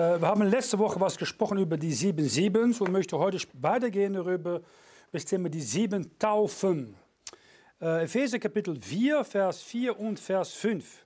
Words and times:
wir 0.00 0.28
haben 0.28 0.42
letzte 0.42 0.78
Woche 0.78 0.98
was 0.98 1.18
gesprochen 1.18 1.58
über 1.58 1.76
die 1.76 1.92
sieben 1.92 2.26
Siebens 2.26 2.80
und 2.80 2.90
möchte 2.90 3.18
heute 3.18 3.38
weitergehen 3.52 4.14
darüber, 4.14 4.62
das 5.12 5.26
Thema 5.26 5.50
die 5.50 5.60
sieben 5.60 6.18
Taufen. 6.18 6.94
Äh, 7.82 8.04
Epheser 8.04 8.38
Kapitel 8.38 8.80
4, 8.80 9.24
Vers 9.24 9.60
4 9.60 10.00
und 10.00 10.18
Vers 10.18 10.54
5. 10.54 11.04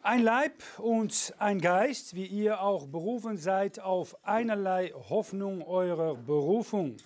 Ein 0.00 0.22
Leib 0.22 0.62
und 0.78 1.34
ein 1.38 1.60
Geist, 1.60 2.14
wie 2.14 2.24
ihr 2.24 2.62
auch 2.62 2.86
berufen 2.86 3.36
seid 3.36 3.80
auf 3.80 4.16
einerlei 4.24 4.92
Hoffnung 5.10 5.60
eurer 5.62 6.14
Berufung. 6.14 6.96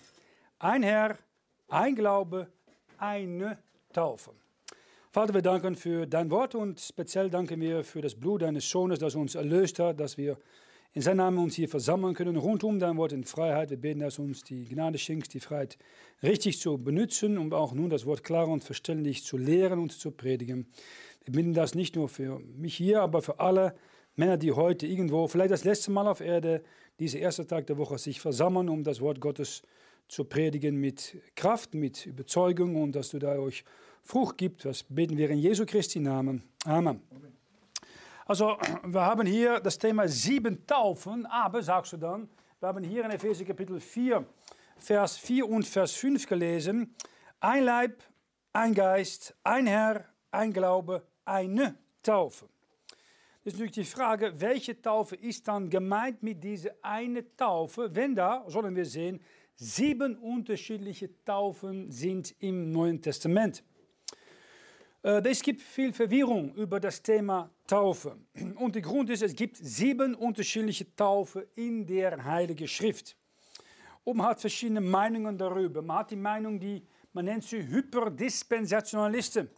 Ein 0.59 0.83
Herr, 0.83 1.17
ein 1.67 1.93
Glaube, 1.93 2.47
eine 2.97 3.57
Taufe. 3.91 4.31
Vater, 5.13 5.33
wir 5.33 5.41
danken 5.41 5.75
für 5.75 6.07
dein 6.07 6.31
Wort 6.31 6.55
und 6.55 6.79
speziell 6.79 7.29
danken 7.29 7.59
wir 7.59 7.83
für 7.83 7.99
das 7.99 8.15
Blut 8.15 8.43
deines 8.43 8.69
Sohnes, 8.69 8.97
das 8.97 9.13
uns 9.13 9.35
erlöst 9.35 9.77
hat, 9.77 9.99
dass 9.99 10.17
wir 10.17 10.37
in 10.93 11.01
seinem 11.01 11.17
Namen 11.17 11.37
uns 11.39 11.55
hier 11.55 11.67
versammeln 11.67 12.13
können, 12.13 12.37
rund 12.37 12.63
um 12.63 12.79
dein 12.79 12.95
Wort 12.95 13.11
in 13.11 13.25
Freiheit. 13.25 13.71
Wir 13.71 13.77
beten, 13.77 13.99
dass 13.99 14.19
uns 14.19 14.45
die 14.45 14.63
Gnade 14.63 14.97
schenkst, 14.97 15.33
die 15.33 15.41
Freiheit 15.41 15.77
richtig 16.23 16.61
zu 16.61 16.77
benutzen, 16.77 17.37
um 17.37 17.51
auch 17.51 17.73
nun 17.73 17.89
das 17.89 18.05
Wort 18.05 18.23
klar 18.23 18.47
und 18.47 18.63
verständlich 18.63 19.25
zu 19.25 19.35
lehren 19.37 19.79
und 19.79 19.91
zu 19.91 20.11
predigen. 20.11 20.67
Wir 21.25 21.33
bitten 21.33 21.53
das 21.53 21.75
nicht 21.75 21.97
nur 21.97 22.07
für 22.07 22.39
mich 22.39 22.75
hier, 22.75 23.01
aber 23.01 23.21
für 23.21 23.41
alle 23.41 23.75
Männer, 24.15 24.37
die 24.37 24.53
heute 24.53 24.87
irgendwo, 24.87 25.27
vielleicht 25.27 25.51
das 25.51 25.65
letzte 25.65 25.91
Mal 25.91 26.07
auf 26.07 26.21
Erde, 26.21 26.63
dieser 26.99 27.19
erste 27.19 27.45
Tag 27.45 27.67
der 27.67 27.77
Woche 27.77 27.97
sich 27.97 28.21
versammeln, 28.21 28.69
um 28.69 28.85
das 28.85 29.01
Wort 29.01 29.19
Gottes 29.19 29.61
zu 30.07 30.23
predigen 30.23 30.77
mit 30.77 31.17
Kraft, 31.35 31.73
mit 31.73 32.05
Überzeugung 32.05 32.81
und 32.81 32.95
dass 32.95 33.09
du 33.09 33.19
da 33.19 33.37
euch 33.37 33.65
Frucht 34.03 34.37
gibt. 34.37 34.65
Das 34.65 34.83
beten 34.83 35.17
wir 35.17 35.29
in 35.29 35.39
Jesu 35.39 35.65
Christi 35.65 35.99
Namen. 35.99 36.43
Amen. 36.65 37.01
Also, 38.25 38.57
wir 38.83 39.01
haben 39.01 39.27
hier 39.27 39.59
das 39.59 39.77
Thema 39.77 40.07
sieben 40.07 40.65
Taufen, 40.65 41.25
aber, 41.25 41.61
sagst 41.61 41.93
du 41.93 41.97
dann, 41.97 42.29
wir 42.59 42.69
haben 42.69 42.83
hier 42.83 43.03
in 43.03 43.11
Epheser 43.11 43.43
Kapitel 43.43 43.79
4, 43.79 44.25
Vers 44.77 45.17
4 45.17 45.49
und 45.49 45.67
Vers 45.67 45.93
5 45.93 46.27
gelesen, 46.27 46.95
ein 47.39 47.63
Leib, 47.63 48.03
ein 48.53 48.73
Geist, 48.73 49.35
ein 49.43 49.67
Herr, 49.67 50.05
ein 50.31 50.53
Glaube, 50.53 51.03
eine 51.25 51.75
Taufe. 52.03 52.47
Das 53.43 53.53
ist 53.53 53.59
natürlich 53.59 53.71
die 53.71 53.83
Frage, 53.85 54.33
welche 54.39 54.79
Taufe 54.79 55.15
ist 55.15 55.47
dann 55.47 55.69
gemeint 55.69 56.21
mit 56.21 56.43
dieser 56.43 56.71
eine 56.83 57.35
Taufe, 57.35 57.93
wenn 57.95 58.15
da, 58.15 58.45
sollen 58.47 58.75
wir 58.75 58.85
sehen, 58.85 59.19
sieben 59.55 60.15
unterschiedliche 60.17 61.09
Taufen 61.23 61.91
sind 61.91 62.35
im 62.39 62.71
Neuen 62.71 63.01
Testament. 63.01 63.63
Äh, 65.03 65.21
es 65.29 65.41
gibt 65.41 65.61
viel 65.61 65.93
Verwirrung 65.93 66.53
über 66.55 66.79
das 66.79 67.01
Thema 67.01 67.49
Taufe. 67.67 68.17
Und 68.55 68.75
der 68.75 68.81
Grund 68.81 69.09
ist, 69.09 69.23
es 69.23 69.35
gibt 69.35 69.57
sieben 69.57 70.15
unterschiedliche 70.15 70.95
Taufe 70.95 71.47
in 71.55 71.85
der 71.85 72.23
Heiligen 72.23 72.67
Schrift. 72.67 73.15
Und 74.03 74.17
man 74.17 74.27
hat 74.27 74.41
verschiedene 74.41 74.81
Meinungen 74.81 75.37
darüber. 75.37 75.81
Man 75.81 75.97
hat 75.97 76.11
die 76.11 76.15
Meinung, 76.15 76.59
die 76.59 76.83
man 77.13 77.25
nennt 77.25 77.43
sie 77.43 77.67
Hyperdispensationalisten. 77.67 79.49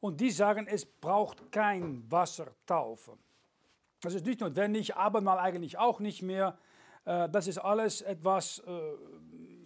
Und 0.00 0.20
die 0.20 0.30
sagen, 0.30 0.66
es 0.66 0.84
braucht 0.84 1.50
kein 1.50 2.10
Wassertaufe. 2.10 3.16
Das 4.00 4.14
ist 4.14 4.26
nicht 4.26 4.40
notwendig, 4.40 4.94
aber 4.96 5.20
mal 5.20 5.38
eigentlich 5.38 5.78
auch 5.78 6.00
nicht 6.00 6.22
mehr. 6.22 6.58
Äh, 7.04 7.28
das 7.30 7.46
ist 7.46 7.58
alles 7.58 8.02
etwas, 8.02 8.58
äh, 8.60 8.70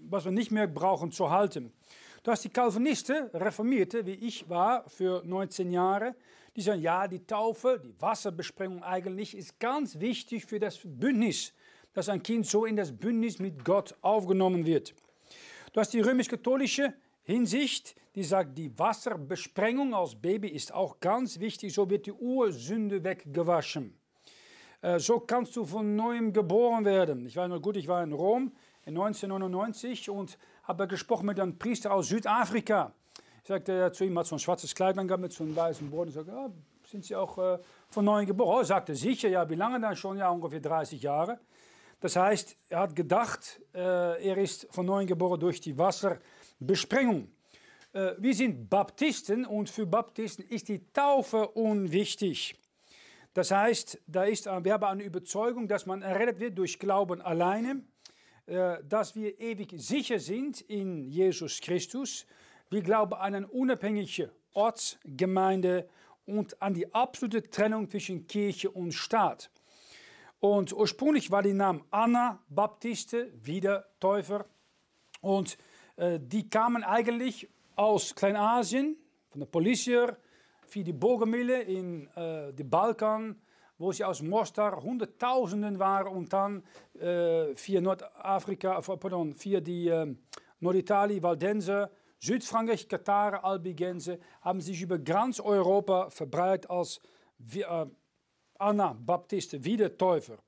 was 0.09 0.25
wir 0.25 0.33
nicht 0.33 0.51
mehr 0.51 0.67
brauchen 0.67 1.11
zu 1.11 1.31
halten. 1.31 1.73
Du 2.23 2.33
hast 2.33 2.45
die 2.45 2.49
Calvinisten, 2.49 3.29
Reformierte, 3.33 4.05
wie 4.05 4.15
ich 4.15 4.49
war, 4.49 4.89
für 4.89 5.23
19 5.25 5.71
Jahre, 5.71 6.17
die 6.57 6.63
sagen, 6.63 6.83
ja, 6.83 7.07
die 7.07 7.25
Taufe, 7.25 7.81
die 7.83 7.95
Wasserbesprengung 8.01 8.83
eigentlich 8.83 9.37
ist 9.37 9.61
ganz 9.61 10.01
wichtig 10.01 10.45
für 10.45 10.59
das 10.59 10.81
Bündnis, 10.83 11.53
dass 11.95 12.09
ein 12.09 12.23
Kind 12.23 12.47
so 12.47 12.65
in 12.67 12.75
das 12.75 12.91
Bündnis 12.91 13.39
mit 13.39 13.65
Gott 13.65 13.95
aufgenommen 14.01 14.67
wird. 14.67 14.95
Du 15.73 15.81
hast 15.81 15.93
die 15.93 16.01
römisch-katholische 16.01 16.93
Hinsicht, 17.23 17.95
die 18.17 18.25
sagt, 18.25 18.59
die 18.59 18.77
Wasserbesprengung 18.77 19.95
als 19.95 20.17
Baby 20.17 20.49
ist 20.49 20.75
auch 20.75 20.99
ganz 20.99 21.39
wichtig, 21.39 21.73
so 21.73 21.89
wird 21.89 22.07
die 22.07 22.13
Ursünde 22.13 23.05
weggewaschen. 23.05 23.97
Äh, 24.81 24.99
so 24.99 25.21
kannst 25.21 25.55
du 25.55 25.65
von 25.65 25.95
neuem 25.95 26.33
geboren 26.33 26.85
werden. 26.85 27.27
Ich 27.27 27.37
war 27.37 27.47
noch 27.47 27.63
gut, 27.63 27.77
ich 27.77 27.87
war 27.87 28.03
in 28.03 28.13
Rom 28.13 28.53
in 28.85 28.97
1999 28.97 30.11
und 30.11 30.39
habe 30.69 30.87
gesprochen 30.87 31.27
mit 31.27 31.41
einem 31.41 31.59
Priester 31.59 31.93
aus 31.93 32.09
Südafrika. 32.09 32.93
Ich 33.43 33.49
sagte 33.49 33.91
zu 33.93 34.05
ihm, 34.05 34.19
hat 34.19 34.27
so 34.27 34.37
ein 34.37 34.39
schwarzes 34.39 34.75
Kleid 34.75 34.99
angehabt 34.99 35.23
mit 35.23 35.33
so 35.33 35.43
einem 35.43 35.57
weißen 35.57 35.91
Boden. 35.91 36.11
Ich 36.11 36.15
sagte, 36.15 36.31
ja, 36.31 36.51
sind 36.85 37.05
Sie 37.05 37.17
auch 37.17 37.39
äh, 37.39 37.59
von 37.89 38.05
neuem 38.05 38.27
geboren? 38.27 38.61
Er 38.61 38.65
sagte, 38.67 38.95
sicher, 38.95 39.31
ja, 39.31 39.49
wie 39.49 39.55
lange 39.55 39.81
dann 39.81 39.97
schon? 39.97 40.19
Ja, 40.19 40.29
ungefähr 40.29 40.61
30 40.61 41.01
Jahre. 41.01 41.41
Das 42.01 42.17
heißt, 42.17 42.55
er 42.69 42.81
hat 42.81 42.95
gedacht, 42.95 43.61
äh, 43.75 44.23
er 44.23 44.37
ist 44.37 44.69
von 44.71 44.85
neuem 44.85 45.07
geboren 45.07 45.41
durch 45.41 45.61
die 45.61 45.77
Wasserbesprengung. 45.79 47.29
Äh, 47.95 48.13
wir 48.19 48.35
sind 48.35 48.69
Baptisten 48.69 49.47
und 49.47 49.71
für 49.71 49.87
Baptisten 49.87 50.45
ist 50.45 50.69
die 50.69 50.87
Taufe 50.93 51.49
unwichtig. 51.49 52.57
Das 53.33 53.51
heißt, 53.51 54.01
da 54.07 54.25
ist, 54.25 54.47
wir 54.47 54.73
haben 54.73 54.85
eine 54.85 55.03
Überzeugung, 55.03 55.67
dass 55.67 55.87
man 55.87 56.03
errettet 56.03 56.41
wird 56.41 56.59
durch 56.59 56.79
Glauben 56.79 57.23
alleine. 57.23 57.83
Äh, 58.49 58.83
dass 58.89 59.15
wir 59.15 59.39
ewig 59.39 59.75
sicher 59.77 60.19
sind 60.19 60.63
in 60.63 61.05
Jesus 61.05 61.61
Christus. 61.61 62.25
Wir 62.71 62.81
glauben 62.81 63.13
an 63.13 63.35
eine 63.35 63.47
unabhängige 63.47 64.33
Ortsgemeinde 64.55 65.87
und 66.25 66.61
an 66.63 66.73
die 66.73 66.93
absolute 66.95 67.43
Trennung 67.43 67.91
zwischen 67.91 68.27
Kirche 68.27 68.71
und 68.71 68.93
Staat. 68.93 69.51
Und 70.41 70.73
ursprünglich 70.73 71.31
war 71.31 71.43
die 71.43 71.53
Name 71.53 71.83
Anna 71.91 72.43
Baptiste, 72.49 73.31
wieder 73.45 73.85
Täufer. 74.01 74.47
Und 75.21 75.59
äh, 75.97 76.19
die 76.19 76.49
kamen 76.49 76.85
eigentlich 76.85 77.51
aus 77.77 78.15
Kleinasien, 78.15 78.97
von 79.29 79.41
der 79.41 79.47
Polizier, 79.47 80.17
für 80.67 80.83
die 80.83 80.95
Bogenmille 80.95 81.61
in 81.65 82.07
äh, 82.17 82.55
den 82.55 82.71
Balkan, 82.71 83.39
wo 83.79 83.93
sie 83.93 84.05
aus 84.05 84.23
Mostar 84.23 84.83
Hunderttausenden 84.83 85.79
waren 85.79 86.09
und 86.09 86.33
dann 86.33 86.63
äh, 86.99 87.55
via 87.55 87.81
Nordafrika, 87.81 88.81
pardon, 88.81 89.35
via 89.39 89.61
die 89.61 89.89
äh, 89.89 90.15
Norditalien, 90.61 91.23
Valdense, 91.23 91.91
Südfrankreich, 92.21 92.89
Katar, 92.89 93.45
Albigense, 93.45 94.19
haben 94.41 94.61
sich 94.61 94.83
über 94.83 94.99
ganz 94.99 95.39
Europa 95.39 96.11
verbreitet 96.11 96.69
als 96.69 97.01
äh, 97.55 97.87
Anabaptisten, 98.59 99.65
Wiedertäufer. 99.65 100.39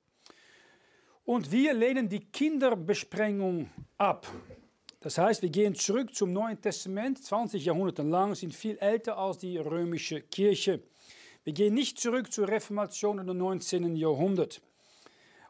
Und 1.25 1.53
wir 1.53 1.75
lehnen 1.75 2.09
die 2.09 2.21
Kinderbesprengung 2.21 3.71
ab. 3.99 4.27
Das 4.99 5.17
heißt, 5.17 5.43
wir 5.43 5.51
gehen 5.51 5.77
zurück 5.77 6.15
zum 6.15 6.33
Neuen 6.33 6.61
Testament, 6.61 7.23
20 7.23 7.65
Jahrhunderte 7.65 8.03
lang, 8.03 8.35
sind 8.35 8.53
viel 8.53 8.77
älter 8.79 9.17
als 9.17 9.39
die 9.39 9.57
römische 9.57 10.23
Kirche. 10.23 10.83
Wir 11.43 11.55
gehen 11.55 11.73
nicht 11.73 11.99
zurück 11.99 12.31
zur 12.31 12.49
Reformation 12.49 13.19
im 13.19 13.39
19. 13.39 13.97
Jahrhundert 13.97 14.61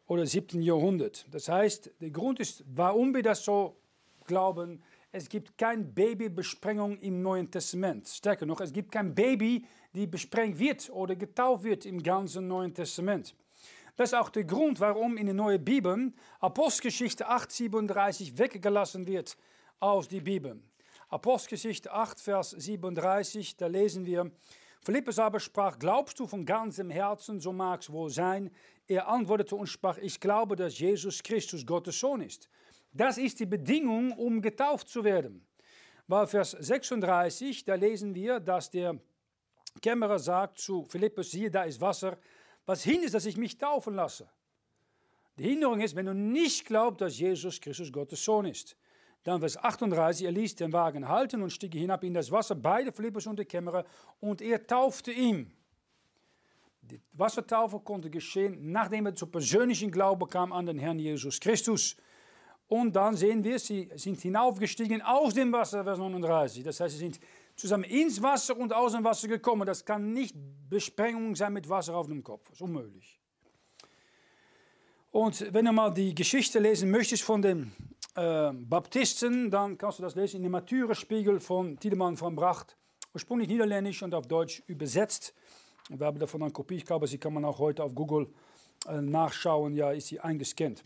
oder 0.06 0.24
7. 0.24 0.62
Jahrhundert. 0.62 1.26
Das 1.32 1.48
heißt, 1.48 1.90
der 2.00 2.10
Grund 2.10 2.38
ist, 2.38 2.62
warum 2.72 3.12
wir 3.12 3.24
das 3.24 3.44
so 3.44 3.76
glauben, 4.24 4.84
es 5.10 5.28
gibt 5.28 5.58
keine 5.58 5.82
Babybesprengung 5.82 6.96
im 6.98 7.22
Neuen 7.22 7.50
Testament. 7.50 8.06
Stärker 8.06 8.46
noch, 8.46 8.60
es 8.60 8.72
gibt 8.72 8.92
kein 8.92 9.16
Baby, 9.16 9.66
die 9.92 10.06
besprengt 10.06 10.60
wird 10.60 10.90
oder 10.90 11.16
getauft 11.16 11.64
wird 11.64 11.84
im 11.84 12.00
ganzen 12.00 12.46
Neuen 12.46 12.72
Testament. 12.72 13.34
Das 13.96 14.10
ist 14.12 14.18
auch 14.18 14.30
der 14.30 14.44
Grund, 14.44 14.78
warum 14.78 15.16
in 15.16 15.26
der 15.26 15.34
neuen 15.34 15.64
Bibel 15.64 16.12
Apostelgeschichte 16.38 17.28
8,37 17.28 18.38
weggelassen 18.38 19.08
wird 19.08 19.36
aus 19.80 20.06
der 20.06 20.20
Bibel. 20.20 20.62
Apostelgeschichte 21.08 21.92
8, 21.92 22.20
Vers 22.20 22.50
37, 22.50 23.56
da 23.56 23.66
lesen 23.66 24.06
wir, 24.06 24.30
Philippus 24.82 25.18
aber 25.18 25.40
sprach, 25.40 25.78
glaubst 25.78 26.18
du 26.18 26.26
von 26.26 26.46
ganzem 26.46 26.90
Herzen, 26.90 27.38
so 27.38 27.52
mag 27.52 27.82
es 27.82 27.92
wohl 27.92 28.10
sein. 28.10 28.50
Er 28.86 29.08
antwortete 29.08 29.54
und 29.54 29.66
sprach, 29.66 29.98
ich 29.98 30.18
glaube, 30.18 30.56
dass 30.56 30.78
Jesus 30.78 31.22
Christus 31.22 31.66
Gottes 31.66 32.00
Sohn 32.00 32.22
ist. 32.22 32.48
Das 32.92 33.18
ist 33.18 33.38
die 33.40 33.46
Bedingung, 33.46 34.12
um 34.12 34.40
getauft 34.40 34.88
zu 34.88 35.04
werden. 35.04 35.46
Weil 36.08 36.26
Vers 36.26 36.52
36, 36.52 37.64
da 37.64 37.74
lesen 37.74 38.14
wir, 38.14 38.40
dass 38.40 38.70
der 38.70 38.98
Kämmerer 39.80 40.18
sagt 40.18 40.58
zu 40.58 40.84
Philippus, 40.84 41.30
siehe, 41.30 41.50
da 41.50 41.64
ist 41.64 41.80
Wasser. 41.80 42.18
Was 42.66 42.82
hindert, 42.82 43.14
dass 43.14 43.26
ich 43.26 43.36
mich 43.36 43.58
taufen 43.58 43.94
lasse? 43.94 44.28
Die 45.38 45.44
Hinderung 45.44 45.80
ist, 45.80 45.94
wenn 45.94 46.06
du 46.06 46.14
nicht 46.14 46.66
glaubst, 46.66 47.00
dass 47.00 47.18
Jesus 47.18 47.60
Christus 47.60 47.92
Gottes 47.92 48.24
Sohn 48.24 48.46
ist. 48.46 48.76
Dann 49.22 49.40
Vers 49.40 49.56
38, 49.56 50.24
er 50.24 50.32
ließ 50.32 50.56
den 50.56 50.72
Wagen 50.72 51.08
halten 51.08 51.42
und 51.42 51.50
stieg 51.50 51.74
hinab 51.74 52.04
in 52.04 52.14
das 52.14 52.30
Wasser, 52.30 52.54
beide 52.54 52.90
Philippus 52.90 53.26
und 53.26 53.36
der 53.36 53.44
Kämmerer, 53.44 53.84
und 54.20 54.40
er 54.40 54.66
taufte 54.66 55.12
ihn. 55.12 55.52
Die 56.80 57.00
Wassertaufe 57.12 57.80
konnte 57.80 58.10
geschehen, 58.10 58.72
nachdem 58.72 59.06
er 59.06 59.14
zu 59.14 59.26
persönlichen 59.26 59.90
Glauben 59.90 60.28
kam 60.28 60.52
an 60.52 60.66
den 60.66 60.78
Herrn 60.78 60.98
Jesus 60.98 61.38
Christus. 61.38 61.96
Und 62.66 62.94
dann 62.96 63.16
sehen 63.16 63.44
wir, 63.44 63.58
sie 63.58 63.90
sind 63.94 64.20
hinaufgestiegen 64.20 65.02
aus 65.02 65.34
dem 65.34 65.52
Wasser, 65.52 65.84
Vers 65.84 65.98
39. 65.98 66.64
Das 66.64 66.80
heißt, 66.80 66.94
sie 66.94 67.00
sind 67.00 67.20
zusammen 67.56 67.84
ins 67.84 68.22
Wasser 68.22 68.56
und 68.56 68.72
aus 68.72 68.92
dem 68.92 69.04
Wasser 69.04 69.28
gekommen. 69.28 69.66
Das 69.66 69.84
kann 69.84 70.12
nicht 70.12 70.34
Besprengung 70.68 71.36
sein 71.36 71.52
mit 71.52 71.68
Wasser 71.68 71.94
auf 71.94 72.06
dem 72.06 72.24
Kopf. 72.24 72.48
Das 72.48 72.54
ist 72.54 72.62
unmöglich. 72.62 73.20
Und 75.10 75.52
wenn 75.52 75.64
du 75.64 75.72
mal 75.72 75.92
die 75.92 76.14
Geschichte 76.14 76.58
lesen 76.58 76.90
möchtest 76.90 77.24
von 77.24 77.42
den 77.42 77.72
äh, 78.14 78.52
Baptisten, 78.52 79.50
dann 79.50 79.78
kannst 79.78 79.98
du 79.98 80.02
das 80.02 80.14
lesen 80.14 80.38
in 80.38 80.42
dem 80.44 80.52
Martyrerspiegel 80.52 81.40
von 81.40 81.78
Tiedemann 81.78 82.16
von 82.16 82.34
Bracht, 82.34 82.76
ursprünglich 83.14 83.48
niederländisch 83.48 84.02
und 84.02 84.14
auf 84.14 84.26
Deutsch 84.26 84.62
übersetzt. 84.66 85.34
Wir 85.88 86.06
haben 86.06 86.18
davon 86.18 86.42
eine 86.42 86.52
Kopie, 86.52 86.76
ich 86.76 86.86
glaube, 86.86 87.06
sie 87.06 87.18
kann 87.18 87.34
man 87.34 87.44
auch 87.44 87.58
heute 87.58 87.82
auf 87.82 87.94
Google 87.94 88.28
äh, 88.88 89.00
nachschauen, 89.00 89.74
ja, 89.74 89.90
ist 89.90 90.08
sie 90.08 90.20
eingescannt. 90.20 90.84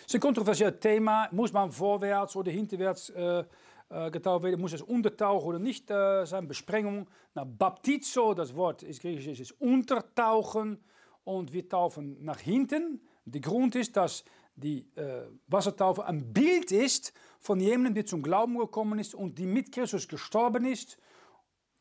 Es 0.00 0.06
ist 0.06 0.14
ein 0.14 0.20
kontroversielles 0.20 0.80
Thema, 0.80 1.28
muss 1.32 1.52
man 1.52 1.70
vorwärts 1.70 2.34
oder 2.36 2.50
hinterwärts 2.50 3.10
äh, 3.10 3.44
äh, 3.90 4.10
getauft 4.10 4.44
werden, 4.44 4.60
muss 4.60 4.74
es 4.74 4.82
untertauchen 4.82 5.48
oder 5.48 5.58
nicht 5.58 5.90
äh, 5.90 6.24
sein, 6.26 6.46
Besprengung. 6.46 7.08
Na, 7.34 7.44
baptizo, 7.44 8.34
das 8.34 8.54
Wort 8.54 8.82
ist 8.82 9.00
griechisch, 9.00 9.40
ist 9.40 9.60
untertauchen 9.60 10.78
und 11.24 11.52
wir 11.52 11.68
taufen 11.68 12.22
nach 12.22 12.38
hinten. 12.38 13.00
Der 13.24 13.40
Grund 13.40 13.74
ist, 13.76 13.96
dass 13.96 14.24
die 14.58 14.86
äh, 14.96 15.22
Wassertaufe 15.46 16.04
ein 16.04 16.32
Bild 16.32 16.72
ist 16.72 17.12
von 17.40 17.60
jemandem, 17.60 17.94
der 17.94 18.06
zum 18.06 18.22
Glauben 18.22 18.58
gekommen 18.58 18.98
ist 18.98 19.14
und 19.14 19.38
die 19.38 19.46
mit 19.46 19.72
Christus 19.72 20.08
gestorben 20.08 20.64
ist. 20.64 20.98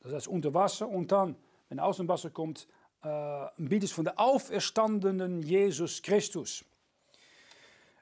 Das 0.01 0.13
heißt 0.13 0.27
unter 0.27 0.53
Wasser 0.53 0.87
und 0.87 1.11
dann, 1.11 1.35
wenn 1.69 1.79
er 1.79 1.85
aus 1.85 1.97
dem 1.97 2.07
Wasser 2.07 2.29
kommt, 2.29 2.67
äh, 3.03 3.07
ein 3.07 3.69
Bild 3.69 3.83
ist 3.83 3.93
von 3.93 4.05
der 4.05 4.19
auferstandenen 4.19 5.41
Jesus 5.41 6.01
Christus. 6.01 6.63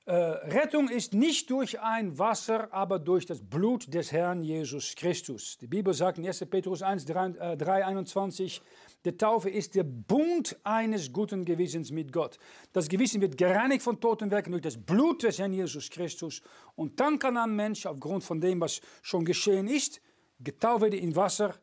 Äh, 0.07 0.13
Rettung 0.13 0.88
ist 0.89 1.16
nicht 1.16 1.50
durch 1.50 1.80
ein 1.80 2.19
Wasser, 2.19 2.72
aber 2.72 3.00
durch 3.00 3.25
das 3.25 3.42
Blut 3.42 3.92
des 3.92 4.12
Herrn 4.12 4.44
Jesus 4.44 4.95
Christus. 4.95 5.57
Die 5.57 5.68
Bibel 5.68 5.95
sagt 5.95 6.19
in 6.19 6.27
1. 6.27 6.45
Petrus 6.45 6.83
1, 6.83 7.06
3, 7.06 7.25
äh, 7.54 7.57
3 7.57 7.86
21, 7.86 8.62
die 9.05 9.15
Taufe 9.15 9.49
ist 9.49 9.75
der 9.75 9.83
Bund 9.83 10.57
eines 10.63 11.13
guten 11.13 11.45
Gewissens 11.45 11.91
mit 11.91 12.11
Gott. 12.11 12.39
Das 12.73 12.89
Gewissen 12.89 13.21
wird 13.21 13.37
gereinigt 13.37 13.83
von 13.83 13.99
toten 14.01 14.31
Werken 14.31 14.51
durch 14.51 14.63
das 14.63 14.77
Blut 14.77 15.23
des 15.23 15.37
Herrn 15.37 15.53
Jesus 15.53 15.89
Christus. 15.89 16.41
Und 16.75 16.99
dann 16.99 17.19
kann 17.19 17.37
ein 17.37 17.55
Mensch 17.55 17.85
aufgrund 17.85 18.23
von 18.23 18.41
dem, 18.41 18.59
was 18.59 18.81
schon 19.01 19.23
geschehen 19.23 19.67
ist, 19.67 20.01
getauft 20.39 20.81
werden 20.81 20.99
in 20.99 21.15
Wasser. 21.15 21.55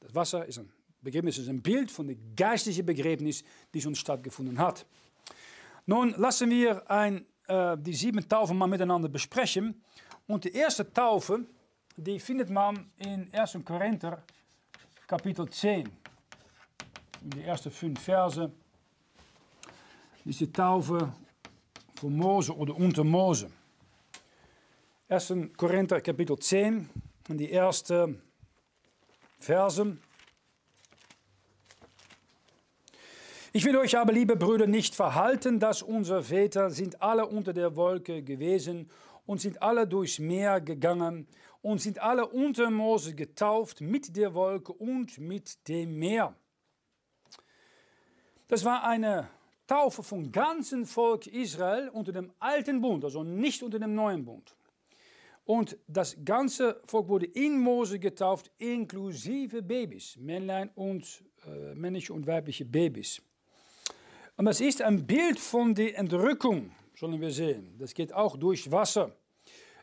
Das 0.00 0.14
Wasser 0.14 0.44
ist 0.44 0.58
ein 0.58 0.70
Begräbnis, 1.00 1.38
ist 1.38 1.48
ein 1.48 1.62
Bild 1.62 1.90
von 1.90 2.06
der 2.06 2.16
geistlichen 2.36 2.84
Begräbnis, 2.84 3.42
die 3.72 3.80
schon 3.80 3.94
stattgefunden 3.94 4.58
hat. 4.58 4.86
Nun 5.86 6.14
lassen 6.18 6.50
wir 6.50 6.88
ein 6.90 7.24
äh, 7.50 7.76
die 7.78 7.94
sieben 7.94 8.28
Taufen 8.28 8.56
mal 8.56 8.68
miteinander 8.68 9.08
besprechen. 9.08 9.82
Und 10.28 10.44
die 10.44 10.52
erste 10.52 10.92
Taufe, 10.92 11.44
die 11.96 12.20
findet 12.20 12.48
man 12.48 12.92
in 12.98 13.28
1. 13.32 13.58
Korinther 13.64 14.22
Kapitel 15.06 15.48
10. 15.48 15.99
In 17.22 17.30
die 17.30 17.42
ersten 17.42 17.70
fünf 17.70 18.00
Verse. 18.00 18.50
Ist 20.24 20.40
die 20.40 20.50
Taufe 20.50 21.12
von 21.96 22.16
Mose 22.16 22.56
oder 22.56 22.74
unter 22.74 23.04
Mose. 23.04 23.50
1. 25.06 25.34
Korinther 25.54 26.00
Kapitel 26.00 26.38
10, 26.38 26.88
in 27.28 27.36
die 27.36 27.52
ersten 27.52 28.22
Verse. 29.38 29.98
Ich 33.52 33.64
will 33.66 33.76
euch 33.76 33.98
aber, 33.98 34.12
liebe 34.12 34.36
Brüder, 34.36 34.66
nicht 34.66 34.94
verhalten, 34.94 35.60
dass 35.60 35.82
unsere 35.82 36.22
Väter 36.22 36.70
sind 36.70 37.02
alle 37.02 37.26
unter 37.26 37.52
der 37.52 37.76
Wolke 37.76 38.22
gewesen 38.22 38.88
und 39.26 39.42
sind 39.42 39.60
alle 39.60 39.86
durchs 39.86 40.18
Meer 40.18 40.62
gegangen 40.62 41.26
und 41.60 41.82
sind 41.82 41.98
alle 41.98 42.26
unter 42.26 42.70
Mose 42.70 43.14
getauft 43.14 43.82
mit 43.82 44.16
der 44.16 44.32
Wolke 44.32 44.72
und 44.72 45.18
mit 45.18 45.68
dem 45.68 45.98
Meer. 45.98 46.34
Das 48.50 48.64
war 48.64 48.82
eine 48.82 49.28
Taufe 49.68 50.02
vom 50.02 50.32
ganzen 50.32 50.84
Volk 50.84 51.28
Israel 51.28 51.88
unter 51.88 52.10
dem 52.10 52.32
alten 52.40 52.80
Bund, 52.80 53.04
also 53.04 53.22
nicht 53.22 53.62
unter 53.62 53.78
dem 53.78 53.94
neuen 53.94 54.24
Bund. 54.24 54.56
Und 55.44 55.78
das 55.86 56.16
ganze 56.24 56.80
Volk 56.84 57.06
wurde 57.06 57.26
in 57.26 57.60
Mose 57.60 58.00
getauft, 58.00 58.50
inklusive 58.58 59.62
Babys, 59.62 60.16
Männlein 60.16 60.68
und 60.74 61.22
äh, 61.46 61.76
männliche 61.76 62.12
und 62.12 62.26
weibliche 62.26 62.64
Babys. 62.64 63.22
Und 64.36 64.46
das 64.46 64.60
ist 64.60 64.82
ein 64.82 65.06
Bild 65.06 65.38
von 65.38 65.72
der 65.72 65.96
Entrückung, 65.96 66.72
sollen 66.96 67.20
wir 67.20 67.30
sehen. 67.30 67.76
Das 67.78 67.94
geht 67.94 68.12
auch 68.12 68.36
durch 68.36 68.68
Wasser. 68.72 69.14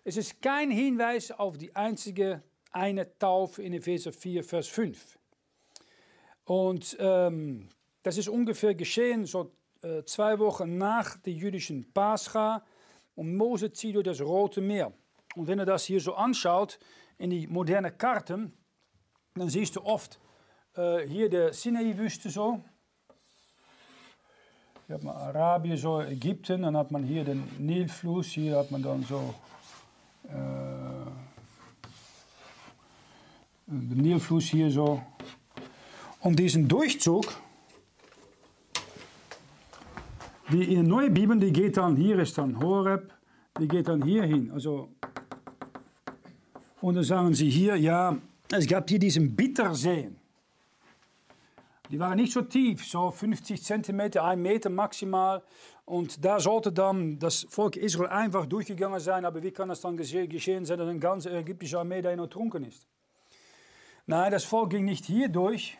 Es 0.03 0.17
ist 0.17 0.41
kein 0.41 0.71
Hinweis 0.71 1.31
auf 1.31 1.57
die 1.57 1.73
einzige 1.73 2.43
eine 2.73 3.17
Taufe 3.17 3.63
in 3.63 3.71
Epheser 3.71 4.11
4, 4.11 4.43
Vers 4.43 4.67
5. 4.67 5.17
Und 6.43 6.97
ähm, 6.99 7.69
das 8.07 8.18
ist 8.18 8.30
ungefähr 8.30 8.74
geschehen, 8.74 9.25
so 9.25 9.51
äh, 9.81 10.01
zwei 10.06 10.39
Wochen 10.39 10.77
nach 10.77 11.18
der 11.18 11.33
jüdischen 11.33 11.92
Pascha. 11.92 12.63
Und 13.15 13.36
Mose 13.36 13.74
zieht 13.74 13.95
durch 13.95 14.06
das 14.06 14.21
Rote 14.21 14.62
Meer. 14.62 14.94
Und 15.36 15.48
wenn 15.48 15.57
du 15.57 15.65
das 15.65 15.83
hier 15.83 16.00
so 16.00 16.15
anschaut, 16.15 16.80
in 17.18 17.31
die 17.31 17.48
moderne 17.48 17.92
Karten, 17.92 18.54
dann 19.36 19.50
siehst 19.50 19.75
du 19.75 19.83
oft 19.83 20.21
äh, 20.77 21.06
hier 21.06 21.30
der 21.30 21.51
Sinai-Wüste 21.51 22.30
so. 22.30 22.63
Hier 24.86 24.95
hat 24.95 25.03
man 25.03 25.18
Arabien, 25.18 25.75
so 25.75 26.00
Ägypten, 26.00 26.62
dann 26.62 26.77
hat 26.77 26.92
man 26.92 27.03
hier 27.03 27.25
den 27.25 27.44
Nilfluss, 27.57 28.27
hier 28.27 28.56
hat 28.56 28.71
man 28.71 28.83
dann 28.83 29.03
so 29.03 29.36
äh, 30.30 30.31
den 33.65 33.98
Nilfluss 33.98 34.45
hier 34.45 34.71
so. 34.71 35.01
Und 36.21 36.39
diesen 36.39 36.69
Durchzug, 36.69 37.25
die 40.49 40.77
neuen 40.77 41.13
Bibel, 41.13 41.38
die 41.39 41.51
geht 41.51 41.77
dann, 41.77 41.95
hier 41.95 42.19
ist 42.19 42.38
dann 42.38 42.59
Horeb, 42.59 43.13
die 43.59 43.67
geht 43.67 43.88
dann 43.88 44.01
hier 44.01 44.23
hin. 44.23 44.51
Also, 44.51 44.89
und 46.81 46.95
dann 46.95 47.03
sagen 47.03 47.33
sie 47.33 47.49
hier, 47.49 47.75
ja, 47.75 48.17
es 48.51 48.67
gab 48.67 48.89
hier 48.89 48.99
diesen 48.99 49.35
Bitterseen. 49.35 50.17
Die 51.89 51.99
waren 51.99 52.17
nicht 52.17 52.33
so 52.33 52.41
tief, 52.41 52.85
so 52.85 53.11
50 53.11 53.63
Zentimeter, 53.63 54.23
1 54.23 54.41
Meter 54.41 54.69
maximal. 54.69 55.41
Und 55.85 56.23
da 56.23 56.39
sollte 56.39 56.71
dann 56.71 57.17
das 57.17 57.47
Volk 57.50 57.77
Israel 57.77 58.09
einfach 58.09 58.45
durchgegangen 58.45 59.00
sein. 59.00 59.23
Aber 59.23 59.41
wie 59.41 59.51
kann 59.51 59.69
das 59.69 59.79
dann 59.79 59.95
geschehen 59.95 60.65
sein, 60.65 60.77
dass 60.77 60.88
eine 60.88 61.00
ganze 61.00 61.29
ägyptische 61.31 61.79
Armee 61.79 62.01
da 62.01 62.11
ertrunken 62.11 62.65
ist? 62.65 62.88
Nein, 64.05 64.31
das 64.31 64.43
Volk 64.43 64.69
ging 64.71 64.85
nicht 64.85 65.05
hier 65.05 65.29
durch. 65.29 65.77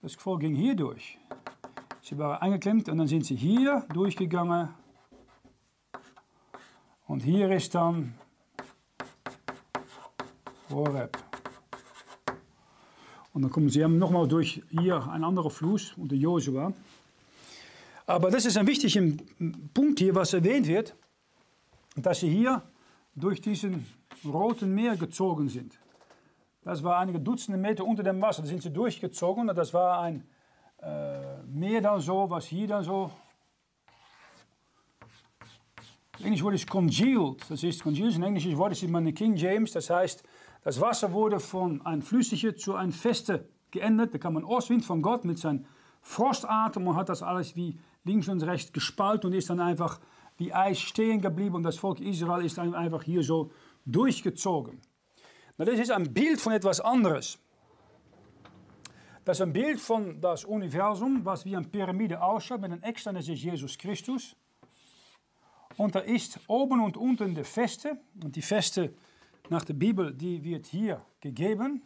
Das 0.00 0.14
Volk 0.14 0.40
ging 0.40 0.54
hier 0.54 0.76
durch. 0.76 1.18
Sie 2.10 2.18
waren 2.18 2.42
eingeklemmt 2.42 2.88
und 2.88 2.98
dann 2.98 3.06
sind 3.06 3.24
sie 3.24 3.36
hier 3.36 3.86
durchgegangen. 3.94 4.70
Und 7.06 7.20
hier 7.20 7.48
ist 7.52 7.72
dann 7.72 8.14
Horeb. 10.68 11.16
Und 13.32 13.42
dann 13.42 13.50
kommen 13.52 13.70
sie 13.70 13.86
nochmal 13.86 14.26
durch 14.26 14.60
hier 14.70 15.08
ein 15.08 15.22
anderer 15.22 15.50
Fluss 15.50 15.94
unter 15.96 16.16
Josua. 16.16 16.72
Aber 18.06 18.32
das 18.32 18.44
ist 18.44 18.56
ein 18.56 18.66
wichtiger 18.66 19.16
Punkt 19.72 20.00
hier, 20.00 20.12
was 20.12 20.32
erwähnt 20.32 20.66
wird, 20.66 20.96
dass 21.94 22.18
sie 22.18 22.28
hier 22.28 22.60
durch 23.14 23.40
diesen 23.40 23.86
roten 24.24 24.74
Meer 24.74 24.96
gezogen 24.96 25.48
sind. 25.48 25.78
Das 26.64 26.82
war 26.82 26.98
einige 26.98 27.20
Dutzende 27.20 27.56
Meter 27.56 27.84
unter 27.84 28.02
dem 28.02 28.20
Wasser, 28.20 28.42
da 28.42 28.48
sind 28.48 28.62
sie 28.62 28.72
durchgezogen 28.72 29.48
und 29.48 29.56
das 29.56 29.72
war 29.72 30.00
ein 30.00 30.24
äh, 30.82 31.09
Meer 31.52 31.80
dann 31.80 32.00
so, 32.00 32.30
was 32.30 32.46
hier 32.46 32.68
dann 32.68 32.84
so. 32.84 33.10
Das 36.12 36.22
englische 36.22 36.44
Wort 36.44 36.54
ist 36.54 36.70
congealed. 36.70 37.50
Das 37.50 37.62
ist 37.62 37.82
congealed, 37.82 38.14
ein 38.14 38.22
englisches 38.22 38.56
Wort, 38.56 38.72
ist 38.72 38.88
man 38.88 39.06
in 39.06 39.14
King 39.14 39.34
James, 39.34 39.72
das 39.72 39.90
heißt 39.90 40.22
das 40.62 40.80
Wasser 40.80 41.12
wurde 41.12 41.40
von 41.40 41.84
einem 41.86 42.02
Flüssige 42.02 42.54
zu 42.54 42.74
einem 42.74 42.92
Feste 42.92 43.48
geändert. 43.70 44.12
Da 44.12 44.18
kam 44.18 44.36
ein 44.36 44.44
Ostwind 44.44 44.84
von 44.84 45.00
Gott 45.00 45.24
mit 45.24 45.38
seinem 45.38 45.64
Frostatem 46.02 46.86
und 46.86 46.96
hat 46.96 47.08
das 47.08 47.22
alles 47.22 47.56
wie 47.56 47.78
links 48.04 48.28
und 48.28 48.42
rechts 48.42 48.72
gespalten 48.72 49.30
und 49.30 49.36
ist 49.36 49.48
dann 49.48 49.60
einfach 49.60 50.00
wie 50.36 50.52
Eis 50.52 50.78
stehen 50.78 51.20
geblieben 51.20 51.56
und 51.56 51.62
das 51.62 51.76
Volk 51.76 52.00
Israel 52.00 52.44
ist 52.44 52.58
dann 52.58 52.74
einfach 52.74 53.02
hier 53.02 53.22
so 53.22 53.50
durchgezogen. 53.86 54.80
Na, 55.56 55.64
das 55.64 55.78
ist 55.78 55.90
ein 55.90 56.12
Bild 56.12 56.40
von 56.40 56.52
etwas 56.52 56.80
anderes. 56.80 57.38
Das 59.24 59.38
ist 59.38 59.42
ein 59.42 59.52
Bild 59.52 59.80
von 59.80 60.20
das 60.20 60.44
Universum, 60.44 61.24
was 61.24 61.44
wie 61.44 61.54
eine 61.54 61.66
Pyramide 61.66 62.22
ausschaut, 62.22 62.60
mit 62.60 62.72
einem 62.72 62.82
Extern, 62.82 63.14
das 63.14 63.28
ist 63.28 63.42
Jesus 63.42 63.76
Christus. 63.76 64.34
Und 65.76 65.94
da 65.94 66.00
ist 66.00 66.40
oben 66.46 66.80
und 66.80 66.96
unten 66.96 67.34
die 67.34 67.44
Feste. 67.44 67.98
Und 68.22 68.34
die 68.34 68.42
Feste 68.42 68.94
nach 69.50 69.64
der 69.64 69.74
Bibel, 69.74 70.12
die 70.12 70.42
wird 70.42 70.66
hier 70.66 71.04
gegeben. 71.20 71.82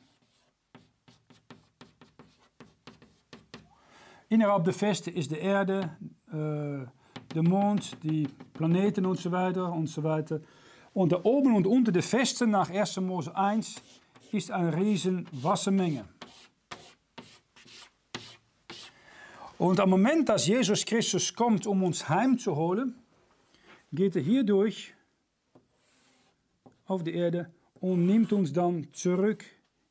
Innerhalb 4.29 4.65
der 4.65 4.75
Feste 4.75 5.11
ist 5.11 5.31
de 5.31 5.39
Erde, 5.39 5.97
äh, 6.29 6.87
der 7.35 7.43
Mond, 7.43 7.97
die 8.03 8.29
Planeten 8.53 9.07
und 9.07 9.19
so 9.19 9.33
weiter 9.33 10.41
und 10.95 11.13
da 11.13 11.21
oben 11.25 11.55
und 11.55 11.67
unter 11.67 11.93
den 11.93 12.03
Festen 12.03 12.51
nach 12.51 12.71
1. 12.71 13.01
Mose 13.01 13.37
1 13.37 13.83
ist 14.33 14.51
eine 14.51 14.75
riesen 14.75 15.27
Wassermenge. 15.33 16.05
Und 19.57 19.79
am 19.79 19.91
Moment, 19.91 20.29
dass 20.29 20.47
Jesus 20.49 20.85
Christus 20.85 21.33
kommt, 21.33 21.67
um 21.67 21.85
uns 21.85 22.09
heimzuholen, 22.09 22.97
geht 23.93 24.17
er 24.17 24.23
hierdurch 24.23 24.93
auf 26.87 27.05
die 27.05 27.15
Erde 27.15 27.51
und 27.81 28.05
nimmt 28.05 28.33
uns 28.33 28.53
dann 28.53 28.89
zurück 28.93 29.45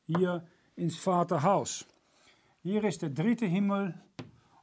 hier 0.06 0.46
ins 0.76 0.98
Vaterhaus. 0.98 1.86
Hier 2.62 2.84
ist 2.84 3.00
der 3.00 3.08
dritte 3.08 3.46
Himmel 3.46 3.94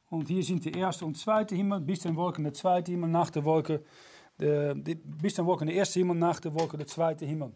und 0.08 0.28
hier 0.28 0.44
sind 0.44 0.64
der 0.64 0.74
erste 0.74 1.04
und 1.04 1.18
zweite 1.18 1.56
Himmel, 1.56 1.80
bis 1.80 2.00
den 2.00 2.14
Wolken 2.14 2.44
der 2.44 2.54
zweite 2.54 2.92
Himmel, 2.92 3.10
nach 3.10 3.30
der 3.30 3.44
Wolke, 3.44 3.82
der, 4.38 4.76
bis 4.76 5.34
den 5.34 5.46
Wolken 5.46 5.66
der 5.66 5.76
erste 5.76 5.98
Himmel, 5.98 6.16
nach 6.16 6.38
der 6.38 6.54
Wolke 6.54 6.76
der 6.76 6.86
zweite 6.86 7.26
Himmel. 7.26 7.52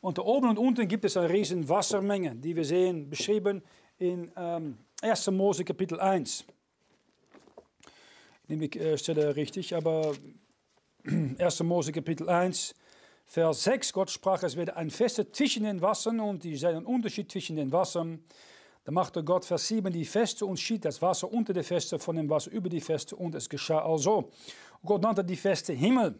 Und 0.00 0.18
da 0.18 0.22
oben 0.22 0.48
und 0.48 0.58
unten 0.58 0.88
gibt 0.88 1.04
es 1.04 1.16
eine 1.16 1.30
riesen 1.30 1.68
Wassermenge, 1.68 2.34
die 2.34 2.56
wir 2.56 2.64
sehen, 2.64 3.08
beschrieben 3.08 3.62
in 3.98 4.32
ähm, 4.36 4.78
1. 5.00 5.30
Mose 5.30 5.64
Kapitel 5.64 6.00
1. 6.00 6.44
Ich 8.46 8.50
nehme 8.50 8.68
die 8.68 8.78
äh, 8.78 8.96
Stelle 8.96 9.34
richtig, 9.34 9.74
aber 9.74 10.14
1. 11.04 11.62
Mose 11.64 11.90
Kapitel 11.90 12.28
1, 12.28 12.76
Vers 13.24 13.64
6, 13.64 13.92
Gott 13.92 14.08
sprach, 14.08 14.44
es 14.44 14.54
werde 14.54 14.76
ein 14.76 14.90
Feste 14.90 15.32
zwischen 15.32 15.64
den 15.64 15.82
Wassern 15.82 16.20
und 16.20 16.44
die 16.44 16.54
sei 16.54 16.76
ein 16.76 16.86
Unterschied 16.86 17.28
zwischen 17.28 17.56
den 17.56 17.72
Wassern. 17.72 18.22
Da 18.84 18.92
machte 18.92 19.24
Gott 19.24 19.44
Vers 19.44 19.66
7 19.66 19.92
die 19.92 20.04
Feste 20.04 20.46
und 20.46 20.60
schied 20.60 20.84
das 20.84 21.02
Wasser 21.02 21.32
unter 21.32 21.52
die 21.52 21.64
Feste 21.64 21.98
von 21.98 22.14
dem 22.14 22.30
Wasser 22.30 22.52
über 22.52 22.68
die 22.68 22.80
Feste 22.80 23.16
und 23.16 23.34
es 23.34 23.48
geschah 23.48 23.84
also. 23.84 24.30
Gott 24.84 25.02
nannte 25.02 25.24
die 25.24 25.34
Feste 25.34 25.72
Himmel. 25.72 26.16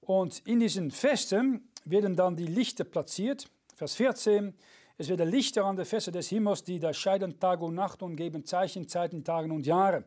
Und 0.00 0.40
in 0.44 0.58
diesen 0.58 0.90
Festen 0.90 1.70
werden 1.84 2.16
dann 2.16 2.34
die 2.34 2.46
Lichter 2.46 2.82
platziert. 2.82 3.48
Vers 3.76 3.94
14, 3.94 4.54
es 4.98 5.08
werden 5.08 5.30
Lichter 5.30 5.64
an 5.66 5.76
der 5.76 5.86
Feste 5.86 6.10
des 6.10 6.30
Himmels, 6.30 6.64
die 6.64 6.80
da 6.80 6.92
scheiden 6.92 7.38
Tag 7.38 7.60
und 7.60 7.76
Nacht 7.76 8.02
und 8.02 8.16
geben 8.16 8.44
Zeichen, 8.44 8.88
Zeiten, 8.88 9.22
Tagen 9.22 9.52
und 9.52 9.66
Jahre. 9.66 10.02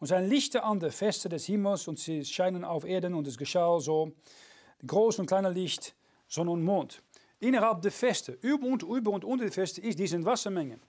Und 0.00 0.06
sein 0.06 0.28
Lichter 0.28 0.64
an 0.64 0.80
der 0.80 0.92
Feste 0.92 1.28
des 1.28 1.44
Himmels 1.44 1.86
und 1.86 1.98
sie 1.98 2.24
scheinen 2.24 2.64
auf 2.64 2.84
Erden 2.84 3.14
und 3.14 3.26
es 3.26 3.36
geschah 3.36 3.78
so 3.78 4.12
groß 4.86 5.18
und 5.18 5.26
kleiner 5.26 5.50
Licht, 5.50 5.94
Sonne 6.26 6.50
und 6.50 6.64
Mond. 6.64 7.02
Innerhalb 7.38 7.82
der 7.82 7.92
Feste, 7.92 8.32
über 8.40 8.66
und 8.66 8.82
über 8.82 9.10
und 9.10 9.24
unter 9.24 9.44
der 9.44 9.52
Feste, 9.52 9.82
ist 9.82 9.98
diese 9.98 10.24
Wassermenge. 10.24 10.80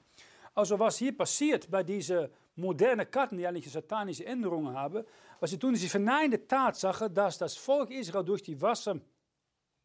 Also 0.55 0.79
was 0.79 0.97
hier 0.97 1.15
passiert 1.15 1.69
bei 1.69 1.83
diesen 1.83 2.29
modernen 2.55 3.09
Karten, 3.09 3.37
die 3.37 3.45
eigentlich 3.45 3.69
satanische 3.69 4.25
Änderungen 4.25 4.73
haben, 4.73 5.03
was 5.41 5.49
sie 5.49 5.59
tun, 5.59 5.73
ist, 5.73 5.81
sie 5.81 5.89
verneinen 5.89 6.31
die 6.31 6.37
Tatsache, 6.37 7.09
dass 7.09 7.37
das 7.37 7.57
Volk 7.57 7.91
Israel 7.91 8.23
durch 8.23 8.43
die 8.43 8.59
Wasser, 8.61 8.99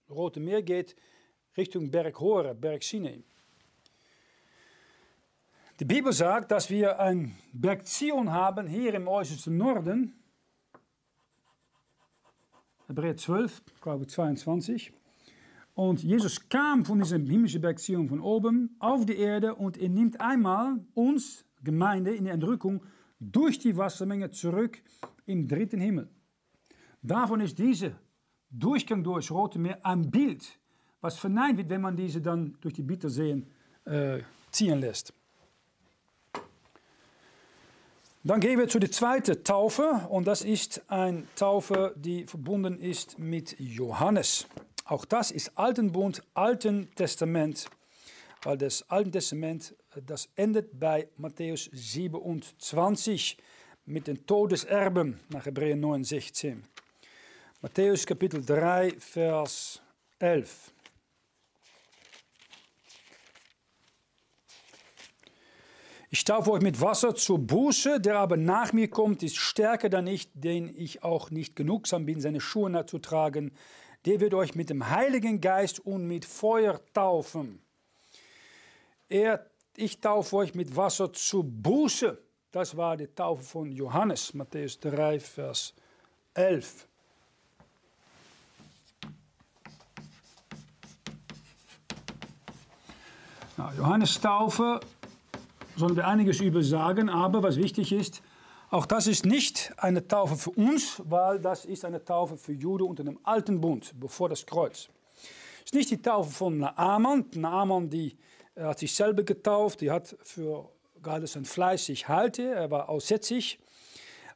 Rote 0.09 0.39
Meer 0.39 0.63
geht, 0.63 0.95
Richtung 1.57 1.91
Berg 1.91 2.21
Hore, 2.21 2.55
Berg 2.55 2.83
Sinai. 2.83 3.25
Die 5.79 5.85
Bibel 5.85 6.11
sagt, 6.11 6.53
dass 6.53 6.71
wir 6.71 6.99
ein 6.99 7.37
Berg 7.53 7.87
Zion 7.87 8.33
haben, 8.33 8.67
hier 8.67 8.95
im 8.95 9.07
äußersten 9.07 9.55
Norden, 9.59 10.15
Hebräer 12.87 13.15
12, 13.15 13.61
glaube 13.83 14.07
22. 14.07 14.91
Und 15.75 16.03
Jesus 16.03 16.49
kam 16.49 16.87
von 16.87 16.99
diesem 16.99 17.27
himmlischen 17.27 17.61
Berg 17.61 17.79
Zion 17.79 18.09
von 18.09 18.21
oben 18.23 18.75
auf 18.79 19.05
die 19.05 19.19
Erde 19.19 19.55
und 19.55 19.77
er 19.77 19.91
nimmt 19.91 20.19
einmal 20.19 20.83
uns, 20.95 21.45
Gemeinde, 21.63 22.15
in 22.15 22.25
der 22.25 22.33
Entrückung 22.33 22.83
durch 23.21 23.59
die 23.59 23.77
Wassermenge 23.77 24.31
zurück 24.31 24.81
im 25.27 25.47
dritten 25.47 25.81
Himmel. 25.81 26.09
Davon 27.03 27.43
ist 27.43 27.59
dieser 27.59 27.91
Durchgang 28.49 29.05
durch 29.05 29.27
das 29.27 29.31
Rote 29.31 29.59
Meer 29.59 29.85
ein 29.85 30.11
Bild, 30.11 30.59
was 31.03 31.19
verneint 31.19 31.59
wird, 31.59 31.69
wenn 31.69 31.83
man 31.83 31.97
diese 31.97 32.23
dann 32.23 32.57
durch 32.63 32.73
die 32.73 32.83
Bitterseen 32.83 33.47
äh, 33.85 34.21
ziehen 34.51 34.81
lässt. 34.81 35.13
Dann 38.27 38.41
gehen 38.41 38.59
wir 38.59 38.67
zu 38.67 38.81
der 38.81 38.91
zweiten 38.91 39.45
Taufe 39.45 40.05
und 40.09 40.27
das 40.27 40.43
ist 40.43 40.83
eine 40.91 41.29
Taufe, 41.37 41.95
die 41.95 42.27
verbunden 42.27 42.77
ist 42.77 43.21
mit 43.21 43.55
Johannes. 43.61 44.49
Auch 44.85 45.05
das 45.05 45.31
ist 45.31 45.57
Alten 45.57 45.93
Bund, 45.93 46.25
Alten 46.35 46.91
Testament, 46.97 47.71
weil 48.43 48.59
das 48.59 48.91
Alten 48.91 49.13
Testament, 49.13 49.77
das 50.05 50.29
endet 50.35 50.77
bei 50.77 51.07
Matthäus 51.19 51.71
27 51.73 53.37
mit 53.85 54.09
den 54.09 54.27
Todeserben 54.27 55.21
nach 55.29 55.47
Hebräer 55.47 55.77
9, 55.77 56.03
16. 56.03 56.65
Matthäus 57.63 58.05
Kapitel 58.05 58.45
3, 58.45 58.97
Vers 58.99 59.81
11. 60.19 60.73
Ich 66.11 66.25
taufe 66.25 66.53
euch 66.53 66.63
mit 66.63 66.81
Wasser 66.81 67.17
zur 67.17 67.39
Buße, 67.39 68.01
der 68.01 68.19
aber 68.19 68.37
nach 68.37 68.73
mir 68.73 68.89
kommt, 68.89 69.25
ist 69.25 69.37
stärker 69.37 69.89
dann 69.89 70.07
ich, 70.07 70.31
den 70.35 70.73
ich 70.77 71.03
auch 71.03 71.31
nicht 71.31 71.57
genugsam 71.57 72.07
bin, 72.07 72.21
seine 72.21 72.41
Schuhe 72.41 72.87
zu 72.87 72.99
tragen. 72.99 73.53
Der 74.05 74.21
wird 74.21 74.35
euch 74.35 74.55
mit 74.55 74.71
dem 74.71 74.89
Heiligen 74.89 75.41
Geist 75.41 75.81
und 75.81 76.07
mit 76.07 76.25
Feuer 76.25 76.81
taufen. 76.95 77.61
Er, 79.09 79.47
ich 79.77 80.01
taufe 80.01 80.37
euch 80.37 80.55
mit 80.55 80.77
Wasser 80.77 81.13
zur 81.13 81.43
Buße. 81.43 82.17
Das 82.53 82.77
war 82.77 82.97
die 82.97 83.09
Taufe 83.09 83.43
von 83.43 83.73
Johannes, 83.73 84.33
Matthäus 84.33 84.79
3, 84.79 85.19
Vers 85.19 85.75
11. 86.35 86.87
Nou, 93.57 93.71
Johannes 93.77 94.21
Taufe 94.21 94.81
sollen 95.77 95.97
wir 95.97 96.07
einiges 96.07 96.41
über 96.41 96.63
sagen, 96.63 97.09
aber 97.09 97.43
was 97.43 97.57
wichtig 97.57 97.93
ist, 97.93 98.23
auch 98.71 98.87
das 98.87 99.07
ist 99.07 99.25
nicht 99.25 99.73
eine 99.77 100.09
Taufe 100.09 100.37
für 100.37 100.51
uns, 100.51 101.01
weil 101.05 101.39
das 101.39 101.65
ist 101.65 101.85
eine 101.85 102.05
Taufe 102.05 102.37
für 102.37 102.53
Juden 102.53 102.85
unter 102.85 103.05
dem 103.05 103.19
alten 103.23 103.61
Bund, 103.61 103.95
bevor 103.99 104.29
das 104.29 104.45
Kreuz. 104.45 104.89
Es 105.59 105.67
ist 105.67 105.75
nicht 105.75 105.91
die 105.91 106.03
Taufe 106.03 106.31
von 106.31 106.59
Naaman. 106.59 107.27
Naaman 107.35 107.89
die, 107.89 108.17
äh, 108.55 108.63
hat 108.63 108.79
sich 108.79 108.95
selber 108.95 109.23
getauft, 109.23 109.81
die 109.81 109.91
hat 109.91 110.17
für 110.23 110.69
gerade 111.03 111.27
sein 111.27 111.45
Fleisch 111.45 111.83
sich 111.83 112.09
halte, 112.09 112.43
er 112.43 112.71
war 112.71 112.89
aussätzig. 112.89 113.61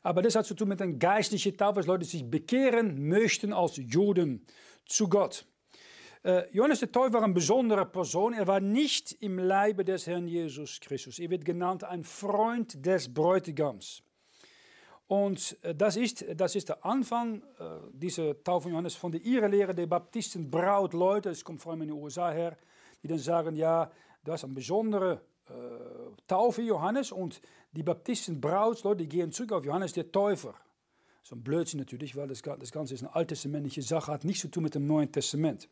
Aber 0.02 0.23
das 0.23 0.35
hat 0.35 0.47
zu 0.47 0.54
tun 0.54 0.68
mit 0.68 0.80
einer 0.80 0.92
geistlichen 0.92 1.56
Taufe, 1.56 1.80
dass 1.80 1.87
Leute 1.87 2.04
sich 2.04 2.25
bekehren 2.25 3.09
möchten 3.09 3.52
als 3.52 3.76
Juden 3.76 4.47
zu 4.87 5.09
Gott. 5.09 5.44
Uh, 6.23 6.43
Johannes 6.53 6.81
der 6.81 6.93
Täufer 6.93 7.15
war 7.15 7.23
eine 7.23 7.33
besondere 7.33 7.87
Person. 7.87 8.35
Er 8.35 8.47
war 8.47 8.61
nicht 8.61 9.12
im 9.23 9.39
Leibe 9.39 9.87
des 9.87 10.07
Herrn 10.07 10.29
Jesus 10.29 10.79
Christus. 10.79 11.19
Er 11.19 11.31
wird 11.31 11.47
genannt 11.47 11.83
ein 11.83 12.05
Freund 12.05 12.85
des 12.85 13.12
Bräutigams. 13.12 14.03
Und 15.07 15.57
uh, 15.65 15.73
das, 15.73 15.97
ist, 15.97 16.27
das 16.37 16.57
ist 16.57 16.69
der 16.69 16.85
Anfang 16.85 17.43
uh, 17.59 17.89
dieser 17.95 18.45
Taufe 18.45 18.65
von 18.65 18.73
Johannes 18.73 18.97
von 18.97 19.12
der 19.12 19.25
Irrlehre 19.25 19.75
der 19.75 19.87
Baptistenbrautleute. 19.87 21.31
Es 21.31 21.43
kommt 21.43 21.62
vor 21.62 21.73
allem 21.73 21.83
in 21.83 21.89
den 21.89 21.97
USA 21.97 22.31
her, 22.31 22.59
die 23.03 23.09
dann 23.09 23.19
sagen, 23.19 23.57
ja, 23.57 23.91
das 24.23 24.41
ist 24.41 24.45
eine 24.45 24.55
besondere 24.55 25.23
Taufe 26.29 26.62
Johannes 26.62 27.11
und 27.11 27.41
die 27.73 27.83
Baptistenbrautleute, 27.83 28.99
die 28.99 29.09
gehen 29.09 29.33
zurück 29.33 29.50
auf 29.50 29.65
Johannes 29.65 29.93
der 29.95 30.12
Täufer. 30.12 30.55
So 31.25 31.35
ein 31.35 31.43
Blödsinn 31.43 31.81
natürlich, 31.81 32.15
weil 32.15 32.29
das, 32.29 32.43
das 32.43 32.71
Ganze 32.71 32.95
ist 32.95 33.03
eine 33.03 33.17
alttestamentliche 33.17 33.83
Sache, 33.83 34.12
hat 34.12 34.25
nichts 34.25 34.43
zu 34.43 34.49
tun 34.49 34.62
mit 34.62 34.77
dem 34.77 34.87
Neuen 34.87 35.11
Testament. 35.11 35.69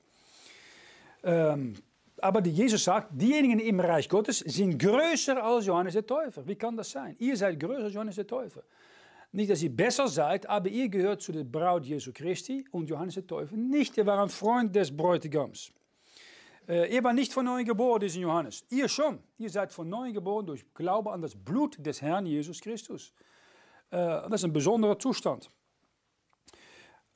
Ähm, 1.22 1.75
aber 2.20 2.44
Jesus 2.44 2.84
sagt, 2.84 3.10
diejenigen 3.12 3.60
im 3.60 3.80
Reich 3.80 4.08
Gottes 4.08 4.40
sind 4.40 4.78
größer 4.78 5.42
als 5.42 5.66
Johannes 5.66 5.94
der 5.94 6.06
Täufer. 6.06 6.46
Wie 6.46 6.56
kann 6.56 6.76
das 6.76 6.90
sein? 6.90 7.14
Ihr 7.18 7.37
seid 7.37 7.60
größer 7.60 7.84
als 7.84 7.94
Johannes 7.94 8.16
der 8.16 8.26
Täufer. 8.26 8.62
Nicht, 9.30 9.50
dass 9.50 9.62
ihr 9.62 9.70
besser 9.70 10.08
seid, 10.08 10.48
aber 10.48 10.68
ihr 10.68 10.88
gehört 10.88 11.20
zu 11.20 11.32
der 11.32 11.44
Braut 11.44 11.84
Jesu 11.84 12.12
Christi 12.12 12.64
und 12.70 12.88
Johannes 12.88 13.14
der 13.14 13.26
Täufer 13.26 13.56
nicht. 13.56 13.96
Er 13.98 14.06
war 14.06 14.22
ein 14.22 14.30
Freund 14.30 14.75
des 14.75 14.94
Bräutigams. 14.96 15.70
Äh, 16.66 16.94
er 16.94 17.04
war 17.04 17.12
nicht 17.12 17.32
von 17.32 17.44
neuem 17.44 17.64
geboren, 17.64 18.00
diesen 18.00 18.22
Johannes. 18.22 18.64
Ihr 18.70 18.88
schon. 18.88 19.18
Ihr 19.37 19.50
seid 19.50 19.72
von 19.72 19.88
neuem 19.88 20.14
geboren 20.14 20.46
durch 20.46 20.64
Glaube 20.75 21.12
an 21.12 21.22
das 21.22 21.34
Blut 21.34 21.76
des 21.84 22.00
Herrn 22.02 22.26
Jesus 22.26 22.60
Christus. 22.60 23.12
Äh, 23.90 23.96
das 23.96 24.40
ist 24.40 24.44
ein 24.44 24.52
besonderer 24.52 24.98
Zustand. 24.98 25.50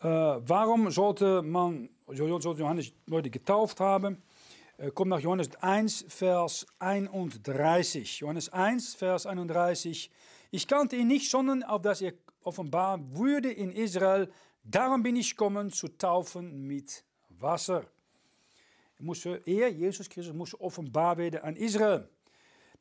Äh, 0.02 0.08
warum 0.08 0.90
sollte 0.90 1.42
man 1.42 1.88
sollte 2.08 2.60
Johannes 2.60 2.92
Leute 3.06 3.30
getauft 3.30 3.78
haben? 3.78 4.20
Äh, 4.76 4.90
kommt 4.90 5.10
nach 5.10 5.20
Johannes 5.20 5.50
1, 5.60 6.06
Vers 6.08 6.66
31. 6.80 8.18
Johannes 8.18 8.48
1, 8.48 8.96
Vers 8.96 9.26
31. 9.26 10.10
Ich 10.50 10.66
kannte 10.66 10.96
ihn 10.96 11.06
nicht, 11.06 11.30
sondern 11.30 11.62
auf 11.62 11.82
dass 11.82 12.02
er 12.02 12.14
offenbar 12.42 12.98
würde 13.12 13.52
in 13.52 13.70
Israel. 13.70 14.28
Darum 14.64 15.04
bin 15.04 15.14
ich 15.14 15.30
gekommen 15.30 15.70
zu 15.70 15.86
taufen 15.86 16.66
mit 16.66 17.04
Wasser. 17.28 17.84
Er, 18.98 19.04
musste, 19.04 19.40
er, 19.46 19.70
Jesus 19.70 20.08
Christus, 20.08 20.34
muss 20.34 20.60
offenbar 20.60 21.16
werden 21.16 21.44
an 21.44 21.54
Israel. 21.54 22.08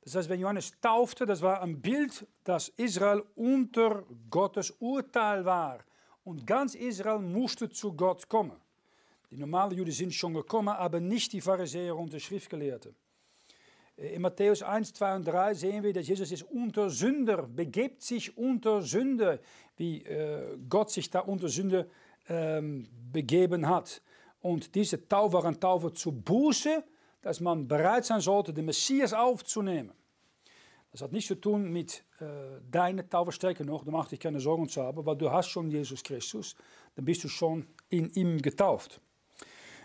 Das 0.03 0.15
heißt, 0.15 0.27
wenn 0.27 0.39
Johannes 0.39 0.73
taufte, 0.81 1.27
das 1.27 1.43
war 1.43 1.61
ein 1.61 1.79
Bild, 1.79 2.25
dass 2.43 2.69
Israel 2.69 3.23
unter 3.35 4.05
Gottes 4.31 4.71
Urteil 4.79 5.45
war. 5.45 5.85
Und 6.23 6.45
ganz 6.45 6.75
Israel 6.75 7.19
musste 7.19 7.69
zu 7.69 7.93
Gott 7.93 8.27
kommen. 8.27 8.57
Die 9.31 9.37
normalen 9.37 9.77
Juden 9.77 9.91
sind 9.91 10.13
schon 10.13 10.33
gekommen, 10.33 10.69
aber 10.69 10.99
nicht 10.99 11.31
die 11.33 11.41
Pharisäer 11.41 11.95
und 11.95 12.11
die 12.13 12.19
Schriftgelehrten. 12.19 12.95
In 13.95 14.21
Matthäus 14.21 14.63
1, 14.63 14.93
2 14.93 15.15
und 15.15 15.27
3 15.27 15.53
sehen 15.53 15.83
wir, 15.83 15.93
dass 15.93 16.07
Jesus 16.07 16.31
ist 16.31 16.43
unter 16.43 16.89
Sünder, 16.89 17.43
begebt 17.43 18.01
sich 18.01 18.35
unter 18.37 18.81
Sünde, 18.81 19.39
wie 19.77 20.03
äh, 20.03 20.57
Gott 20.67 20.91
sich 20.91 21.09
da 21.09 21.19
unter 21.19 21.49
Sünde 21.49 21.89
ähm, 22.27 22.87
begeben 23.11 23.67
hat. 23.67 24.01
Und 24.41 24.73
diese 24.73 25.07
Taufe 25.07 25.33
war 25.33 25.45
eine 25.45 25.59
Taufe 25.59 25.93
zu 25.93 26.11
Buße, 26.11 26.83
dass 27.21 27.39
man 27.39 27.67
bereit 27.67 28.05
sein 28.05 28.21
sollte, 28.21 28.53
den 28.53 28.65
Messias 28.65 29.13
aufzunehmen. 29.13 29.91
Das 30.91 31.01
hat 31.01 31.13
nichts 31.13 31.29
zu 31.29 31.35
tun 31.35 31.71
mit 31.71 32.03
äh, 32.19 32.25
deiner 32.69 33.07
Taufe 33.07 33.31
noch, 33.63 33.85
da 33.85 33.91
mach 33.91 34.09
dich 34.09 34.19
keine 34.19 34.41
Sorgen 34.41 34.67
zu 34.67 34.83
haben, 34.83 35.05
weil 35.05 35.15
du 35.15 35.31
hast 35.31 35.47
schon 35.47 35.71
Jesus 35.71 36.03
Christus, 36.03 36.55
dann 36.95 37.05
bist 37.05 37.23
du 37.23 37.29
schon 37.29 37.65
in 37.89 38.11
ihm 38.13 38.41
getauft. 38.41 38.99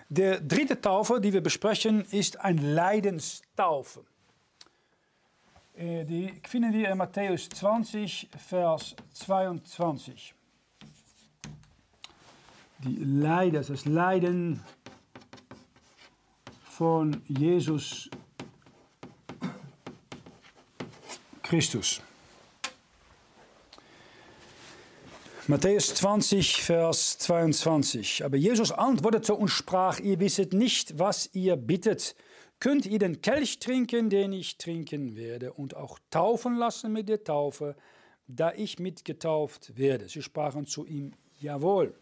Der 0.08 0.40
dritte 0.40 0.80
Taufe, 0.80 1.20
die 1.20 1.32
wir 1.32 1.40
besprechen, 1.40 2.04
ist 2.10 2.40
ein 2.40 2.58
Leidenstaufe. 2.58 4.04
Äh, 5.76 6.04
die 6.04 6.32
finden 6.48 6.72
wir 6.72 6.90
in 6.90 6.98
Matthäus 6.98 7.48
20, 7.50 8.28
Vers 8.36 8.96
22. 9.12 10.34
Die 12.84 12.96
Leiden, 12.96 13.64
das 13.66 13.84
Leiden 13.84 14.62
von 16.64 17.22
Jesus 17.26 18.10
Christus. 21.48 22.02
Matthäus 25.46 25.94
20, 25.94 26.60
Vers 26.60 27.18
22. 27.18 28.24
Aber 28.24 28.36
Jesus 28.36 28.72
antwortete 28.72 29.32
und 29.32 29.46
sprach, 29.46 30.00
ihr 30.00 30.18
wisset 30.18 30.52
nicht, 30.52 30.98
was 30.98 31.30
ihr 31.34 31.54
bittet. 31.54 32.16
Könnt 32.58 32.84
ihr 32.86 32.98
den 32.98 33.20
Kelch 33.22 33.60
trinken, 33.60 34.10
den 34.10 34.32
ich 34.32 34.58
trinken 34.58 35.14
werde, 35.14 35.52
und 35.52 35.76
auch 35.76 36.00
taufen 36.10 36.56
lassen 36.56 36.92
mit 36.92 37.08
der 37.08 37.22
Taufe, 37.22 37.76
da 38.26 38.52
ich 38.52 38.80
mitgetauft 38.80 39.76
werde? 39.76 40.08
Sie 40.08 40.22
sprachen 40.22 40.66
zu 40.66 40.84
ihm, 40.84 41.12
jawohl. 41.38 41.94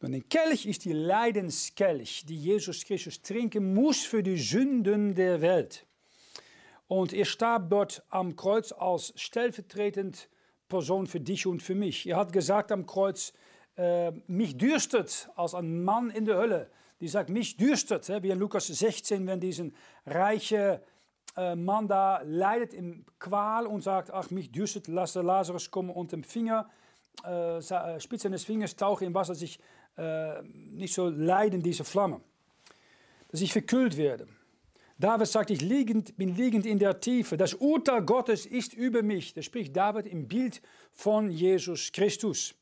Nun, 0.00 0.12
der 0.12 0.22
Kelch 0.22 0.64
ist 0.64 0.86
die 0.86 0.94
Leidenskelch, 0.94 2.24
die 2.26 2.38
Jesus 2.38 2.82
Christus 2.84 3.20
trinken 3.20 3.74
muss 3.74 4.04
für 4.04 4.22
die 4.22 4.38
Sünden 4.38 5.14
der 5.14 5.42
Welt. 5.42 5.84
Und 6.88 7.12
er 7.12 7.26
starb 7.26 7.70
dort 7.70 8.02
am 8.08 8.34
Kreuz 8.34 8.72
als 8.72 9.12
stellvertretend 9.16 10.28
Person 10.68 11.06
für 11.06 11.20
dich 11.20 11.46
und 11.46 11.62
für 11.62 11.74
mich. 11.74 12.08
Er 12.08 12.16
hat 12.16 12.32
gesagt 12.32 12.72
am 12.72 12.86
Kreuz, 12.86 13.32
äh, 13.76 14.10
mich 14.26 14.56
dürstet 14.56 15.28
als 15.36 15.54
ein 15.54 15.84
Mann 15.84 16.10
in 16.10 16.24
der 16.24 16.36
Hölle. 16.36 16.70
Die 17.00 17.08
sagt, 17.08 17.30
mich 17.30 17.56
dürstet, 17.56 18.08
wie 18.22 18.30
in 18.30 18.38
Lukas 18.38 18.66
16, 18.66 19.26
wenn 19.26 19.38
diesen 19.38 19.74
reiche 20.04 20.82
äh, 21.36 21.54
Mann 21.54 21.86
da 21.86 22.20
leidet 22.24 22.74
im 22.74 23.04
Qual 23.18 23.66
und 23.66 23.82
sagt, 23.82 24.10
ach, 24.10 24.30
mich 24.30 24.50
dürstet, 24.50 24.88
lasse 24.88 25.22
Lazarus 25.22 25.70
kommen 25.70 25.90
und 25.90 26.10
dem 26.10 26.24
Finger, 26.24 26.68
äh, 27.24 27.58
äh 27.58 28.00
Spitze 28.00 28.30
des 28.30 28.44
Fingers 28.44 28.74
tauchen 28.74 29.06
im 29.06 29.14
Wasser, 29.14 29.34
sich 29.34 29.60
äh, 29.96 30.42
nicht 30.42 30.94
so 30.94 31.08
leiden, 31.08 31.62
diese 31.62 31.84
Flamme. 31.84 32.20
Dass 33.30 33.40
ich 33.40 33.52
verkühlt 33.52 33.96
werde. 33.96 34.26
David 35.00 35.28
sagt, 35.28 35.50
ich 35.50 35.60
liegend, 35.60 36.16
bin 36.16 36.34
liegend 36.34 36.66
in 36.66 36.80
der 36.80 36.98
Tiefe. 36.98 37.36
Das 37.36 37.54
Urteil 37.54 38.02
Gottes 38.02 38.46
ist 38.46 38.74
über 38.74 39.02
mich. 39.02 39.32
Das 39.32 39.44
spricht 39.44 39.76
David 39.76 40.06
im 40.06 40.26
Bild 40.26 40.60
von 40.92 41.30
Jesus 41.30 41.92
Christus. 41.92 42.56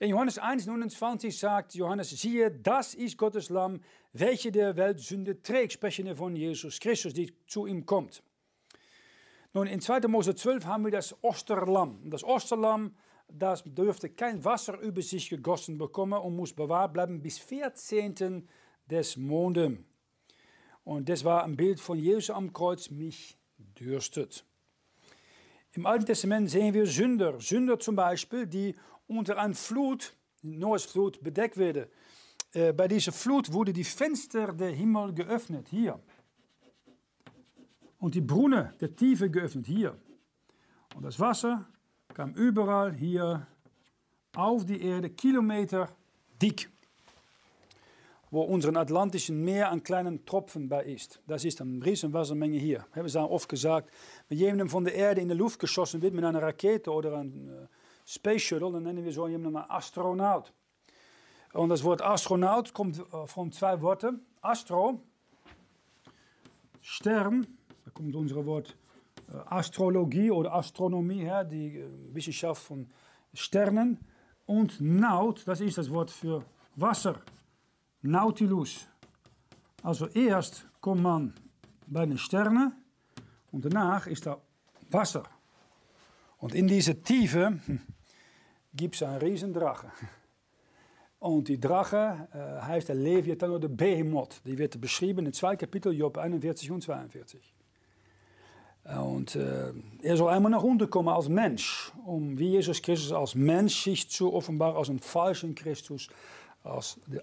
In 0.00 0.10
Johannes 0.10 0.38
1, 0.38 0.66
29 0.66 1.38
sagt 1.38 1.74
Johannes, 1.76 2.10
siehe, 2.10 2.50
das 2.50 2.94
ist 2.94 3.16
Gottes 3.16 3.50
Lamm, 3.50 3.80
welche 4.12 4.50
der 4.50 4.74
Welt 4.76 4.98
Sünde 4.98 5.42
trägt, 5.42 5.74
sprechende 5.74 6.16
von 6.16 6.34
Jesus 6.34 6.80
Christus, 6.80 7.14
die 7.14 7.32
zu 7.46 7.66
ihm 7.66 7.86
kommt. 7.86 8.20
Nun, 9.52 9.68
in 9.68 9.80
2. 9.80 10.08
Mose 10.08 10.34
12 10.34 10.66
haben 10.66 10.84
wir 10.84 10.90
das 10.90 11.14
Osterlamm. 11.22 12.10
Das 12.10 12.24
Osterlamm, 12.24 12.96
das 13.28 13.62
dürfte 13.64 14.08
kein 14.08 14.44
Wasser 14.44 14.76
über 14.80 15.02
sich 15.02 15.30
gegossen 15.30 15.78
bekommen 15.78 16.20
und 16.20 16.34
muss 16.34 16.52
bewahrt 16.52 16.94
bleiben 16.94 17.22
bis 17.22 17.38
14. 17.38 18.48
des 18.86 19.16
Mondes. 19.16 19.78
Und 20.84 21.08
das 21.08 21.24
war 21.24 21.44
ein 21.44 21.56
Bild 21.56 21.80
von 21.80 21.98
Jesus 21.98 22.30
am 22.30 22.52
Kreuz, 22.52 22.90
mich 22.90 23.36
dürstet. 23.78 24.44
Im 25.72 25.86
Alten 25.86 26.06
Testament 26.06 26.50
sehen 26.50 26.74
wir 26.74 26.86
Sünder. 26.86 27.40
Sünder 27.40 27.78
zum 27.78 27.94
Beispiel, 27.96 28.46
die 28.46 28.74
unter 29.06 29.38
einer 29.38 29.54
Flut, 29.54 30.14
Noahs 30.42 30.84
Flut, 30.84 31.22
bedeckt 31.22 31.56
werden. 31.56 31.86
Äh, 32.52 32.72
bei 32.72 32.88
dieser 32.88 33.12
Flut 33.12 33.52
wurden 33.52 33.74
die 33.74 33.84
Fenster 33.84 34.52
der 34.52 34.70
Himmel 34.70 35.14
geöffnet, 35.14 35.68
hier. 35.68 36.00
Und 37.98 38.14
die 38.14 38.20
Brunnen 38.20 38.72
der 38.80 38.96
Tiefe 38.96 39.30
geöffnet, 39.30 39.66
hier. 39.66 39.96
Und 40.96 41.04
das 41.04 41.20
Wasser 41.20 41.68
kam 42.14 42.34
überall 42.34 42.92
hier 42.92 43.46
auf 44.34 44.64
die 44.64 44.80
Erde, 44.80 45.10
Kilometer 45.10 45.94
dick 46.40 46.68
wo 48.30 48.42
unseren 48.42 48.76
Atlantischen 48.76 49.42
Meer 49.44 49.70
an 49.70 49.82
kleinen 49.82 50.24
Tropfen 50.24 50.68
bei 50.68 50.84
ist. 50.84 51.20
Das 51.26 51.44
ist 51.44 51.60
eine 51.60 51.84
riesen 51.84 52.12
Wassermenge 52.12 52.58
hier. 52.58 52.86
Wir 52.94 53.02
haben 53.02 53.30
oft 53.30 53.48
gesagt, 53.48 53.90
wenn 54.28 54.38
jemand 54.38 54.70
von 54.70 54.84
der 54.84 54.94
Erde 54.94 55.20
in 55.20 55.28
die 55.28 55.34
Luft 55.34 55.58
geschossen 55.58 56.00
wird 56.00 56.14
mit 56.14 56.24
einer 56.24 56.40
Rakete 56.40 56.92
oder 56.92 57.18
einem 57.18 57.48
uh, 57.48 57.66
Space 58.06 58.42
Shuttle, 58.42 58.72
dann 58.72 58.84
nennen 58.84 59.04
wir 59.04 59.12
so 59.12 59.26
jemanden 59.26 59.56
Astronaut. 59.56 60.52
Und 61.52 61.70
das 61.70 61.82
Wort 61.82 62.02
Astronaut 62.02 62.72
kommt 62.72 63.00
uh, 63.12 63.26
von 63.26 63.50
zwei 63.50 63.80
Worten. 63.82 64.20
Astro, 64.42 65.00
Stern, 66.80 67.46
da 67.84 67.90
kommt 67.90 68.14
unser 68.14 68.46
Wort 68.46 68.76
uh, 69.32 69.38
Astrologie 69.46 70.30
oder 70.30 70.54
Astronomie 70.54 71.28
die 71.50 71.84
Wissenschaft 72.12 72.62
von 72.62 72.88
Sternen. 73.34 73.98
Und 74.46 74.80
Naut, 74.80 75.42
das 75.46 75.60
ist 75.60 75.78
das 75.78 75.90
Wort 75.90 76.12
für 76.12 76.44
Wasser. 76.76 77.20
Nautilus. 78.02 78.86
Also 79.82 80.06
erst 80.08 80.66
kommt 80.80 81.02
man 81.02 81.34
bei 81.86 82.06
den 82.06 82.18
Sternen 82.18 82.72
und 83.52 83.64
danach 83.64 84.06
ist 84.06 84.26
da 84.26 84.38
Wasser. 84.90 85.24
Und 86.38 86.54
in 86.54 86.66
dieser 86.66 87.02
Tiefe 87.02 87.60
gibt 88.74 88.94
es 88.94 89.02
einen 89.02 89.18
riesen 89.18 89.52
Drache. 89.52 89.90
Und 91.18 91.48
die 91.48 91.60
Drache 91.60 92.28
äh, 92.32 92.62
heißt 92.66 92.88
der 92.88 92.96
Leviathan 92.96 93.50
oder 93.50 93.68
der 93.68 93.68
Behemoth. 93.68 94.40
Die 94.46 94.56
wird 94.56 94.80
beschrieben 94.80 95.26
in 95.26 95.32
zwei 95.34 95.54
Kapitel, 95.54 95.92
Job 95.92 96.16
41 96.16 96.70
und 96.70 96.82
42. 96.82 97.54
Und 98.84 99.36
äh, 99.36 99.72
er 100.02 100.16
soll 100.16 100.30
einmal 100.30 100.50
nach 100.50 100.62
unten 100.62 100.88
kommen 100.88 101.10
als 101.10 101.28
Mensch, 101.28 101.92
um 102.06 102.38
wie 102.38 102.52
Jesus 102.52 102.80
Christus 102.80 103.12
als 103.12 103.34
Mensch 103.34 103.84
sich 103.84 104.08
zu 104.08 104.32
offenbaren 104.32 104.76
als 104.76 104.88
ein 104.88 104.98
falschen 104.98 105.54
Christus, 105.54 106.08
als 106.64 106.98
der 107.06 107.22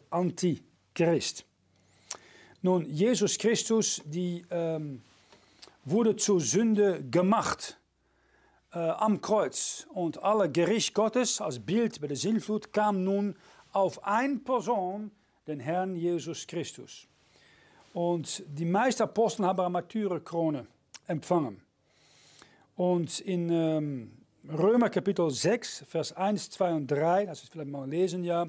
Antichrist. 0.98 1.46
Nun, 2.64 2.86
Jesus 2.86 3.38
Christus, 3.38 4.02
die 4.06 4.44
ähm, 4.50 5.02
wurde 5.86 6.16
zur 6.16 6.42
Sünde 6.42 7.04
gemacht 7.04 7.78
äh, 8.74 8.80
am 8.80 9.22
Kreuz. 9.22 9.86
Und 9.94 10.24
alle 10.24 10.52
Gericht 10.52 10.96
Gottes 10.96 11.40
als 11.40 11.60
Bild 11.60 12.02
bei 12.02 12.08
der 12.08 12.18
Sintflut 12.18 12.74
kam 12.74 13.04
nun 13.04 13.36
auf 13.74 14.04
eine 14.04 14.38
Person, 14.38 15.12
den 15.46 15.60
Herrn 15.60 15.96
Jesus 15.96 16.48
Christus. 16.48 17.08
Und 17.94 18.44
die 18.48 18.66
meisten 18.66 19.04
Apostel 19.04 19.46
haben 19.46 19.60
eine 19.60 19.70
Martyrerkrone 19.70 20.66
empfangen. 21.06 21.62
Und 22.76 23.20
in 23.20 23.50
ähm, 23.52 24.12
Römer 24.50 24.90
Kapitel 24.90 25.30
6, 25.30 25.86
Vers 25.88 26.14
1, 26.14 26.50
2 26.50 26.74
und 26.74 26.88
3, 26.88 27.28
das 27.28 27.44
ist 27.44 27.52
vielleicht 27.52 27.70
mal 27.70 27.88
lesen, 27.88 28.24
ja, 28.24 28.48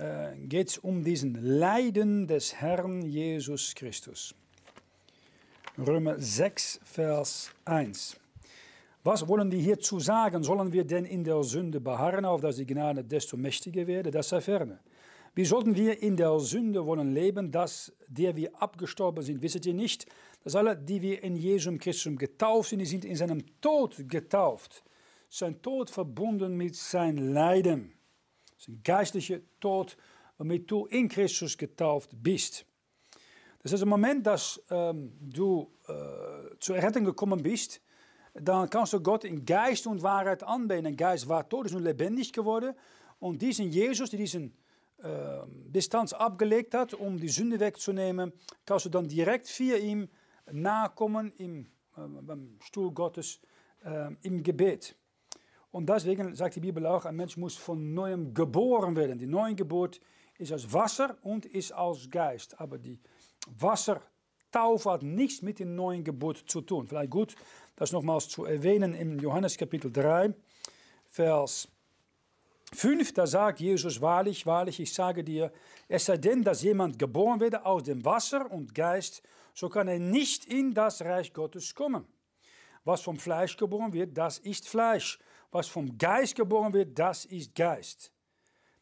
äh, 0.00 0.34
geht 0.46 0.70
es 0.70 0.78
um 0.78 1.04
diesen 1.04 1.34
Leiden 1.58 2.26
des 2.26 2.54
Herrn 2.54 3.02
Jesus 3.02 3.74
Christus. 3.74 4.34
Römer 5.76 6.18
6, 6.18 6.80
Vers 6.84 7.50
1. 7.66 8.16
Was 9.04 9.28
wollen 9.28 9.52
wir 9.52 9.60
hierzu 9.60 10.00
sagen? 10.00 10.42
Sollen 10.42 10.72
wir 10.72 10.84
denn 10.84 11.04
in 11.04 11.22
der 11.22 11.42
Sünde 11.42 11.80
beharren, 11.80 12.24
auf 12.24 12.40
dass 12.40 12.56
die 12.56 12.66
Gnade 12.66 13.04
desto 13.04 13.36
mächtiger 13.36 13.86
werde? 13.86 14.10
Das 14.10 14.30
sei 14.30 14.40
ferne. 14.40 14.80
Wie 15.34 15.44
sollten 15.44 15.76
wir 15.76 16.02
in 16.02 16.16
der 16.16 16.38
Sünde 16.40 16.86
wollen 16.86 17.12
leben, 17.12 17.52
dass 17.52 17.92
der 18.08 18.34
wir 18.36 18.50
abgestorben 18.60 19.22
sind? 19.22 19.42
Wisset 19.42 19.66
ihr 19.66 19.74
nicht, 19.74 20.06
dass 20.42 20.56
alle, 20.56 20.76
die 20.76 21.02
wir 21.02 21.22
in 21.22 21.36
Jesum 21.36 21.78
Christus 21.78 22.16
getauft 22.16 22.70
sind, 22.70 22.78
die 22.78 22.86
sind 22.86 23.04
in 23.04 23.16
seinem 23.16 23.44
Tod 23.60 24.08
getauft. 24.08 24.82
Sein 25.28 25.60
Tod 25.60 25.90
verbunden 25.90 26.56
mit 26.56 26.74
sein 26.74 27.18
Leiden. 27.34 27.92
Ein 28.68 28.80
geistlicher 28.82 29.40
Tod, 29.60 29.96
womit 30.38 30.70
du 30.70 30.86
in 30.86 31.08
Christus 31.08 31.56
getauft 31.56 32.10
bist. 32.12 32.64
Das 33.62 33.72
ist 33.72 33.82
ein 33.82 33.88
Moment, 33.88 34.26
dass 34.26 34.62
ähm, 34.70 35.12
du 35.20 35.70
äh, 35.86 36.58
zur 36.58 36.76
Rettung 36.76 37.04
gekommen 37.04 37.42
bist, 37.42 37.80
dann 38.34 38.70
kannst 38.70 38.92
du 38.92 39.00
Gott 39.00 39.24
in 39.24 39.44
Geist 39.44 39.86
und 39.86 40.02
Wahrheit 40.02 40.42
anbeten. 40.42 40.86
Ein 40.86 40.96
Geist 40.96 41.28
war 41.28 41.48
tot, 41.48 41.66
ist 41.66 41.72
nun 41.72 41.82
lebendig 41.82 42.32
geworden. 42.32 42.74
Und 43.18 43.42
diesen 43.42 43.70
Jesus, 43.70 44.10
der 44.10 44.18
diesen 44.18 44.54
äh, 45.02 45.40
Distanz 45.66 46.12
abgelegt 46.12 46.74
hat, 46.74 46.94
um 46.94 47.18
die 47.18 47.28
Sünde 47.28 47.58
wegzunehmen, 47.60 48.32
kannst 48.64 48.86
du 48.86 48.88
dann 48.88 49.08
direkt 49.08 49.46
via 49.58 49.76
ihm 49.76 50.08
nahekommen 50.50 51.32
im, 51.38 51.66
äh, 51.96 52.00
beim 52.22 52.56
Stuhl 52.60 52.92
Gottes 52.92 53.40
äh, 53.84 54.10
im 54.22 54.42
Gebet. 54.42 54.96
Und 55.70 55.88
deswegen 55.88 56.34
sagt 56.34 56.56
die 56.56 56.60
Bibel 56.60 56.84
auch, 56.86 57.04
ein 57.04 57.16
Mensch 57.16 57.36
muss 57.36 57.56
von 57.56 57.94
neuem 57.94 58.34
geboren 58.34 58.96
werden. 58.96 59.18
Die 59.18 59.26
neue 59.26 59.54
Geburt 59.54 60.00
ist 60.38 60.52
aus 60.52 60.72
Wasser 60.72 61.16
und 61.22 61.46
ist 61.46 61.72
aus 61.72 62.10
Geist. 62.10 62.60
Aber 62.60 62.78
die 62.78 62.98
Wassertaufe 63.46 64.90
hat 64.90 65.02
nichts 65.02 65.42
mit 65.42 65.60
der 65.60 65.66
neuen 65.66 66.02
Geburt 66.02 66.44
zu 66.46 66.60
tun. 66.60 66.88
Vielleicht 66.88 67.10
gut, 67.10 67.36
das 67.76 67.92
nochmals 67.92 68.28
zu 68.28 68.44
erwähnen 68.44 68.94
im 68.94 69.18
Johannes 69.20 69.56
Kapitel 69.56 69.92
3, 69.92 70.34
Vers 71.06 71.68
5, 72.72 73.12
da 73.14 73.26
sagt 73.26 73.60
Jesus 73.60 74.00
wahrlich, 74.00 74.46
wahrlich, 74.46 74.78
ich 74.78 74.92
sage 74.92 75.24
dir, 75.24 75.52
es 75.88 76.04
sei 76.06 76.16
denn, 76.16 76.42
dass 76.42 76.62
jemand 76.62 76.98
geboren 76.98 77.40
werde 77.40 77.64
aus 77.66 77.82
dem 77.82 78.04
Wasser 78.04 78.50
und 78.50 78.74
Geist, 78.74 79.22
so 79.54 79.68
kann 79.68 79.88
er 79.88 79.98
nicht 79.98 80.44
in 80.44 80.72
das 80.72 81.02
Reich 81.02 81.32
Gottes 81.32 81.74
kommen. 81.74 82.06
Was 82.84 83.02
vom 83.02 83.18
Fleisch 83.18 83.56
geboren 83.56 83.92
wird, 83.92 84.16
das 84.16 84.38
ist 84.38 84.68
Fleisch. 84.68 85.18
Was 85.50 85.68
vom 85.68 85.96
Geist 85.98 86.34
geboren 86.34 86.72
wird, 86.72 86.98
das 86.98 87.24
ist 87.24 87.54
Geist. 87.54 88.12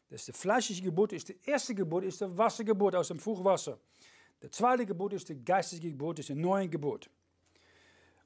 Das 0.09 0.21
ist 0.21 0.27
die 0.27 0.33
fleischliche 0.33 0.83
Geburt, 0.83 1.13
ist 1.13 1.29
die 1.29 1.37
erste 1.45 1.75
Geburt, 1.75 2.03
ist 2.03 2.21
die 2.21 2.37
Wassergeburt 2.37 2.95
aus 2.95 3.09
dem 3.09 3.19
Fruchtwasser. 3.19 3.77
Die 4.41 4.49
zweite 4.49 4.85
Geburt 4.85 5.13
ist 5.13 5.29
die 5.29 5.43
geistige 5.43 5.89
Geburt, 5.89 6.19
ist 6.19 6.29
die 6.29 6.35
neue 6.35 6.67
Geburt. 6.67 7.09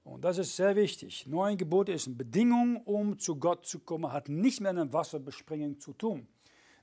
Und 0.04 0.24
das 0.24 0.38
ist 0.38 0.56
sehr 0.56 0.76
wichtig. 0.76 1.26
Neue 1.28 1.56
Geburt 1.56 1.90
ist 1.90 2.08
eine 2.08 2.16
Bedingung, 2.16 2.78
um 2.84 3.18
zu 3.18 3.38
Gott 3.38 3.66
zu 3.66 3.80
kommen, 3.80 4.12
hat 4.12 4.30
nichts 4.30 4.60
mehr 4.60 4.74
mit 4.74 4.92
Wasserbesprengung 4.94 5.80
zu 5.80 5.94
tun. 5.94 6.28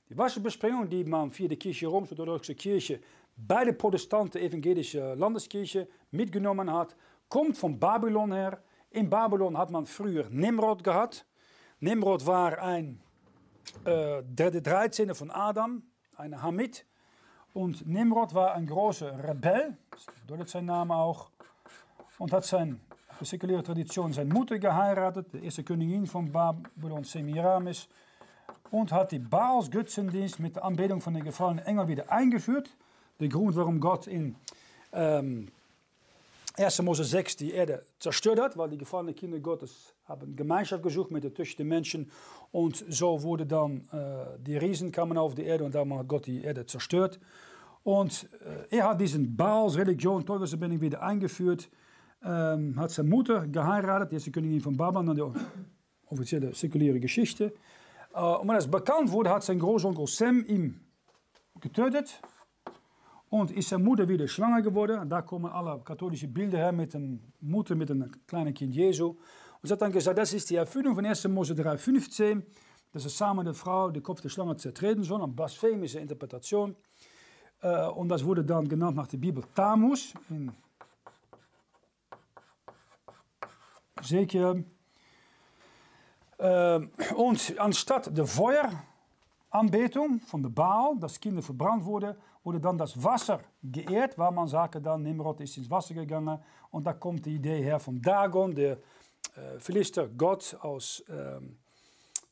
Die 0.09 0.17
Wasserbesprengung, 0.17 0.89
die 0.89 1.03
man 1.03 1.31
für 1.31 1.47
die 1.47 1.55
Kirche 1.55 1.87
Roms, 1.87 2.09
die 2.09 2.19
orthodoxe 2.19 2.55
Kirche, 2.55 2.99
bei 3.37 3.63
der 3.63 3.73
protestanten 3.73 4.41
evangelischen 4.41 5.17
Landeskirche 5.17 5.87
mitgenommen 6.11 6.71
hat, 6.71 6.95
kommt 7.29 7.57
von 7.57 7.79
Babylon 7.79 8.33
her. 8.33 8.61
In 8.89 9.09
Babylon 9.09 9.57
hat 9.57 9.71
man 9.71 9.85
früher 9.85 10.29
Nimrod 10.29 10.83
gehabt. 10.83 11.25
Nimrod 11.83 12.27
war 12.27 12.59
ein 12.61 13.01
äh, 13.85 14.21
der 14.23 14.51
13. 14.51 15.15
von 15.15 15.31
Adam, 15.31 15.81
ein 16.15 16.39
Hamid. 16.39 16.85
Und 17.53 17.87
Nimrod 17.87 18.35
war 18.35 18.53
ein 18.53 18.67
großer 18.67 19.27
Rebell, 19.27 19.75
das 19.89 20.05
bedeutet 20.21 20.49
sein 20.49 20.65
Name 20.65 20.95
auch, 20.95 21.31
und 22.19 22.31
hat 22.31 22.45
sein, 22.45 22.79
seculiere 23.19 23.63
Tradition 23.63 24.13
seine 24.13 24.31
Mutter 24.31 24.59
geheiratet, 24.59 25.33
die 25.33 25.43
erste 25.43 25.63
Königin 25.63 26.05
von 26.05 26.31
Babylon, 26.31 27.03
Semiramis, 27.03 27.89
und 28.69 28.91
hat 28.91 29.11
die 29.11 29.19
Baals-Götzendienst 29.19 30.39
mit 30.39 30.57
der 30.57 30.63
Anbetung 30.63 31.01
von 31.01 31.15
den 31.15 31.23
gefallenen 31.23 31.65
Engel 31.65 31.87
wieder 31.87 32.11
eingeführt. 32.11 32.69
Der 33.19 33.27
Grund, 33.27 33.55
warum 33.55 33.79
Gott 33.79 34.05
in 34.05 34.35
ähm, 34.93 35.49
1. 36.57 36.81
Mose 36.81 37.03
6 37.03 37.37
die 37.37 37.51
Erde 37.51 37.83
zerstört 37.99 38.39
hat, 38.39 38.57
weil 38.57 38.69
die 38.69 38.77
gefallenen 38.77 39.15
Kinder 39.15 39.39
Gottes 39.39 39.93
haben 40.05 40.35
Gemeinschaft 40.35 40.83
gesucht 40.83 41.11
mit 41.11 41.23
den 41.23 41.67
Menschen 41.67 42.11
und 42.51 42.83
so 42.89 43.23
wurde 43.23 43.45
dann 43.45 43.87
äh, 43.91 44.39
die 44.39 44.57
Riesen 44.57 44.91
kamen 44.91 45.17
auf 45.17 45.35
die 45.35 45.43
Erde 45.43 45.63
und 45.63 45.73
dann 45.73 45.93
hat 45.97 46.07
Gott 46.07 46.25
die 46.25 46.43
Erde 46.43 46.65
zerstört. 46.65 47.19
Und 47.83 48.29
äh, 48.69 48.77
er 48.77 48.89
hat 48.89 49.01
diesen 49.01 49.35
Baals 49.35 49.77
Religion, 49.77 50.25
Teufelsverbindung 50.25 50.81
wieder 50.81 51.01
eingeführt, 51.01 51.69
ähm, 52.23 52.77
hat 52.77 52.91
seine 52.91 53.09
Mutter 53.09 53.47
geheiratet, 53.47 54.11
die 54.11 54.15
erste 54.15 54.31
Königin 54.31 54.61
von 54.61 54.75
Babylon, 54.75 55.15
die 55.15 55.39
offizielle 56.07 56.53
säkuläre 56.53 56.99
Geschichte. 56.99 57.53
Äh, 58.13 58.21
und 58.21 58.49
als 58.49 58.69
bekannt 58.69 59.11
wurde, 59.11 59.29
hat 59.29 59.43
sein 59.43 59.59
Großonkel 59.59 60.05
Sam 60.07 60.45
ihn 60.45 60.79
getötet 61.59 62.21
und 63.31 63.49
ist 63.51 63.69
seine 63.69 63.83
Mutter 63.83 64.07
wieder 64.07 64.27
schwanger 64.27 64.61
geworden. 64.61 64.99
Und 64.99 65.09
da 65.09 65.21
kommen 65.21 65.49
alle 65.49 65.79
katholischen 65.79 66.33
Bilder 66.33 66.57
her 66.57 66.73
mit 66.73 66.93
einer 66.93 67.17
Mutter 67.39 67.75
mit 67.75 67.89
einem 67.89 68.11
kleinen 68.27 68.53
Kind 68.53 68.75
Jesu. 68.75 69.07
Und 69.07 69.67
sie 69.67 69.71
hat 69.71 69.81
dann 69.81 69.91
gesagt, 69.91 70.17
das 70.17 70.33
ist 70.33 70.49
die 70.49 70.57
Erfüllung 70.57 70.95
von 70.95 71.05
1. 71.05 71.29
Mose 71.29 71.53
3,15, 71.53 72.43
dass 72.91 73.05
er 73.05 73.09
samen 73.09 73.45
der 73.45 73.53
Frau 73.53 73.89
den 73.89 74.03
Kopf 74.03 74.19
der 74.19 74.27
Schlange 74.27 74.57
zertreten 74.57 75.03
soll, 75.03 75.23
eine 75.23 75.31
blasphemische 75.31 75.99
Interpretation. 75.99 76.75
Äh, 77.61 77.87
und 77.87 78.09
das 78.09 78.25
wurde 78.25 78.43
dann 78.43 78.67
genannt 78.67 78.97
nach 78.97 79.07
der 79.07 79.17
Bibel 79.17 79.41
Tamus, 79.55 80.13
in 80.29 80.51
Ezekiel. 83.97 84.65
Äh, 86.37 86.79
und 87.15 87.55
anstatt 87.57 88.17
der 88.17 88.27
Feueranbetung 89.51 90.19
von 90.21 90.41
der 90.41 90.49
Baal, 90.49 90.97
dass 90.99 91.19
Kinder 91.19 91.41
verbrannt 91.41 91.83
wurden, 91.83 92.15
wurde 92.43 92.59
dann 92.59 92.77
das 92.77 93.01
Wasser 93.03 93.41
geehrt, 93.61 94.17
weil 94.17 94.31
man 94.31 94.47
sagte 94.47 94.81
dann, 94.81 95.03
Nimrod 95.03 95.41
ist 95.41 95.57
ins 95.57 95.69
Wasser 95.69 95.93
gegangen. 95.93 96.39
Und 96.71 96.85
da 96.85 96.93
kommt 96.93 97.25
die 97.25 97.35
Idee 97.35 97.61
her 97.61 97.79
von 97.79 98.01
Dagon, 98.01 98.55
der 98.55 98.73
äh, 99.35 99.59
Philister 99.59 100.07
Gott 100.07 100.57
aus 100.61 101.03
ähm, 101.09 101.57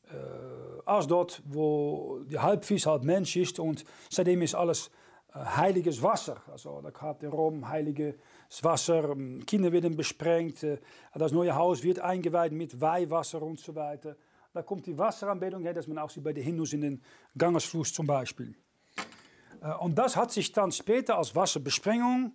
äh, 0.09 0.81
Asdod, 0.85 1.41
wo 1.45 2.19
die 2.23 2.39
Halbvieh 2.39 2.79
halb 2.79 3.03
Mensch 3.03 3.35
ist. 3.35 3.59
Und 3.59 3.83
seitdem 4.09 4.41
ist 4.41 4.55
alles 4.55 4.89
äh, 5.33 5.39
heiliges 5.39 6.01
Wasser. 6.01 6.41
Also 6.51 6.81
da 6.81 6.89
gaat 6.89 7.23
Rom 7.25 7.67
heiliges 7.67 8.15
Wasser, 8.61 9.09
ähm, 9.09 9.45
Kinder 9.45 9.71
werden 9.71 9.95
besprengt, 9.95 10.65
das 11.13 11.31
neue 11.31 11.53
Haus 11.53 11.83
wird 11.83 11.99
eingeweiht 11.99 12.53
mit 12.53 12.79
Weihwasser 12.79 13.41
und 13.41 13.59
so 13.59 13.75
weiter. 13.75 14.15
Da 14.53 14.63
kommt 14.63 14.85
die 14.85 14.97
Wasseranbetung 14.97 15.61
her, 15.61 15.73
dass 15.73 15.87
man 15.87 15.99
auch 15.99 16.09
sieht 16.09 16.23
bei 16.23 16.33
den 16.33 16.43
Hindus 16.43 16.73
in 16.73 16.81
den 16.81 17.03
Gangesfluss 17.37 17.93
zum 17.93 18.07
Beispiel. 18.07 18.55
Und 19.79 19.97
das 19.97 20.15
hat 20.15 20.31
sich 20.31 20.51
dann 20.51 20.71
später 20.71 21.17
als 21.17 21.35
Wasserbesprengung 21.35 22.33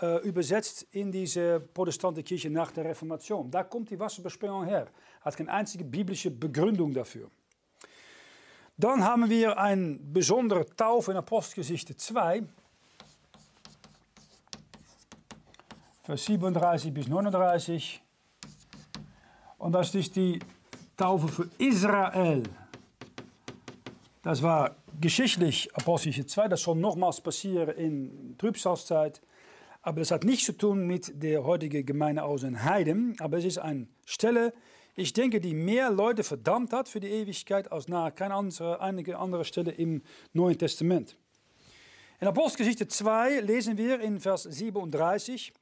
äh, 0.00 0.18
übersetzt 0.18 0.86
in 0.92 1.10
diese 1.10 1.60
protestantische 1.60 2.24
Kirche 2.24 2.50
nach 2.50 2.70
der 2.70 2.84
Reformation. 2.84 3.50
Da 3.50 3.64
kommt 3.64 3.90
die 3.90 3.98
Wasserbesprengung 3.98 4.64
her. 4.64 4.88
Hat 5.22 5.36
keine 5.36 5.52
einzige 5.52 5.84
biblische 5.84 6.30
Begründung 6.30 6.92
dafür. 6.92 7.30
Dann 8.76 9.02
haben 9.02 9.28
wir 9.28 9.58
eine 9.58 9.98
besondere 10.00 10.64
Taufe 10.66 11.10
in 11.10 11.16
Apostelgeschichte 11.16 11.96
2, 11.96 12.44
Vers 16.04 16.24
37 16.24 16.94
bis 16.94 17.08
39. 17.08 18.00
Und 19.58 19.72
das 19.72 19.94
ist 19.94 20.14
die 20.14 20.38
Taufe 20.98 21.28
für 21.28 21.48
Israel. 21.58 22.42
Das 24.24 24.42
war 24.42 24.74
geschichtlich 25.00 25.72
Apostelgeschichte 25.72 26.26
2, 26.26 26.48
das 26.48 26.62
soll 26.62 26.74
nochmals 26.74 27.20
passieren 27.20 27.76
in 27.76 28.34
Trübsalzeit. 28.36 29.22
Aber 29.82 30.00
das 30.00 30.10
hat 30.10 30.24
nichts 30.24 30.46
zu 30.46 30.52
tun 30.58 30.88
mit 30.88 31.22
der 31.22 31.44
heutigen 31.44 31.86
Gemeinde 31.86 32.24
aus 32.24 32.40
den 32.40 32.64
Heiden. 32.64 33.14
Aber 33.20 33.38
es 33.38 33.44
ist 33.44 33.58
eine 33.58 33.86
Stelle, 34.04 34.52
ich 34.96 35.12
denke, 35.12 35.40
die 35.40 35.54
mehr 35.54 35.90
Leute 35.92 36.24
verdammt 36.24 36.72
hat 36.72 36.88
für 36.88 36.98
die 36.98 37.06
Ewigkeit 37.06 37.70
als 37.70 37.86
nach 37.86 38.12
keine 38.12 38.34
andere, 38.34 38.80
einige 38.80 39.20
andere 39.20 39.44
Stelle 39.44 39.70
im 39.70 40.02
Neuen 40.32 40.58
Testament. 40.58 41.16
In 42.20 42.26
Apostelgeschichte 42.26 42.88
2 42.88 43.38
lesen 43.38 43.78
wir 43.78 44.00
in 44.00 44.18
Vers 44.18 44.42
37, 44.42 45.52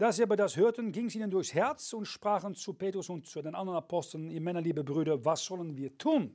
da 0.00 0.10
sie 0.10 0.22
aber 0.22 0.36
das 0.36 0.56
hörten, 0.56 0.92
ging 0.92 1.06
es 1.06 1.14
ihnen 1.14 1.30
durchs 1.30 1.52
Herz 1.52 1.92
und 1.92 2.06
sprachen 2.06 2.54
zu 2.54 2.72
Petrus 2.72 3.10
und 3.10 3.26
zu 3.26 3.42
den 3.42 3.54
anderen 3.54 3.76
Aposteln, 3.76 4.30
ihr 4.30 4.40
Männer, 4.40 4.62
liebe 4.62 4.82
Brüder, 4.82 5.22
was 5.26 5.44
sollen 5.44 5.76
wir 5.76 5.98
tun? 5.98 6.34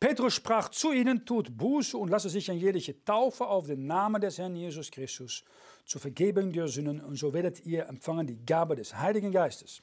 Petrus 0.00 0.32
sprach 0.32 0.70
zu 0.70 0.90
ihnen, 0.90 1.26
tut 1.26 1.54
Buße 1.54 1.98
und 1.98 2.08
lasse 2.08 2.30
sich 2.30 2.50
ein 2.50 2.56
jährliche 2.56 3.04
Taufe 3.04 3.46
auf 3.46 3.66
den 3.66 3.84
Namen 3.86 4.22
des 4.22 4.38
Herrn 4.38 4.56
Jesus 4.56 4.90
Christus 4.90 5.44
zur 5.84 6.00
Vergebung 6.00 6.50
der 6.50 6.66
Sünden 6.66 7.02
und 7.02 7.16
so 7.16 7.34
werdet 7.34 7.64
ihr 7.66 7.86
empfangen 7.88 8.26
die 8.26 8.42
Gabe 8.46 8.74
des 8.74 8.96
Heiligen 8.96 9.32
Geistes. 9.32 9.82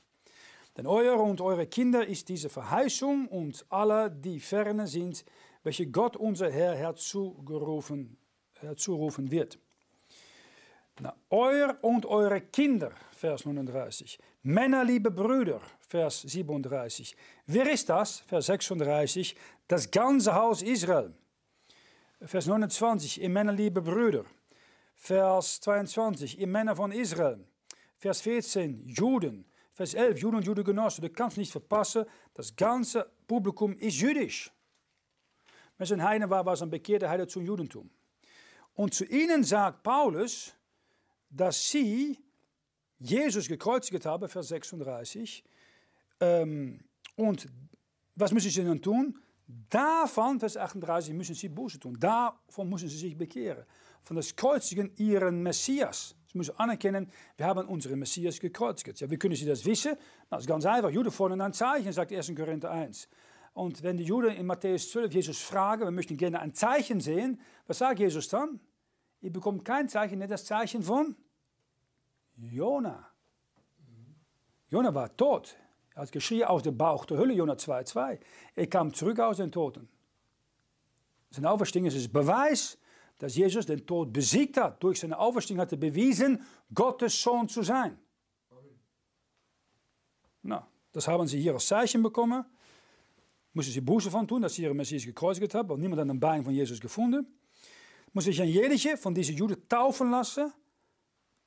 Denn 0.75 0.87
eure 0.87 1.21
und 1.21 1.41
eure 1.41 1.67
Kinder 1.67 2.07
ist 2.07 2.27
diese 2.27 2.49
Verheißung 2.49 3.27
und 3.27 3.67
alle, 3.69 4.09
die 4.09 4.39
ferne 4.39 4.87
sind, 4.87 5.25
welche 5.61 5.85
Gott 5.85 6.17
unser 6.17 6.49
Herr 6.49 6.73
herzugerufen, 6.75 8.17
herzurufen 8.55 9.29
wird. 9.29 9.59
Na, 11.01 11.15
euer 11.29 11.77
und 11.81 12.05
eure 12.05 12.41
Kinder, 12.41 12.91
Vers 13.11 13.45
39. 13.45 14.19
Männer, 14.43 14.83
liebe 14.83 15.09
Brüder, 15.09 15.61
Vers 15.79 16.21
37. 16.21 17.15
Wer 17.45 17.71
ist 17.71 17.87
das? 17.87 18.19
Vers 18.19 18.47
36. 18.47 19.35
Das 19.67 19.89
ganze 19.89 20.35
Haus 20.35 20.61
Israel. 20.61 21.13
Vers 22.21 22.47
29. 22.47 23.21
Ihr 23.21 23.29
Männer, 23.29 23.53
liebe 23.53 23.81
Brüder. 23.81 24.25
Vers 24.95 25.61
22. 25.61 26.37
Ihr 26.37 26.47
Männer 26.47 26.75
von 26.75 26.91
Israel. 26.91 27.45
Vers 27.97 28.19
14. 28.21 28.83
Juden. 28.85 29.45
Vers 29.73 29.93
11. 29.93 30.19
Juden 30.19 30.35
und 30.37 30.45
Judengenossen. 30.45 31.01
Du 31.01 31.09
kannst 31.09 31.37
nicht 31.37 31.51
verpassen. 31.51 32.05
Das 32.33 32.53
ganze 32.53 33.09
Publikum 33.25 33.77
ist 33.77 34.01
jüdisch. 34.01 34.51
Ein 35.77 36.03
Heiden 36.03 36.29
war, 36.29 36.45
war 36.45 36.53
es 36.53 36.61
ein 36.61 36.69
bekehrter 36.69 37.09
Heide 37.09 37.25
zum 37.25 37.45
Judentum. 37.45 37.89
Und 38.73 38.93
zu 38.93 39.05
ihnen 39.05 39.45
sagt 39.45 39.81
Paulus, 39.83 40.53
dass 41.29 41.69
sie 41.69 42.17
Jesus 42.99 43.47
gekreuzigt 43.47 44.05
haben, 44.05 44.27
Vers 44.27 44.49
36. 44.49 45.43
Ähm, 46.19 46.83
und 47.15 47.47
was 48.15 48.31
müssen 48.31 48.49
sie 48.49 48.63
dann 48.63 48.81
tun? 48.81 49.17
Davon, 49.69 50.39
Vers 50.39 50.57
38, 50.57 51.13
müssen 51.13 51.35
sie 51.35 51.49
Buße 51.49 51.79
tun. 51.79 51.97
Davon 51.99 52.69
müssen 52.69 52.89
sie 52.89 52.97
sich 52.97 53.17
bekehren. 53.17 53.65
Von 54.03 54.15
das 54.15 54.35
Kreuzigen 54.35 54.91
ihren 54.97 55.41
Messias 55.41 56.15
Sie 56.31 56.37
müssen 56.37 56.55
anerkennen, 56.59 57.09
wir 57.37 57.47
haben 57.47 57.67
unseren 57.67 57.97
Messias 57.97 58.39
gekreuzigt. 58.39 58.99
Ja, 58.99 59.09
wie 59.09 59.17
können 59.17 59.35
Sie 59.35 59.47
das 59.47 59.65
wissen? 59.65 59.95
Das 60.29 60.41
ist 60.41 60.47
ganz 60.47 60.63
einfach. 60.63 60.91
Juden 60.91 61.11
fordern 61.11 61.41
ein 61.41 61.53
Zeichen, 61.53 61.91
sagt 61.91 62.13
1. 62.13 62.35
Korinther 62.35 62.69
1. 62.69 63.09
Und 63.53 63.81
wenn 63.81 63.97
die 63.97 64.03
Juden 64.03 64.35
in 64.35 64.45
Matthäus 64.45 64.91
12 64.91 65.11
Jesus 65.11 65.39
fragen, 65.39 65.85
wir 65.85 65.91
möchten 65.91 66.15
gerne 66.17 66.39
ein 66.39 66.53
Zeichen 66.53 66.99
sehen, 66.99 67.41
was 67.65 67.79
sagt 67.79 67.99
Jesus 67.99 68.27
dann? 68.27 68.59
Ihr 69.21 69.31
bekommt 69.31 69.65
kein 69.65 69.89
Zeichen, 69.89 70.19
nicht 70.19 70.31
das 70.31 70.45
Zeichen 70.45 70.81
von 70.83 71.15
Jona. 72.37 73.09
Jona 74.69 74.93
war 74.93 75.15
tot. 75.15 75.55
Er 75.95 76.03
hat 76.03 76.11
geschrien 76.11 76.45
aus 76.45 76.63
dem 76.63 76.77
Bauch 76.77 77.05
der 77.05 77.17
Hölle, 77.17 77.33
Jona 77.33 77.53
2,2. 77.53 78.19
Er 78.55 78.67
kam 78.67 78.93
zurück 78.93 79.19
aus 79.19 79.37
den 79.37 79.51
Toten. 79.51 79.89
Zijn 81.31 81.45
Auferstehung 81.45 81.87
ist 81.87 81.97
das 81.97 82.07
Beweis, 82.07 82.77
dass 83.17 83.35
Jesus 83.35 83.65
den 83.65 83.85
Tod 83.85 84.13
besiegt 84.13 84.57
hat. 84.57 84.81
Durch 84.81 84.99
seine 84.99 85.17
Auferstehung 85.19 85.59
hat 85.59 85.71
er 85.71 85.77
bewiesen, 85.77 86.41
Gottes 86.73 87.21
Sohn 87.21 87.47
zu 87.49 87.61
sein. 87.63 87.99
Nou, 90.41 90.61
das 90.93 91.07
haben 91.07 91.27
sie 91.27 91.41
hier 91.41 91.53
als 91.53 91.67
Zeichen 91.67 92.01
bekommen. 92.01 92.45
Moesten 93.53 93.73
sie 93.73 93.81
Buße 93.81 94.11
van 94.13 94.27
tun, 94.27 94.41
dass 94.41 94.53
sie 94.53 94.63
ihren 94.63 94.77
Messias 94.77 95.03
gekreuzigt 95.03 95.53
haben, 95.53 95.69
want 95.69 95.81
niemand 95.81 95.99
hat 96.01 96.07
een 96.07 96.19
Bein 96.19 96.43
von 96.43 96.53
Jesus 96.53 96.79
gefunden. 96.79 97.27
Moesten 98.13 98.31
sich 98.31 98.41
ein 98.41 98.49
jedertje 98.49 98.97
von 98.97 99.13
diesen 99.13 99.35
Juden 99.35 99.67
taufen 99.67 100.11
lassen. 100.11 100.51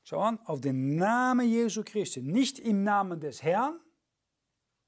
Schau 0.05 0.21
an, 0.21 0.39
auf 0.45 0.61
den 0.61 0.97
Namen 0.97 1.49
Jesu 1.49 1.83
Christi. 1.85 2.23
Nicht 2.23 2.59
im 2.59 2.83
Namen 2.83 3.21
des 3.21 3.43
Herrn, 3.43 3.81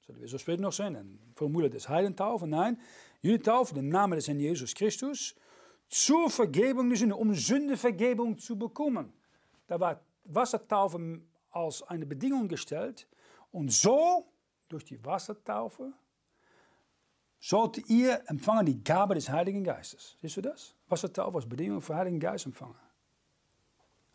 zullen 0.03 0.21
wir 0.21 0.29
so 0.29 0.39
später 0.39 0.63
noch 0.63 0.73
sehen, 0.73 0.97
ein 0.97 1.33
Formule 1.35 1.71
des 1.71 1.89
Heilentaufen, 1.89 2.51
nein, 2.51 2.79
Jullie 3.23 3.41
taufen 3.41 3.79
im 3.79 3.89
Namen 3.89 4.17
des 4.17 4.29
Herrn 4.29 4.39
Jesus 4.39 4.75
Christus 4.75 5.35
zur 5.89 6.29
Vergebung 6.29 6.89
der 6.91 6.99
Sünde, 6.99 7.17
um 7.17 7.35
Sündevergebung 7.35 8.37
zu 8.39 8.59
bekommen. 8.59 9.13
Da 9.67 9.81
war 9.81 10.01
Wassertaufe 10.25 11.23
als 11.51 11.83
eine 11.85 12.07
Bedingung 12.07 12.49
gestellt. 12.49 13.09
Und 13.51 13.73
so, 13.73 14.27
durch 14.69 14.85
die 14.85 15.03
Wassertaufe, 15.05 15.93
sollt 17.39 17.89
ihr 17.89 18.23
empfangen 18.27 18.67
die 18.67 18.83
Gabe 18.83 19.15
des 19.15 19.29
Heiligen 19.29 19.63
Geistes. 19.63 20.17
Siehst 20.21 20.37
du 20.37 20.43
das? 20.43 20.74
Wassertaufe 20.89 21.37
als 21.37 21.49
Bedingung 21.49 21.81
für 21.81 21.95
Heiligen 21.95 22.21
Geist 22.21 22.47
empfangen. 22.47 22.79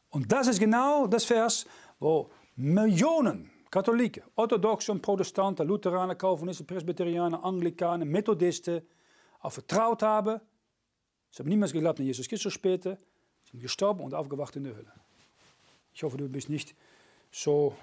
Und 0.09 0.31
das 0.31 0.47
ist 0.47 0.59
genau 0.59 1.07
das 1.07 1.25
Vers, 1.25 1.65
wo 1.99 2.29
Millionen 2.55 3.49
Katholiken, 3.71 4.23
Orthodoxen, 4.35 5.01
Protestanten, 5.01 5.67
Lutheranen, 5.67 6.17
Calvinisten, 6.17 6.65
Presbyterianen, 6.65 7.39
Anglikanen, 7.39 8.09
Methodisten, 8.09 8.81
auch 9.41 9.51
vertraut 9.51 10.01
haben. 10.01 10.41
Sie 11.29 11.43
haben 11.43 11.49
niemals 11.49 11.71
geglaubt 11.71 11.99
an 11.99 12.05
Jesus 12.05 12.27
Christus 12.27 12.53
später. 12.53 12.97
Sie 13.43 13.51
sind 13.51 13.61
gestorben 13.61 14.01
und 14.01 14.13
aufgewacht 14.13 14.55
in 14.55 14.63
der 14.63 14.75
Hölle. 14.75 14.91
Ich 15.93 16.01
hoffe, 16.01 16.17
du 16.17 16.27
bist 16.27 16.49
nicht 16.49 16.75
so 17.31 17.75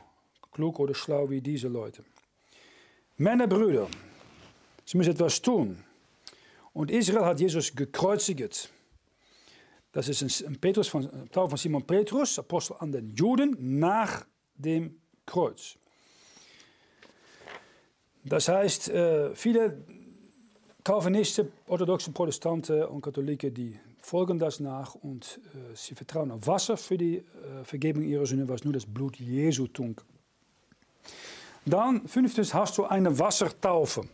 klug 0.50 0.80
oder 0.80 0.94
schlau 0.94 1.30
wie 1.30 1.40
diese 1.40 1.68
Leute. 1.68 2.04
Meine 3.16 3.46
Brüder, 3.46 3.86
sie 4.84 4.96
müssen 4.96 5.12
etwas 5.12 5.40
tun. 5.40 5.82
Und 6.72 6.90
Israel 6.90 7.24
hat 7.24 7.40
Jesus 7.40 7.74
gekreuzigt. 7.74 8.70
Das 9.96 10.10
ist 10.10 10.42
ein 10.42 10.56
Petrus 10.60 10.88
von, 10.88 11.08
Taufe 11.32 11.48
von 11.48 11.56
Simon 11.56 11.82
Petrus, 11.82 12.38
Apostel 12.38 12.76
an 12.80 12.92
den 12.92 13.14
Juden, 13.14 13.56
nach 13.78 14.26
dem 14.54 15.00
Kreuz. 15.24 15.78
Das 18.22 18.46
heißt, 18.46 18.90
äh, 18.90 19.34
viele 19.34 19.82
Calvinisten, 20.84 21.50
orthodoxe 21.66 22.10
Protestanten 22.10 22.82
und 22.82 23.00
Katholiken, 23.00 23.54
die 23.54 23.80
folgen 23.98 24.38
das 24.38 24.60
nach 24.60 24.94
und 24.96 25.40
äh, 25.54 25.74
sie 25.74 25.94
vertrauen 25.94 26.30
auf 26.30 26.46
Wasser 26.46 26.76
für 26.76 26.98
die 26.98 27.16
äh, 27.16 27.64
Vergebung 27.64 28.02
ihrer 28.02 28.26
Sünden, 28.26 28.50
was 28.50 28.64
nur 28.64 28.74
das 28.74 28.84
Blut 28.84 29.16
Jesu 29.16 29.66
tun 29.66 29.96
Dann, 31.64 32.06
fünftens, 32.06 32.52
hast 32.52 32.76
du 32.76 32.84
eine 32.84 33.18
Wassertaufe. 33.18 34.06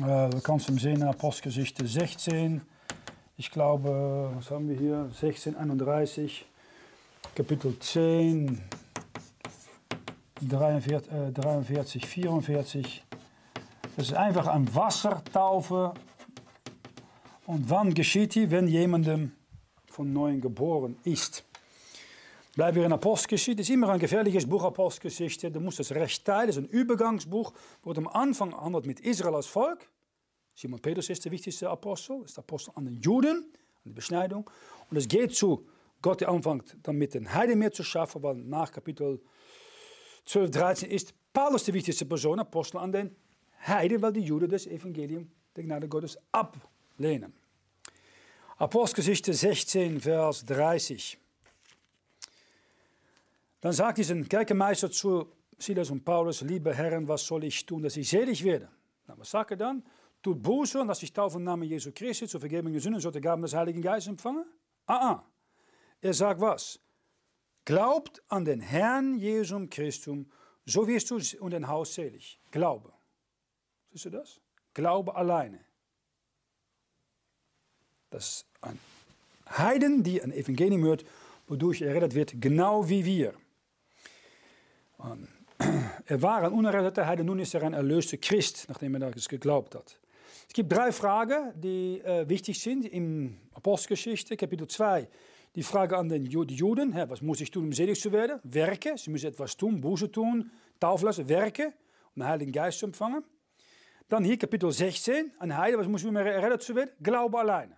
Äh, 0.00 0.28
du 0.28 0.40
kannst 0.40 0.66
hem 0.66 0.78
sehen 0.78 1.02
in 1.02 1.08
Apostelgeschichte 1.08 1.86
16. 1.86 2.62
Ich 3.36 3.50
glaube, 3.50 4.32
was 4.34 4.50
haben 4.50 4.68
wir 4.68 4.76
hier? 4.76 5.08
16, 5.20 5.56
31, 5.56 6.44
Kapitel 7.36 7.78
10, 7.78 8.60
43, 10.40 11.12
äh, 11.12 11.30
43 11.30 12.06
44. 12.06 13.04
Das 13.96 14.06
ist 14.06 14.14
einfach 14.14 14.48
ein 14.48 14.74
Wassertaufe. 14.74 15.94
Und 17.46 17.70
wann 17.70 17.94
geschieht 17.94 18.34
die? 18.34 18.50
Wenn 18.50 18.66
jemandem 18.66 19.30
von 19.86 20.12
neuem 20.12 20.40
geboren 20.40 20.96
ist. 21.04 21.44
Bleiben 22.54 22.76
wir 22.76 22.86
in 22.86 22.92
Apostelgeschichte. 22.92 23.62
Es 23.62 23.68
ist 23.68 23.74
immer 23.74 23.88
ein 23.88 23.98
gefährliches 23.98 24.48
Buch, 24.48 24.62
Apostelgeschichte. 24.62 25.50
Du 25.50 25.58
musst 25.58 25.80
es 25.80 25.92
recht 25.92 26.24
teilen. 26.24 26.48
Es 26.48 26.56
ist 26.56 26.62
ein 26.62 26.68
Übergangsbuch. 26.68 27.52
Wordt 27.82 27.98
am 27.98 28.06
Anfang 28.06 28.54
handelt 28.54 28.86
mit 28.86 29.00
Israel 29.00 29.34
als 29.34 29.46
Volk. 29.46 29.90
Simon 30.54 30.78
Petrus 30.78 31.10
ist 31.10 31.24
der 31.24 31.32
wichtigste 31.32 31.68
Apostel. 31.68 32.22
Ist 32.24 32.38
Apostel 32.38 32.72
an 32.76 32.84
den 32.84 33.00
Juden, 33.00 33.44
an 33.44 33.82
die 33.84 33.92
Beschneidung. 33.92 34.48
Und 34.88 34.96
es 34.96 35.08
geht 35.08 35.34
zu 35.34 35.66
Gott, 36.00 36.20
der 36.20 36.28
anfängt 36.28 36.76
dann 36.84 36.96
mit 36.96 37.14
den 37.14 37.32
Heiden 37.32 37.58
mehr 37.58 37.72
zu 37.72 37.82
schaffen, 37.82 38.22
weil 38.22 38.36
nach 38.36 38.70
Kapitel 38.70 39.20
12, 40.26 40.50
13 40.50 40.90
ist 40.90 41.12
Paulus 41.32 41.64
die 41.64 41.74
wichtigste 41.74 42.06
Person, 42.06 42.38
Apostel 42.38 42.78
an 42.78 42.92
den 42.92 43.16
Heiden, 43.66 44.00
weil 44.00 44.12
die 44.12 44.20
Juden 44.20 44.48
das 44.48 44.66
Evangelium 44.66 45.28
der 45.56 45.64
Gnade 45.64 45.88
Gottes 45.88 46.18
ablehnen. 46.30 47.32
Apostelgeschichte 48.58 49.34
16, 49.34 50.00
Vers 50.00 50.44
30. 50.44 51.18
Dann 53.64 53.72
sagt 53.72 53.96
dieser 53.96 54.14
Kerkenmeister 54.24 54.90
zu 54.90 55.32
Silas 55.56 55.88
und 55.88 56.04
Paulus, 56.04 56.42
liebe 56.42 56.74
Herren, 56.74 57.08
was 57.08 57.24
soll 57.24 57.44
ich 57.44 57.64
tun, 57.64 57.82
dass 57.82 57.96
ich 57.96 58.10
selig 58.10 58.44
werde? 58.44 58.68
Nou, 59.06 59.14
was 59.16 59.30
sagt 59.30 59.52
er 59.52 59.56
dann? 59.56 59.82
Tut 60.22 60.42
Buße 60.42 60.82
und 60.82 60.88
dass 60.88 61.02
ich 61.02 61.10
taufe 61.10 61.38
im 61.38 61.44
Namen 61.44 61.62
Jesu 61.62 61.90
Christi 61.90 62.28
zur 62.28 62.40
Vergebung 62.40 62.72
der 62.72 62.82
Sünden, 62.82 63.00
so 63.00 63.10
der 63.10 63.22
Gaben 63.22 63.40
des 63.40 63.54
Heiligen 63.54 63.80
Geistes 63.80 64.10
empfangen? 64.10 64.44
Ah, 64.84 65.12
ah. 65.12 65.24
Er 66.02 66.12
sagt 66.12 66.42
was? 66.42 66.78
Glaubt 67.64 68.22
an 68.28 68.44
den 68.44 68.60
Herrn 68.60 69.16
Jesum 69.18 69.70
Christum, 69.70 70.30
so 70.66 70.86
wirst 70.86 71.10
du 71.10 71.18
und 71.40 71.52
dein 71.52 71.66
Haus 71.66 71.94
selig. 71.94 72.38
Glaube. 72.50 72.92
Siehst 73.92 74.04
du 74.04 74.10
das? 74.10 74.42
Glaube 74.74 75.16
alleine. 75.16 75.64
Das 78.10 78.28
ist 78.28 78.46
ein 78.60 78.78
Heiden, 79.48 80.02
die 80.02 80.20
ein 80.20 80.32
Evangelium 80.32 80.82
hört, 80.82 81.06
wodurch 81.46 81.80
er 81.80 81.88
errettet 81.88 82.14
wird, 82.14 82.42
genau 82.42 82.90
wie 82.90 83.06
wir. 83.06 83.32
Er 86.06 86.20
war 86.20 86.42
ein 86.42 86.52
unerretteter 86.52 87.06
Heiden, 87.06 87.26
nun 87.26 87.38
ist 87.38 87.54
er 87.54 87.62
ein 87.62 87.72
erlöster 87.72 88.16
Christ, 88.16 88.66
nachdem 88.68 88.94
er 88.96 89.10
das 89.10 89.28
geglaubt 89.28 89.74
hat. 89.74 89.98
Es 90.46 90.52
gibt 90.52 90.70
drei 90.70 90.92
Fragen, 90.92 91.52
die 91.54 92.00
äh, 92.00 92.28
wichtig 92.28 92.60
sind 92.60 92.84
in 92.84 93.38
Apostelgeschichte, 93.54 94.36
Kapitel 94.36 94.68
2. 94.68 95.08
Die 95.54 95.62
Frage 95.62 95.96
an 95.96 96.08
den 96.08 96.26
Juden, 96.26 96.92
hè, 96.92 97.08
was 97.08 97.22
muss 97.22 97.40
ich 97.40 97.50
tun, 97.50 97.64
um 97.64 97.72
selig 97.72 98.00
zu 98.00 98.12
werden? 98.12 98.40
Werken, 98.42 98.96
sie 98.96 99.10
müssen 99.10 99.26
etwas 99.26 99.56
tun, 99.56 99.80
Buße 99.80 100.10
tun, 100.10 100.50
Taufe 100.80 101.06
lassen, 101.06 101.28
werken, 101.28 101.72
um 102.14 102.22
den 102.22 102.28
Heiligen 102.28 102.52
Geist 102.52 102.80
zu 102.80 102.86
empfangen. 102.86 103.24
Dann 104.08 104.24
hier 104.24 104.36
Kapitel 104.36 104.70
16, 104.70 105.32
ein 105.38 105.56
Heide, 105.56 105.78
was 105.78 105.86
muss 105.86 106.02
ich, 106.02 106.08
um 106.08 106.16
errettet 106.16 106.62
zu 106.62 106.74
werden? 106.74 106.90
Glaube 107.00 107.38
alleine. 107.38 107.76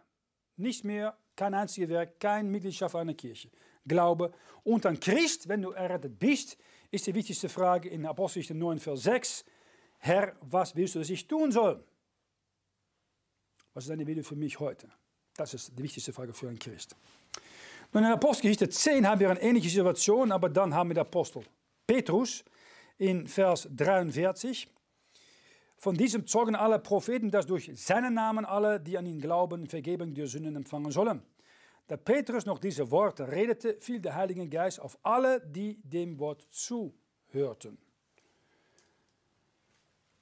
Nicht 0.57 0.85
mehr, 0.85 1.17
kein 1.37 1.55
einziges 1.55 1.91
Werk, 1.91 2.19
kein 2.19 2.51
Mitgliedschaft 2.51 2.97
einer 2.97 3.15
Kirche. 3.15 3.51
Glaube. 3.87 4.33
Und 4.65 4.87
an 4.87 4.99
Christ, 4.99 5.49
wenn 5.49 5.63
du 5.63 5.71
errettet 5.71 6.19
bist, 6.19 6.57
ist 6.91 7.07
die 7.07 7.15
wichtigste 7.15 7.49
Frage 7.49 7.89
in 7.89 8.07
Apostelgeschichte 8.07 8.55
9, 8.55 8.79
Vers 8.79 9.03
6. 9.03 9.45
Herr, 9.99 10.37
was 10.41 10.77
willst 10.77 10.95
du, 10.95 10.99
dass 11.01 11.11
ich 11.11 11.27
tun 11.27 11.51
soll? 11.53 11.83
Was 13.75 13.85
ist 13.85 13.91
deine 13.91 14.07
Wille 14.07 14.23
für 14.23 14.37
mich 14.37 14.59
heute? 14.61 14.89
Das 15.37 15.53
ist 15.53 15.79
die 15.79 15.83
wichtigste 15.83 16.13
Frage 16.13 16.33
für 16.33 16.49
einen 16.49 16.59
Christ. 16.59 16.97
Nun 17.93 18.05
in 18.05 18.11
Apostelgeschichte 18.11 18.69
10 18.69 19.07
haben 19.07 19.21
wir 19.21 19.31
eine 19.31 19.43
ähnliche 19.43 19.69
Situation, 19.69 20.33
aber 20.33 20.49
dann 20.49 20.75
haben 20.75 20.91
wir 20.91 20.95
den 20.95 21.01
Apostel 21.01 21.43
Petrus 21.87 22.45
in 22.99 23.27
Vers 23.27 23.69
43. 23.75 24.69
Von 25.77 25.95
diesem 25.97 26.27
zeugen 26.27 26.57
alle 26.57 26.79
Propheten, 26.79 27.31
dass 27.31 27.47
durch 27.47 27.71
seinen 27.75 28.15
Namen 28.15 28.45
alle, 28.45 28.81
die 28.81 28.97
an 28.97 29.07
ihn 29.07 29.21
glauben, 29.21 29.67
Vergebung 29.67 30.15
der 30.15 30.27
Sünden 30.27 30.57
empfangen 30.57 30.91
sollen. 30.91 31.23
Da 31.87 31.97
Petrus 31.97 32.47
noch 32.47 32.59
diese 32.59 32.91
Worte 32.91 33.31
redete, 33.31 33.77
fiel 33.81 34.01
der 34.01 34.15
Heilige 34.15 34.49
Geist 34.49 34.81
auf 34.81 34.99
alle, 35.03 35.41
die 35.41 35.81
dem 35.85 36.19
Wort 36.19 36.47
zuhörten. 36.51 37.79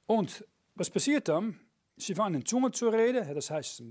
Und 0.06 0.44
was 0.74 0.90
passiert 0.90 1.28
dann? 1.28 1.58
Sie 1.96 2.14
fangen 2.14 2.36
in 2.36 2.44
Zungen 2.44 2.72
zu 2.72 2.88
reden, 2.88 3.34
das 3.34 3.50
heißt 3.50 3.82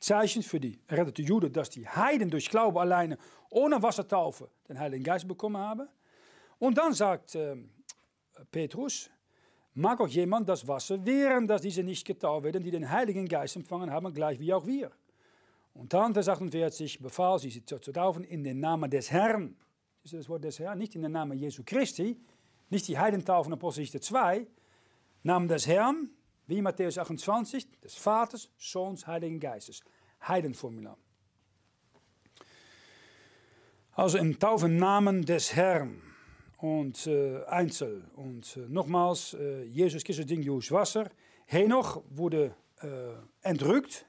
Zeichen 0.00 0.42
für 0.42 0.60
die 0.60 0.78
errettete 0.86 1.22
Juden, 1.22 1.52
dass 1.52 1.70
die 1.70 1.86
Heiden 1.86 2.30
durch 2.30 2.48
Glaube 2.48 2.80
alleine 2.80 3.18
ohne 3.50 3.82
Wassertaufe 3.82 4.48
den 4.68 4.78
Heiligen 4.78 5.04
Geist 5.04 5.26
bekommen 5.26 5.56
haben. 5.56 5.88
Und 6.58 6.78
dann 6.78 6.92
sagt 6.92 7.34
äh, 7.34 7.56
Petrus, 8.50 9.10
mag 9.74 10.00
auch 10.00 10.08
jemand 10.08 10.48
das 10.48 10.66
Wasser 10.66 11.04
wehren, 11.04 11.46
dass 11.46 11.62
diese 11.62 11.82
nicht 11.82 12.06
getauft 12.06 12.44
werden, 12.44 12.62
die 12.62 12.70
den 12.70 12.88
Heiligen 12.88 13.26
Geist 13.28 13.56
empfangen 13.56 13.90
haben, 13.90 14.12
gleich 14.14 14.38
wie 14.38 14.52
auch 14.52 14.66
wir. 14.66 14.90
Und 15.78 15.92
dann, 15.92 16.12
Vers 16.12 16.28
48, 16.28 16.98
befahl 16.98 17.38
sie, 17.38 17.50
sie 17.50 17.64
zu 17.64 17.78
taufen 17.78 18.24
in 18.24 18.42
den 18.42 18.58
Namen 18.58 18.90
des 18.90 19.12
Herrn. 19.12 19.56
Das 20.02 20.12
ist 20.12 20.18
das 20.24 20.28
Wort 20.28 20.42
des 20.42 20.58
Herrn, 20.58 20.76
nicht 20.76 20.96
in 20.96 21.02
den 21.02 21.12
Namen 21.12 21.38
Jesu 21.38 21.62
Christi, 21.64 22.20
nicht 22.68 22.88
die 22.88 22.98
Heidentaufen 22.98 23.52
Apostelgeschichte 23.52 24.00
2, 24.00 24.48
Namen 25.22 25.46
des 25.46 25.68
Herrn, 25.68 26.10
wie 26.48 26.60
Matthäus 26.62 26.98
28, 26.98 27.80
des 27.80 27.94
Vaters, 27.94 28.50
Sohns, 28.58 29.06
Heiligen 29.06 29.38
Geistes. 29.38 29.84
Heidenformular. 30.26 30.98
Also 33.92 34.18
im 34.18 34.36
Taufen 34.36 34.78
Namen 34.78 35.24
des 35.24 35.54
Herrn 35.54 36.02
und 36.56 37.06
äh, 37.06 37.44
Einzel. 37.44 38.02
Und 38.16 38.56
äh, 38.56 38.66
nochmals, 38.68 39.34
äh, 39.34 39.62
Jesus 39.62 40.02
Christus 40.02 40.26
ging 40.26 40.42
durch 40.42 40.72
Wasser. 40.72 41.08
Henoch 41.46 42.02
wurde 42.10 42.56
äh, 42.82 43.12
entrückt. 43.42 44.06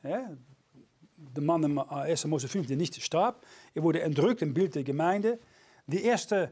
Der 1.39 1.45
Mann 1.45 1.63
im 1.63 1.80
1. 1.80 2.25
Mose 2.25 2.49
5, 2.49 2.67
der 2.67 2.75
nicht 2.75 3.02
starb. 3.02 3.45
Er 3.73 3.82
wurde 3.82 4.02
entrückt 4.02 4.41
im 4.41 4.54
Bild 4.54 4.75
der 4.75 4.84
Gemeinde. 4.84 5.39
Die 5.88 6.04
ersten 6.04 6.49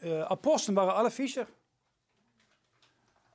äh, 0.00 0.20
Aposteln 0.20 0.76
waren 0.76 0.90
alle 0.90 1.10
Fischer. 1.10 1.48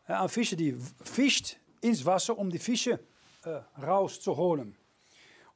Ein 0.05 0.29
Fischer, 0.29 0.55
die 0.55 0.73
fischt 1.03 1.57
ins 1.81 2.05
Wasser, 2.05 2.37
um 2.37 2.49
die 2.49 2.57
Fische 2.57 3.01
äh, 3.43 3.59
rauszuholen. 3.81 4.77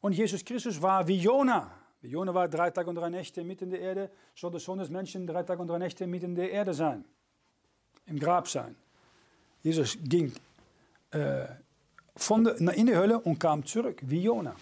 Und 0.01 0.11
Jesus 0.11 0.43
Christus 0.43 0.81
war 0.81 1.07
wie 1.07 1.17
Jona. 1.17 1.71
Jona 2.01 2.33
war 2.33 2.49
drei 2.49 2.69
Tage 2.69 2.89
und 2.89 2.95
drei 2.95 3.09
Nächte 3.09 3.41
mitten 3.45 3.65
in 3.65 3.69
der 3.69 3.79
Erde, 3.79 4.11
soll 4.35 4.51
der 4.51 4.59
Sohn 4.59 4.79
des 4.79 4.89
Menschen 4.89 5.25
drei 5.25 5.43
Tage 5.43 5.61
und 5.61 5.69
drei 5.69 5.77
Nächte 5.77 6.05
mitten 6.07 6.25
in 6.25 6.35
der 6.35 6.51
Erde 6.51 6.73
sein, 6.73 7.05
im 8.05 8.19
Grab 8.19 8.49
sein. 8.49 8.75
Jesus 9.63 9.97
ging 10.03 10.33
äh, 11.11 11.45
von 12.17 12.43
der, 12.43 12.57
in 12.57 12.85
die 12.87 12.95
Hölle 12.97 13.17
und 13.17 13.39
kam 13.39 13.65
zurück, 13.65 14.01
wie 14.01 14.23
Jona. 14.23 14.53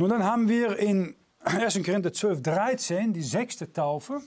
Nun, 0.00 0.08
dann 0.08 0.24
haben 0.24 0.48
wir 0.48 0.78
in 0.78 1.14
1. 1.40 1.74
Korinther 1.84 2.10
12, 2.10 2.40
13 2.40 3.12
die 3.12 3.20
sechste 3.20 3.70
Taufe. 3.70 4.22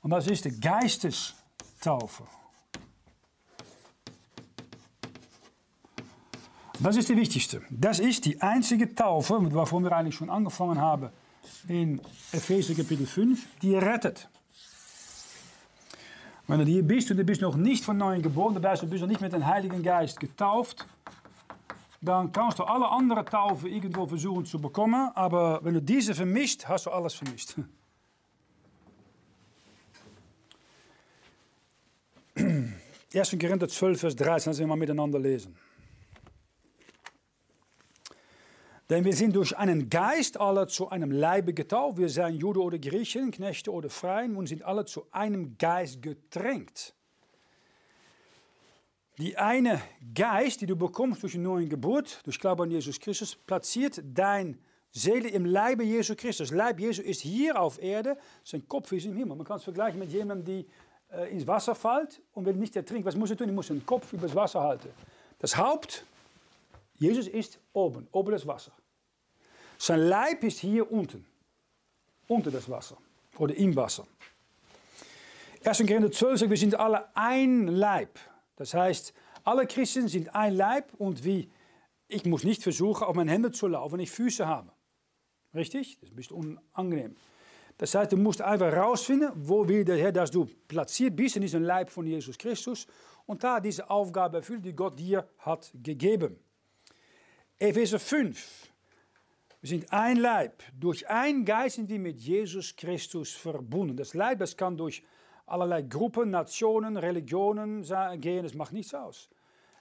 Und 0.00 0.10
das 0.10 0.28
ist 0.28 0.44
die 0.44 0.60
Geistestaufe. 0.60 2.22
Das 6.78 6.94
ist 6.96 7.08
die 7.08 7.16
wichtigste. 7.16 7.62
Das 7.68 7.98
ist 7.98 8.24
die 8.24 8.40
einzige 8.40 8.94
Taufe, 8.94 9.52
wovon 9.52 9.82
wir 9.82 9.90
eigentlich 9.90 10.14
schon 10.14 10.30
angefangen 10.30 10.80
haben 10.80 11.10
in 11.66 12.00
Epheser 12.30 12.76
Kapitel 12.76 13.08
5, 13.08 13.44
die 13.60 13.74
rettet. 13.74 14.28
Wenn 16.46 16.60
du 16.60 16.64
hier 16.64 16.84
bist 16.84 17.10
und 17.10 17.16
du 17.16 17.24
bist 17.24 17.40
noch 17.40 17.56
nicht 17.56 17.84
von 17.84 17.96
neuem 17.96 18.22
geboren, 18.22 18.54
dann 18.54 18.62
bist 18.62 18.82
du 18.84 18.98
noch 18.98 19.08
nicht 19.08 19.20
mit 19.20 19.32
dem 19.32 19.44
Heiligen 19.44 19.82
Geist 19.82 20.20
getauft, 20.20 20.86
dann 22.06 22.32
kannst 22.32 22.58
du 22.58 22.64
alle 22.64 22.88
anderen 22.88 23.26
Taufen 23.26 23.70
irgendwo 23.70 24.06
versuchen 24.06 24.44
zu 24.44 24.58
bekommen, 24.58 25.10
aber 25.14 25.60
wenn 25.62 25.74
du 25.74 25.82
diese 25.82 26.14
vermisst, 26.14 26.66
hast 26.68 26.86
du 26.86 26.90
alles 26.90 27.14
vermisst. 27.14 27.56
1. 33.14 33.36
Korinther 33.40 33.68
12, 33.68 34.00
Vers 34.00 34.16
13, 34.16 34.50
lassen 34.50 34.60
wir 34.60 34.66
mal 34.66 34.76
miteinander 34.76 35.18
lesen. 35.18 35.56
Denn 38.88 39.04
wir 39.04 39.14
sind 39.14 39.34
durch 39.34 39.56
einen 39.56 39.88
Geist 39.88 40.38
alle 40.38 40.68
zu 40.68 40.88
einem 40.90 41.10
Leibe 41.10 41.52
getauft. 41.52 41.98
Wir 41.98 42.08
sind 42.08 42.34
Jude 42.34 42.60
oder 42.60 42.78
Griechen, 42.78 43.32
Knechte 43.32 43.72
oder 43.72 43.90
Freien 43.90 44.36
und 44.36 44.46
sind 44.46 44.62
alle 44.62 44.84
zu 44.84 45.06
einem 45.10 45.58
Geist 45.58 46.02
getränkt. 46.02 46.95
Die 49.18 49.36
eine 49.38 49.80
Geist, 50.14 50.60
die 50.60 50.66
du 50.66 50.76
bekommst 50.76 51.22
durch 51.22 51.34
eine 51.34 51.44
neue 51.44 51.66
Geburt, 51.66 52.20
durch 52.24 52.38
Glaube 52.38 52.64
an 52.64 52.70
Jesus 52.70 53.00
Christus, 53.00 53.34
platziert 53.34 54.02
dein 54.04 54.58
Seele 54.92 55.28
im 55.28 55.46
Leibe 55.46 55.84
Jesu 55.84 56.14
Christus. 56.14 56.50
Leib 56.50 56.80
Jesu 56.80 57.02
ist 57.02 57.22
hier 57.22 57.60
auf 57.60 57.82
Erde, 57.82 58.18
sein 58.44 58.66
Kopf 58.68 58.92
ist 58.92 59.06
im 59.06 59.16
Himmel. 59.16 59.36
Man 59.36 59.46
kann 59.46 59.56
es 59.56 59.64
vergleichen 59.64 59.98
mit 59.98 60.10
jemandem, 60.10 60.44
die 60.44 60.66
äh, 61.16 61.30
ins 61.32 61.46
Wasser 61.46 61.74
fällt 61.74 62.20
und 62.32 62.44
will 62.44 62.54
nicht 62.54 62.76
ertrinken. 62.76 63.06
Was 63.06 63.16
muss 63.16 63.30
er 63.30 63.36
tun? 63.36 63.48
Er 63.48 63.54
muss 63.54 63.68
den 63.68 63.84
Kopf 63.86 64.12
über 64.12 64.26
das 64.26 64.34
Wasser 64.34 64.60
halten. 64.60 64.90
Das 65.38 65.56
Haupt 65.56 66.04
Jesus 66.98 67.28
ist 67.28 67.58
oben, 67.72 68.08
oben 68.12 68.32
das 68.32 68.46
Wasser. 68.46 68.72
Sein 69.78 70.00
Leib 70.00 70.42
ist 70.44 70.60
hier 70.60 70.90
unten, 70.90 71.26
unter 72.28 72.50
das 72.50 72.68
Wasser 72.68 72.96
oder 73.38 73.54
im 73.54 73.76
Wasser. 73.76 74.06
1. 75.64 75.78
Korinther 75.78 76.10
12 76.10 76.40
sagt, 76.40 76.50
wir 76.50 76.56
sind 76.56 76.74
alle 76.74 77.08
ein 77.14 77.66
Leib. 77.66 78.18
Das 78.56 78.74
heißt, 78.74 79.12
alle 79.44 79.66
Christen 79.66 80.08
sind 80.08 80.34
ein 80.34 80.54
Leib 80.54 80.92
und 80.94 81.24
wie 81.24 81.48
ich 82.08 82.24
muss 82.24 82.44
nicht 82.44 82.62
versuchen, 82.62 83.04
auf 83.04 83.14
meine 83.14 83.30
Hände 83.30 83.50
zu 83.50 83.66
laufen, 83.66 83.94
wenn 83.94 84.00
ich 84.00 84.10
Füße 84.10 84.46
habe. 84.46 84.70
Richtig? 85.54 85.98
Das 86.00 86.08
ist 86.08 86.12
ein 86.12 86.16
bisschen 86.16 86.36
unangenehm. 86.36 87.16
Das 87.78 87.94
heißt, 87.94 88.12
du 88.12 88.16
musst 88.16 88.40
einfach 88.40 88.72
herausfinden, 88.72 89.30
wo 89.34 89.66
will 89.68 89.84
der 89.84 89.98
Herr, 89.98 90.12
dass 90.12 90.30
du 90.30 90.46
platziert 90.68 91.14
bist 91.14 91.36
in 91.36 91.42
diesem 91.42 91.62
Leib 91.62 91.90
von 91.90 92.06
Jesus 92.06 92.38
Christus 92.38 92.86
und 93.26 93.42
da 93.44 93.60
diese 93.60 93.90
Aufgabe 93.90 94.38
erfüllt, 94.38 94.64
die 94.64 94.72
Gott 94.72 94.98
dir 94.98 95.28
hat 95.38 95.70
gegeben. 95.74 96.38
Epheser 97.58 97.98
5. 97.98 98.72
Wir 99.60 99.68
sind 99.68 99.92
ein 99.92 100.18
Leib. 100.18 100.62
Durch 100.78 101.08
ein 101.08 101.44
Geist 101.44 101.76
sind 101.76 101.88
wir 101.88 101.98
mit 101.98 102.20
Jesus 102.20 102.74
Christus 102.76 103.32
verbunden. 103.32 103.96
Das 103.96 104.14
Leib, 104.14 104.38
das 104.38 104.56
kann 104.56 104.76
durch 104.76 105.02
allerlei 105.46 105.82
Gruppen, 105.82 106.30
Nationen, 106.30 106.96
Religionen 106.96 107.82
gehen. 108.20 108.42
Das 108.42 108.54
macht 108.54 108.72
nichts 108.72 108.94
aus. 108.94 109.30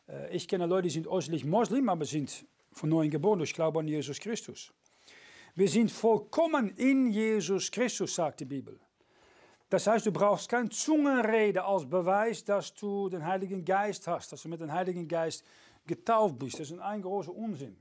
Äh, 0.07 0.35
ich 0.35 0.47
kenne 0.47 0.65
Leute, 0.65 0.83
die 0.83 0.91
sind 0.91 1.07
äußerlich 1.07 1.45
Moslem, 1.45 1.89
aber 1.89 2.05
sind 2.05 2.45
von 2.71 2.89
neuem 2.89 3.09
geboren 3.09 3.39
durch 3.39 3.53
Glaube 3.53 3.79
an 3.79 3.87
Jesus 3.87 4.19
Christus. 4.19 4.71
Wir 5.55 5.69
sind 5.69 5.91
vollkommen 5.91 6.69
in 6.75 7.11
Jesus 7.11 7.71
Christus, 7.71 8.15
sagt 8.15 8.41
die 8.41 8.45
Bibel. 8.45 8.79
Das 9.69 9.87
heißt, 9.87 10.05
du 10.05 10.11
brauchst 10.11 10.49
keine 10.49 10.69
Zungenrede 10.69 11.63
als 11.63 11.89
Beweis, 11.89 12.43
dass 12.43 12.73
du 12.73 13.09
den 13.09 13.25
Heiligen 13.25 13.65
Geist 13.65 14.07
hast, 14.07 14.31
dass 14.31 14.43
du 14.43 14.49
mit 14.49 14.61
dem 14.61 14.71
Heiligen 14.71 15.07
Geist 15.07 15.45
getauft 15.87 16.37
bist. 16.37 16.59
Das 16.59 16.69
ist 16.69 16.79
ein 16.79 17.01
großer 17.01 17.33
Unsinn. 17.33 17.75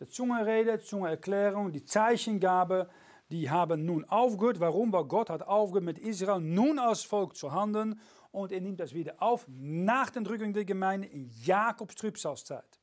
Die 0.00 0.06
Zungenrede, 0.06 0.80
Zungenerklärung, 0.80 1.70
die 1.70 1.84
Zeichengabe, 1.84 2.88
die 3.32 3.48
haben 3.48 3.84
nun 3.86 4.04
aufgehört. 4.04 4.60
Warum? 4.60 4.92
Weil 4.92 5.04
Gott 5.04 5.30
hat 5.30 5.42
aufgehört, 5.42 5.84
mit 5.84 5.98
Israel 5.98 6.40
nun 6.40 6.78
als 6.78 7.02
Volk 7.02 7.34
zu 7.34 7.52
handeln 7.52 7.98
und 8.30 8.52
er 8.52 8.60
nimmt 8.60 8.78
das 8.78 8.94
wieder 8.94 9.14
auf 9.18 9.46
nach 9.48 10.10
der 10.10 10.22
Drückung 10.22 10.52
der 10.52 10.64
Gemeinde 10.64 11.08
in 11.08 11.30
Jakobs 11.42 11.94
Trübsalzeit. 11.94 12.78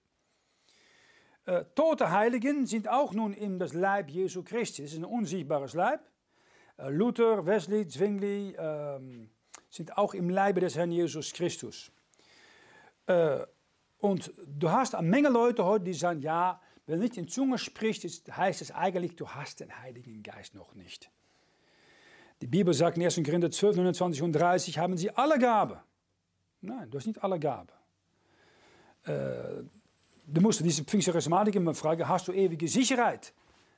Äh, 1.46 1.66
tote 1.76 2.12
Heiligen 2.12 2.66
sind 2.66 2.90
auch 2.90 3.14
nun 3.14 3.34
in 3.34 3.60
das 3.60 3.74
Leib 3.74 4.10
Jesu 4.10 4.44
Christi. 4.44 4.82
Das 4.82 4.92
ist 4.92 4.98
ein 4.98 5.06
unsichtbares 5.06 5.74
Leib. 5.74 6.02
Äh, 6.78 6.90
Luther, 6.90 7.46
Wesley, 7.46 7.88
Zwingli 7.88 8.54
äh, 8.54 9.00
sind 9.70 9.98
auch 9.98 10.16
im 10.16 10.30
Leibe 10.30 10.62
des 10.62 10.76
Herrn 10.76 10.92
Jesus 10.92 11.32
Christus. 11.32 11.92
Äh, 13.06 13.46
und 14.00 14.32
du 14.48 14.72
hast 14.72 14.96
eine 14.96 15.08
Menge 15.08 15.30
Leute 15.30 15.64
heute, 15.64 15.86
die 15.86 15.94
sagen, 15.94 16.22
ja, 16.22 16.60
wenn 16.90 16.98
du 16.98 17.04
nicht 17.04 17.18
in 17.18 17.28
Zunge 17.28 17.60
sprichst, 17.60 18.36
heißt 18.36 18.64
es 18.64 18.72
eigentlich, 18.72 19.16
du 19.16 19.30
hast 19.30 19.60
den 19.60 19.80
Heiligen 19.80 20.24
Geist 20.24 20.56
noch 20.56 20.74
nicht. 20.74 21.12
Die 22.42 22.48
Bibel 22.48 22.74
sagt 22.74 22.98
in 22.98 23.04
1. 23.04 23.14
Korinther 23.18 23.52
12, 23.52 23.76
29 23.76 24.24
und 24.24 24.34
30, 24.34 24.80
haben 24.80 24.98
sie 24.98 25.12
alle 25.12 25.38
Gabe. 25.38 25.84
Nein, 26.62 26.90
du 26.90 26.98
hast 26.98 27.06
nicht 27.06 27.24
alle 27.24 27.40
Gabe. 27.40 27.72
Äh, 29.04 29.66
du 30.26 30.42
musst 30.42 30.66
diese 30.66 30.84
Pfingstcharismatiker 30.84 31.58
immer 31.58 31.76
fragen, 31.76 32.08
hast 32.08 32.28
du 32.28 32.32
ewige 32.32 32.68
Sicherheit? 32.68 33.34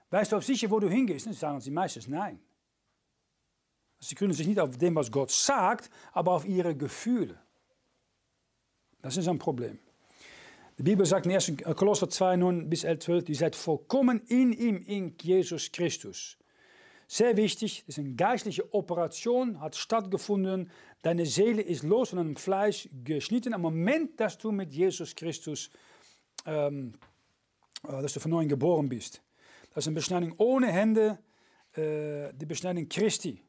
Weißt 0.10 0.32
du 0.32 0.38
auf 0.38 0.46
sicher, 0.46 0.72
wo 0.72 0.80
du 0.80 0.88
hingehst? 0.88 1.26
Dann 1.26 1.34
sagen 1.34 1.60
sie 1.60 1.70
meistens 1.70 2.08
nein. 2.08 2.40
Sie 4.00 4.16
können 4.16 4.32
sich 4.32 4.48
nicht 4.48 4.60
auf 4.62 4.78
dem, 4.78 4.96
was 4.96 5.12
Gott 5.12 5.32
sagt, 5.32 5.90
aber 6.14 6.32
auf 6.32 6.46
ihre 6.46 6.78
Gefühle. 6.78 7.38
Das 9.02 9.18
ist 9.18 9.28
ein 9.28 9.38
Problem. 9.38 9.80
Die 10.82 10.86
Bibel 10.86 11.06
sagt 11.06 11.28
in 11.28 11.32
1. 11.32 11.58
Kolosser 11.76 12.10
2, 12.10 12.38
9 12.38 12.68
bis 12.68 12.86
11, 12.86 13.00
12, 13.02 13.30
ihr 13.30 13.36
seid 13.36 13.56
vollkommen 13.56 14.20
in 14.30 14.52
ihm, 14.52 14.82
in 14.88 15.16
Jesus 15.22 15.72
Christus. 15.72 16.40
Sehr 17.08 17.38
wichtig, 17.38 17.84
das 17.86 18.00
ist 18.00 18.04
eine 18.04 18.16
geistliche 18.16 18.74
Operation, 18.74 19.62
hat 19.62 19.76
stattgefunden. 19.76 20.72
Deine 21.04 21.28
Seele 21.28 21.62
ist 21.62 21.84
los 21.84 22.10
von 22.10 22.18
deinem 22.18 22.36
Fleisch 22.36 22.90
geschnitten. 23.04 23.54
Am 23.54 23.62
Moment, 23.62 24.20
dass 24.20 24.40
du 24.40 24.52
mit 24.52 24.74
Jesus 24.74 25.14
Christus, 25.16 25.70
ähm, 26.48 26.96
äh, 27.88 28.02
dass 28.02 28.14
du 28.14 28.20
von 28.20 28.32
neuem 28.32 28.50
geboren 28.50 28.90
bist. 28.90 29.22
Das 29.76 29.84
ist 29.84 29.88
eine 29.90 29.94
Beschneidung 29.94 30.34
ohne 30.38 30.72
Hände, 30.72 31.20
äh, 31.76 32.34
die 32.34 32.48
Beschneidung 32.48 32.90
Christi. 32.90 33.40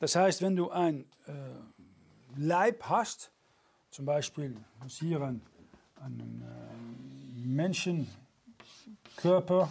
Das 0.00 0.16
heißt, 0.16 0.42
wenn 0.42 0.56
du 0.56 0.70
ein 0.70 1.04
äh, 1.28 1.32
Leib 2.36 2.82
hast, 2.86 3.30
zum 3.92 4.04
Beispiel 4.04 4.56
hier 4.88 5.20
ein 5.20 5.42
einen 6.04 6.42
äh, 6.42 7.46
Menschenkörper. 7.46 9.70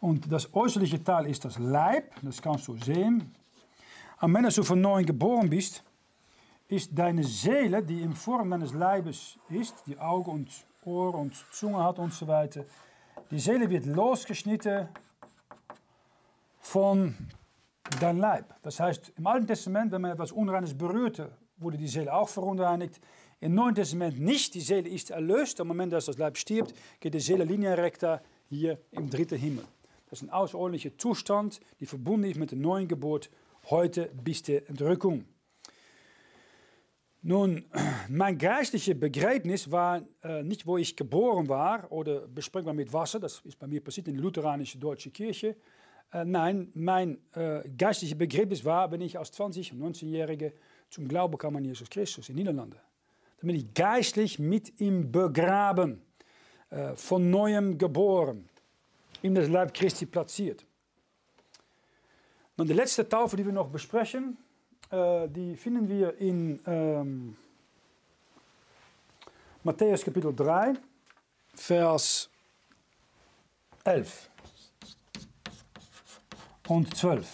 Und 0.00 0.30
das 0.30 0.54
äußerliche 0.54 1.02
Teil 1.02 1.26
ist 1.26 1.44
das 1.44 1.58
Leib, 1.58 2.12
das 2.22 2.40
kannst 2.40 2.68
du 2.68 2.76
sehen. 2.76 3.34
Und 4.20 4.34
wenn 4.34 4.44
du 4.44 4.62
von 4.62 4.80
neuem 4.80 5.06
geboren 5.06 5.50
bist, 5.50 5.82
ist 6.68 6.96
deine 6.96 7.24
Seele, 7.24 7.82
die 7.82 8.02
in 8.02 8.14
Form 8.14 8.50
deines 8.50 8.72
Leibes 8.72 9.36
ist, 9.50 9.74
die 9.86 9.98
Augen 9.98 10.30
und 10.30 10.64
Ohr 10.84 11.14
und 11.14 11.34
Zunge 11.52 11.82
hat 11.82 11.98
und 11.98 12.12
so 12.12 12.26
weiter. 12.26 12.64
Die 13.30 13.38
Seele 13.38 13.68
wird 13.68 13.86
losgeschnitten 13.86 14.88
von 16.60 17.14
dein 18.00 18.18
Leib. 18.18 18.54
Das 18.62 18.80
heißt, 18.80 19.12
im 19.16 19.26
Alten 19.26 19.46
Testament, 19.46 19.92
wenn 19.92 20.00
man 20.00 20.12
etwas 20.12 20.32
Unreines 20.32 20.76
berührte, 20.76 21.36
wurde 21.56 21.76
die 21.76 21.88
Seele 21.88 22.12
auch 22.12 22.28
verunreinigt. 22.28 23.00
Im 23.42 23.56
Neuen 23.56 23.74
Testament 23.74 24.20
nicht. 24.20 24.54
Die 24.54 24.60
Seele 24.60 24.88
ist 24.88 25.10
erlöst. 25.10 25.60
Am 25.60 25.66
Moment, 25.66 25.92
dass 25.92 26.04
das 26.04 26.16
Leib 26.16 26.38
stirbt, 26.38 26.74
geht 27.00 27.12
die 27.12 27.18
Seele 27.18 27.42
linea 27.42 27.74
recta 27.74 28.22
hier 28.48 28.78
im 28.92 29.10
dritten 29.10 29.36
Himmel. 29.36 29.64
Das 30.08 30.22
ist 30.22 30.28
ein 30.28 30.30
außerordentlicher 30.30 30.96
Zustand, 30.96 31.58
die 31.80 31.86
verbunden 31.86 32.30
ist 32.30 32.38
mit 32.38 32.52
der 32.52 32.58
neuen 32.58 32.86
Geburt, 32.86 33.30
heute 33.68 34.12
bis 34.22 34.44
der 34.44 34.68
Entrückung. 34.68 35.24
Nun, 37.22 37.64
mein 38.08 38.38
geistliches 38.38 39.00
Begräbnis 39.00 39.68
war 39.72 40.02
äh, 40.22 40.44
nicht, 40.44 40.64
wo 40.64 40.76
ich 40.76 40.94
geboren 40.94 41.48
war 41.48 41.90
oder 41.90 42.28
besprengbar 42.28 42.74
mit 42.74 42.92
Wasser, 42.92 43.18
das 43.18 43.40
ist 43.40 43.58
bei 43.58 43.66
mir 43.66 43.82
passiert 43.82 44.06
in 44.06 44.14
der 44.14 44.22
lutheranischen 44.22 44.80
deutschen 44.80 45.12
Kirche. 45.12 45.56
Äh, 46.12 46.24
nein, 46.24 46.70
mein 46.74 47.18
äh, 47.32 47.68
geistliches 47.76 48.16
Begräbnis 48.16 48.64
war, 48.64 48.92
wenn 48.92 49.00
ich 49.00 49.18
als 49.18 49.32
20- 49.32 49.72
und 49.72 49.96
19-Jährige 49.96 50.52
zum 50.90 51.08
Glauben 51.08 51.36
kam 51.36 51.56
an 51.56 51.64
Jesus 51.64 51.90
Christus 51.90 52.28
in 52.28 52.36
Niederlande. 52.36 52.78
Dann 53.42 53.48
bin 53.48 53.56
ich 53.56 53.74
geistlich 53.74 54.38
mit 54.38 54.80
ihm 54.80 55.10
begraben, 55.10 56.00
äh, 56.70 56.94
von 56.94 57.28
neuem 57.28 57.76
geboren, 57.76 58.48
in 59.20 59.34
das 59.34 59.48
Leib 59.48 59.74
Christi 59.74 60.06
platziert. 60.06 60.64
Und 62.56 62.68
die 62.68 62.72
letzte 62.72 63.08
Taufe, 63.08 63.36
die 63.36 63.44
wir 63.44 63.52
noch 63.52 63.68
besprechen, 63.68 64.38
äh, 64.90 65.28
die 65.28 65.56
finden 65.56 65.88
wir 65.88 66.16
in 66.18 66.60
ähm, 66.66 67.36
Matthäus 69.64 70.04
Kapitel 70.04 70.32
3, 70.32 70.74
Vers 71.56 72.30
11 73.82 74.30
und 76.68 76.96
12. 76.96 77.28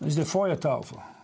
Das 0.00 0.08
ist 0.08 0.18
die 0.18 0.24
Feuertaufe. 0.26 1.15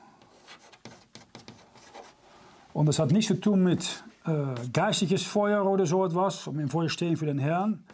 Und 2.74 2.86
das 2.86 2.98
hat 2.98 3.10
nichts 3.10 3.28
zu 3.28 3.40
tun 3.40 3.62
mit 3.62 4.02
äh, 4.24 4.54
geistiges 4.72 5.22
Feuer 5.24 5.64
oder 5.64 5.84
so 5.84 6.04
etwas, 6.06 6.46
um 6.46 6.58
im 6.58 6.70
Feuer 6.70 6.88
stehen 6.88 7.16
für 7.16 7.26
den 7.26 7.38
Herrn. 7.38 7.84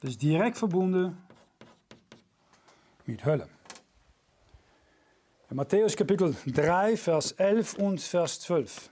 Das 0.00 0.10
ist 0.10 0.22
direkt 0.22 0.58
verbunden 0.58 1.16
mit 3.06 3.24
Hölle. 3.24 3.48
In 5.50 5.56
Matthäus 5.56 5.96
Kapitel 5.96 6.34
3, 6.46 6.96
Vers 6.96 7.32
11 7.32 7.74
und 7.74 8.00
Vers 8.00 8.40
12. 8.40 8.90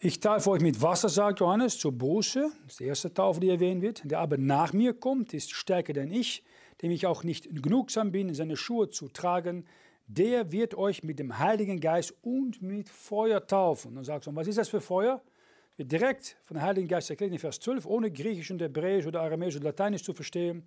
Ich 0.00 0.18
taufe 0.18 0.50
euch 0.50 0.62
mit 0.62 0.80
Wasser, 0.80 1.08
sagt 1.08 1.40
Johannes, 1.40 1.78
zur 1.78 1.92
Buße. 1.92 2.50
Das 2.62 2.72
ist 2.72 2.80
die 2.80 2.84
erste 2.84 3.14
Taufe, 3.14 3.38
die 3.38 3.50
erwähnt 3.50 3.82
wird. 3.82 4.02
Der 4.10 4.18
aber 4.18 4.38
nach 4.38 4.72
mir 4.72 4.94
kommt, 4.94 5.34
ist 5.34 5.52
stärker 5.52 5.92
denn 5.92 6.10
ich, 6.10 6.42
dem 6.82 6.90
ich 6.90 7.06
auch 7.06 7.22
nicht 7.22 7.62
genugsam 7.62 8.10
bin, 8.10 8.34
seine 8.34 8.56
Schuhe 8.56 8.88
zu 8.88 9.08
tragen. 9.08 9.66
Der 10.12 10.50
wird 10.50 10.74
euch 10.74 11.04
mit 11.04 11.20
dem 11.20 11.38
Heiligen 11.38 11.78
Geist 11.78 12.12
und 12.22 12.60
mit 12.60 12.88
Feuer 12.88 13.46
taufen. 13.46 13.94
Dann 13.94 14.02
sagst 14.02 14.26
du, 14.26 14.34
was 14.34 14.48
ist 14.48 14.58
das 14.58 14.68
für 14.68 14.80
Feuer? 14.80 15.22
Wird 15.76 15.92
direkt 15.92 16.36
von 16.42 16.56
dem 16.56 16.62
Heiligen 16.62 16.88
Geist 16.88 17.10
erklärt 17.10 17.30
in 17.30 17.38
Vers 17.38 17.60
12, 17.60 17.86
ohne 17.86 18.10
Griechisch 18.10 18.50
und 18.50 18.60
Hebräisch 18.60 19.06
oder 19.06 19.22
Aramäisch 19.22 19.54
oder 19.54 19.66
Lateinisch 19.66 20.02
zu 20.02 20.12
verstehen. 20.12 20.64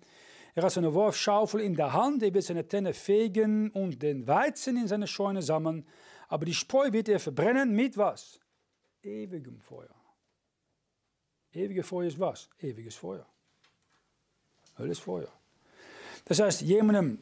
Er 0.54 0.62
hat 0.62 0.72
seine 0.72 0.94
Wurfschaufel 0.94 1.60
in 1.60 1.74
der 1.74 1.92
Hand, 1.92 2.22
er 2.22 2.32
wird 2.32 2.44
seine 2.44 2.66
Tenne 2.66 2.94
fegen 2.94 3.70
und 3.70 4.02
den 4.02 4.26
Weizen 4.26 4.78
in 4.78 4.88
seine 4.88 5.06
Scheune 5.06 5.42
sammeln. 5.42 5.86
Aber 6.28 6.46
die 6.46 6.54
Spreu 6.54 6.90
wird 6.92 7.10
er 7.10 7.20
verbrennen 7.20 7.74
mit 7.74 7.98
was? 7.98 8.40
ewigem 9.02 9.60
Feuer. 9.60 9.94
Ewige 11.52 11.82
Feuer 11.82 12.06
ist 12.06 12.18
was? 12.18 12.48
Ewiges 12.58 12.94
Feuer. 12.94 13.26
Hölle 14.78 14.92
ist 14.92 15.00
Feuer. 15.00 15.28
Das 16.24 16.40
heißt, 16.40 16.62
jemandem, 16.62 17.18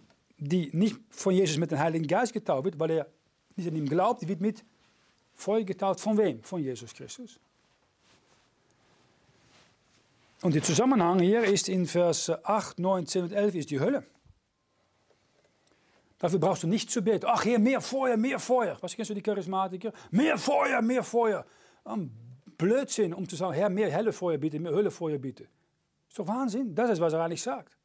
die 0.49 0.70
nicht 0.72 0.97
von 1.11 1.34
Jesus 1.34 1.57
mit 1.57 1.70
dem 1.70 1.78
Heiligen 1.78 2.07
Geist 2.07 2.32
getauft 2.32 2.64
wird, 2.64 2.78
weil 2.78 2.90
er 2.90 3.07
nicht 3.57 3.68
an 3.68 3.76
ihm 3.76 3.88
glaubt, 3.88 4.26
wird 4.26 4.40
mit 4.40 4.64
Feuer 5.34 5.62
getauft. 5.62 6.01
Von 6.01 6.18
wem? 6.18 6.43
Von 6.43 6.62
Jesus 6.62 6.93
Christus. 6.93 7.38
Und 10.43 10.55
der 10.55 10.62
Zusammenhang 10.62 11.20
hier 11.20 11.45
ist 11.45 11.68
in 11.68 11.86
Vers 11.86 12.28
8, 12.28 12.80
9, 12.80 13.07
10 13.07 13.22
und 13.22 13.32
11 13.32 13.55
ist 13.55 13.70
die 13.70 13.78
Hölle. 13.78 14.05
Dafür 16.18 16.38
brauchst 16.38 16.64
du 16.64 16.66
nicht 16.66 16.90
zu 16.90 17.03
beten. 17.03 17.26
Ach, 17.28 17.43
hier 17.43 17.59
mehr 17.59 17.80
Feuer, 17.80 18.16
mehr 18.16 18.40
Feuer. 18.40 18.76
Was 18.80 18.95
kennst 18.95 19.11
du 19.11 19.14
die 19.14 19.22
Charismatiker? 19.22 19.93
Mehr 20.11 20.38
Feuer, 20.38 20.82
mehr 20.82 21.05
Feuer. 21.05 21.45
Ein 21.84 22.11
Blödsinn, 22.59 23.14
um 23.14 23.28
zu 23.28 23.36
sagen, 23.36 23.55
Herr, 23.55 23.68
mehr 23.68 23.90
helle 23.90 24.12
Feuer 24.12 24.38
bitte, 24.38 24.59
mehr 24.59 24.72
Höllefeuer 24.72 25.18
bitte. 25.18 25.49
Ist 26.09 26.18
doch 26.18 26.26
Wahnsinn. 26.26 26.74
Das 26.74 26.90
ist, 26.90 27.01
was 27.01 27.12
er 27.12 27.22
eigentlich 27.22 27.43
sagt. 27.43 27.76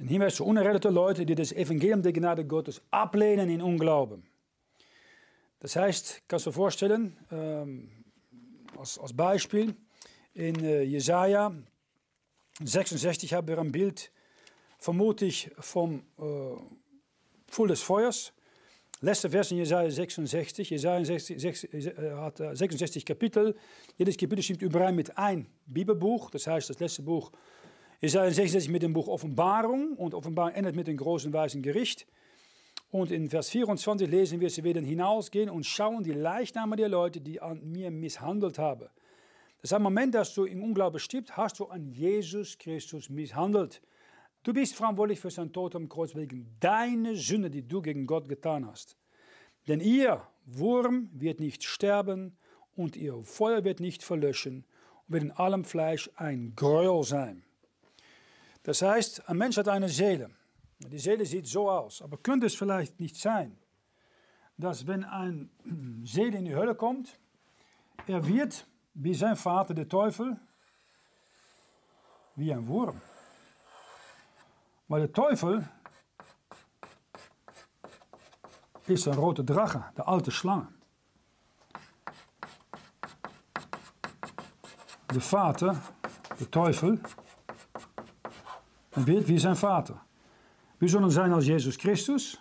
Ein 0.00 0.06
Hinweis 0.06 0.36
zu 0.36 0.44
unerrettete 0.44 0.90
Leute, 0.90 1.26
die 1.26 1.34
das 1.34 1.50
Evangelium 1.50 2.02
der 2.02 2.12
Gnade 2.12 2.44
Gottes 2.44 2.80
ablehnen 2.92 3.50
in 3.50 3.60
Unglauben. 3.60 4.22
Das 5.58 5.74
heißt, 5.74 6.22
kannst 6.28 6.46
du 6.46 6.50
dir 6.50 6.54
vorstellen, 6.54 7.16
ähm, 7.32 7.90
als, 8.78 8.96
als 8.96 9.12
Beispiel, 9.12 9.74
in 10.34 10.62
äh, 10.62 10.82
Jesaja 10.82 11.52
66 12.62 13.34
haben 13.34 13.48
wir 13.48 13.58
ein 13.58 13.72
Bild, 13.72 14.12
vermutlich 14.78 15.50
vom 15.58 16.04
äh, 16.16 16.22
Full 17.48 17.68
des 17.68 17.82
Feuers. 17.82 18.32
Letzte 19.00 19.30
Vers 19.30 19.50
in 19.50 19.56
Jesaja 19.56 19.90
66. 19.90 20.70
Jesaja 20.70 21.04
66, 21.04 21.74
äh, 21.74 22.12
hat 22.12 22.36
66 22.36 23.04
Kapitel. 23.04 23.56
Jedes 23.96 24.16
Kapitel 24.16 24.44
stimmt 24.44 24.62
überein 24.62 24.94
mit 24.94 25.18
ein 25.18 25.48
Bibelbuch. 25.66 26.30
Das 26.30 26.46
heißt, 26.46 26.70
das 26.70 26.78
letzte 26.78 27.02
Buch 27.02 27.32
Jesaja 28.00 28.30
66 28.30 28.70
mit 28.70 28.82
dem 28.82 28.92
Buch 28.92 29.08
Offenbarung. 29.08 29.94
Und 29.96 30.14
Offenbarung 30.14 30.54
endet 30.54 30.76
mit 30.76 30.86
dem 30.86 30.96
großen 30.96 31.32
weißen 31.32 31.62
Gericht. 31.62 32.06
Und 32.90 33.10
in 33.10 33.28
Vers 33.28 33.50
24 33.50 34.08
lesen 34.08 34.40
wir, 34.40 34.48
sie 34.50 34.64
werden 34.64 34.84
hinausgehen 34.84 35.50
und 35.50 35.66
schauen 35.66 36.04
die 36.04 36.12
Leichname 36.12 36.76
der 36.76 36.88
Leute, 36.88 37.20
die 37.20 37.40
an 37.40 37.60
mir 37.70 37.90
misshandelt 37.90 38.58
haben. 38.58 38.88
Das 39.60 39.70
ist 39.70 39.72
ein 39.72 39.82
Moment, 39.82 40.14
dass 40.14 40.32
du 40.34 40.44
im 40.44 40.62
Unglauben 40.62 41.00
stirbst, 41.00 41.36
hast 41.36 41.58
du 41.58 41.66
an 41.66 41.88
Jesus 41.88 42.56
Christus 42.56 43.10
misshandelt. 43.10 43.82
Du 44.44 44.54
bist 44.54 44.76
verantwortlich 44.76 45.18
für 45.18 45.30
sein 45.30 45.52
Tod 45.52 45.74
am 45.74 45.88
Kreuz 45.88 46.14
wegen 46.14 46.56
deiner 46.60 47.16
Sünde, 47.16 47.50
die 47.50 47.66
du 47.66 47.82
gegen 47.82 48.06
Gott 48.06 48.28
getan 48.28 48.66
hast. 48.66 48.96
Denn 49.66 49.80
ihr 49.80 50.22
Wurm 50.46 51.10
wird 51.12 51.40
nicht 51.40 51.64
sterben 51.64 52.38
und 52.76 52.96
ihr 52.96 53.20
Feuer 53.24 53.64
wird 53.64 53.80
nicht 53.80 54.04
verlöschen 54.04 54.64
und 55.06 55.14
wird 55.14 55.24
in 55.24 55.32
allem 55.32 55.64
Fleisch 55.64 56.08
ein 56.14 56.54
Gräuel 56.54 57.02
sein. 57.02 57.44
Das 58.68 58.82
heißt, 58.82 59.26
ein 59.26 59.38
Mensch 59.38 59.56
hat 59.56 59.66
eine 59.68 59.88
Seele. 59.88 60.28
Die 60.78 60.98
Seele 60.98 61.24
sieht 61.24 61.46
so 61.46 61.70
aus, 61.70 62.02
aber 62.02 62.18
könnte 62.18 62.44
es 62.44 62.54
vielleicht 62.54 63.00
nicht 63.00 63.16
sein, 63.16 63.56
dass 64.58 64.86
wenn 64.86 65.04
eine 65.04 65.48
Seele 66.04 66.36
in 66.36 66.44
die 66.44 66.54
Hölle 66.54 66.74
kommt, 66.74 67.18
er 68.06 68.28
wird, 68.28 68.66
wie 68.92 69.14
sein 69.14 69.36
Vater 69.36 69.72
der 69.72 69.88
Teufel, 69.88 70.38
wie 72.36 72.52
ein 72.52 72.68
Wurm. 72.68 73.00
Maar 74.86 75.00
de 75.00 75.08
Teufel 75.08 75.66
ist 78.86 79.08
ein 79.08 79.14
roter 79.14 79.44
Drache, 79.44 79.82
der 79.96 80.06
alte 80.06 80.30
Schlange. 80.30 80.68
Der 85.14 85.22
Vater, 85.22 85.82
der 86.38 86.50
Teufel, 86.50 87.00
wird 89.06 89.28
wie 89.28 89.38
sein 89.38 89.56
Vater. 89.56 90.00
Wir 90.78 90.88
sollen 90.88 91.10
sein 91.10 91.32
als 91.32 91.46
Jesus 91.46 91.76
Christus, 91.76 92.38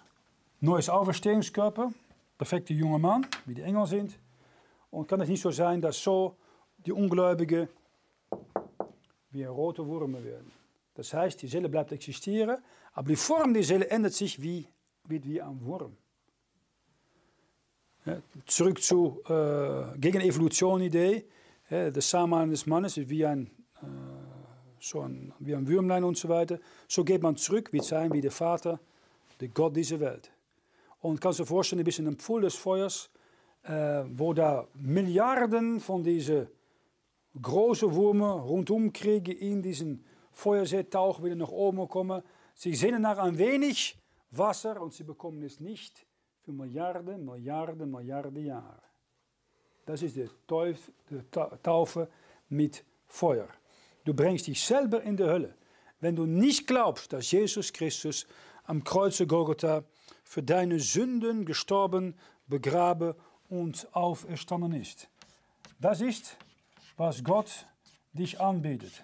neues 0.60 0.90
Auferstehungskörper, 0.90 1.92
perfekte 2.38 2.74
junge 2.74 3.00
Mann, 3.00 3.26
wie 3.46 3.56
die 3.56 3.62
Engel 3.62 3.88
sind. 3.88 4.20
Und 4.92 5.08
kann 5.08 5.22
es 5.22 5.30
nicht 5.30 5.42
so 5.42 5.52
sein, 5.52 5.82
dass 5.82 6.02
so 6.02 6.36
die 6.86 6.92
Ungläubigen 6.92 7.68
wie 9.32 9.44
rote 9.44 9.86
Wurmen 9.86 10.24
werden. 10.24 10.52
Das 10.94 11.14
heißt, 11.14 11.42
die 11.42 11.48
Seele 11.48 11.70
bleibt 11.70 11.92
existieren, 11.92 12.58
aber 12.94 13.10
die 13.10 13.16
Form 13.16 13.54
der 13.54 13.64
Seele 13.64 13.88
ändert 13.90 14.14
sich 14.14 14.42
wie, 14.42 14.68
wie, 15.08 15.24
wie 15.24 15.42
ein 15.42 15.64
Wurm. 15.64 15.96
Ja, 18.06 18.22
zurück 18.46 18.82
zu 18.82 19.22
äh, 19.28 19.98
gegen 19.98 20.22
Evolution-Idee. 20.22 21.26
Ja, 21.70 21.92
das 21.92 22.10
Samen 22.10 22.50
des 22.50 22.66
Mannes 22.66 22.98
ist 22.98 23.10
wie 23.10 23.26
ein, 23.26 23.52
so 24.80 25.08
wie 25.40 25.56
ein 25.56 25.68
Würmlein 25.68 26.04
und 26.04 26.18
so 26.18 26.30
weiter. 26.30 26.60
So 26.88 27.04
geht 27.04 27.22
man 27.22 27.36
zurück, 27.36 27.72
wie 27.72 27.82
sein 27.82 28.12
wie 28.14 28.22
der 28.22 28.32
Vater, 28.32 28.80
der 29.40 29.50
Gott 29.50 29.76
dieser 29.76 30.00
Welt. 30.00 30.32
Und 31.00 31.22
kannst 31.22 31.40
du 31.40 31.44
dir 31.44 31.48
vorstellen, 31.48 31.82
ein 31.82 31.86
bisschen 31.86 32.08
im 32.08 32.18
Pfuhl 32.18 32.42
des 32.42 32.56
Feuers, 32.56 33.10
äh, 33.64 34.04
wo 34.10 34.34
da 34.34 34.68
Milliarden 34.76 35.80
von 35.80 36.04
diesen 36.04 36.48
großen 37.42 37.94
Würmer 37.94 38.32
rundum 38.34 38.92
kriegen 38.92 39.36
in 39.38 39.62
diesen 39.62 40.04
Feuerseetauch 40.32 41.24
wieder 41.24 41.36
nach 41.36 41.50
oben 41.50 41.88
kommen. 41.88 42.24
Sie 42.56 42.74
sehnen 42.74 43.02
nach 43.02 43.18
ein 43.18 43.38
wenig 43.38 43.98
Wasser 44.32 44.82
und 44.82 44.94
sie 44.94 45.04
bekommen 45.04 45.44
es 45.44 45.60
nicht 45.60 46.06
für 46.44 46.52
Milliarden, 46.52 47.26
Milliarden, 47.26 47.92
Milliarden 47.92 48.46
Jahre. 48.46 48.82
Das 49.86 50.02
ist 50.02 50.16
die 50.16 50.30
Taufe 51.64 52.10
mit 52.50 52.84
Feuer. 53.06 53.48
Du 54.08 54.14
bringst 54.14 54.48
dich 54.48 54.64
selber 54.64 55.04
in 55.04 55.18
die 55.18 55.26
Hölle, 55.26 55.54
wenn 56.00 56.16
du 56.16 56.26
nicht 56.26 56.66
glaubst, 56.66 57.12
dass 57.12 57.30
Jesus 57.30 57.74
Christus 57.74 58.26
am 58.64 58.82
Kreuze 58.86 59.28
Golgotha 59.28 59.84
für 60.24 60.42
deine 60.42 60.80
Sünden 60.80 61.44
gestorben, 61.44 62.16
begraben 62.48 63.16
und 63.50 63.86
auferstanden 63.94 64.72
ist. 64.72 65.10
Das 65.82 66.00
ist, 66.00 66.38
was 66.96 67.22
Gott 67.22 67.68
dich 68.14 68.40
anbietet. 68.40 69.04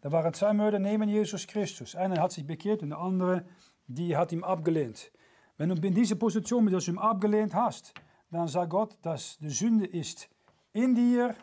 Da 0.00 0.10
waren 0.10 0.34
zwei 0.34 0.52
Mörder 0.52 0.80
neben 0.80 1.08
Jesus 1.08 1.46
Christus. 1.46 1.94
Einer 1.94 2.20
hat 2.20 2.32
sich 2.32 2.44
bekehrt 2.44 2.82
und 2.82 2.88
der 2.88 2.98
andere, 2.98 3.46
die 3.86 4.16
hat 4.16 4.32
ihn 4.32 4.42
abgelehnt. 4.42 5.12
Wenn 5.56 5.68
du 5.68 5.86
in 5.86 5.94
dieser 5.94 6.16
Position 6.16 6.64
bist, 6.64 6.74
dass 6.74 6.84
du 6.86 6.90
ihn 6.90 6.98
abgelehnt 6.98 7.54
hast, 7.54 7.94
dann 8.32 8.48
sagt 8.48 8.70
Gott, 8.70 8.98
dass 9.02 9.38
die 9.38 9.50
Sünde 9.50 9.86
ist 9.86 10.28
in 10.72 10.96
dir 10.96 11.36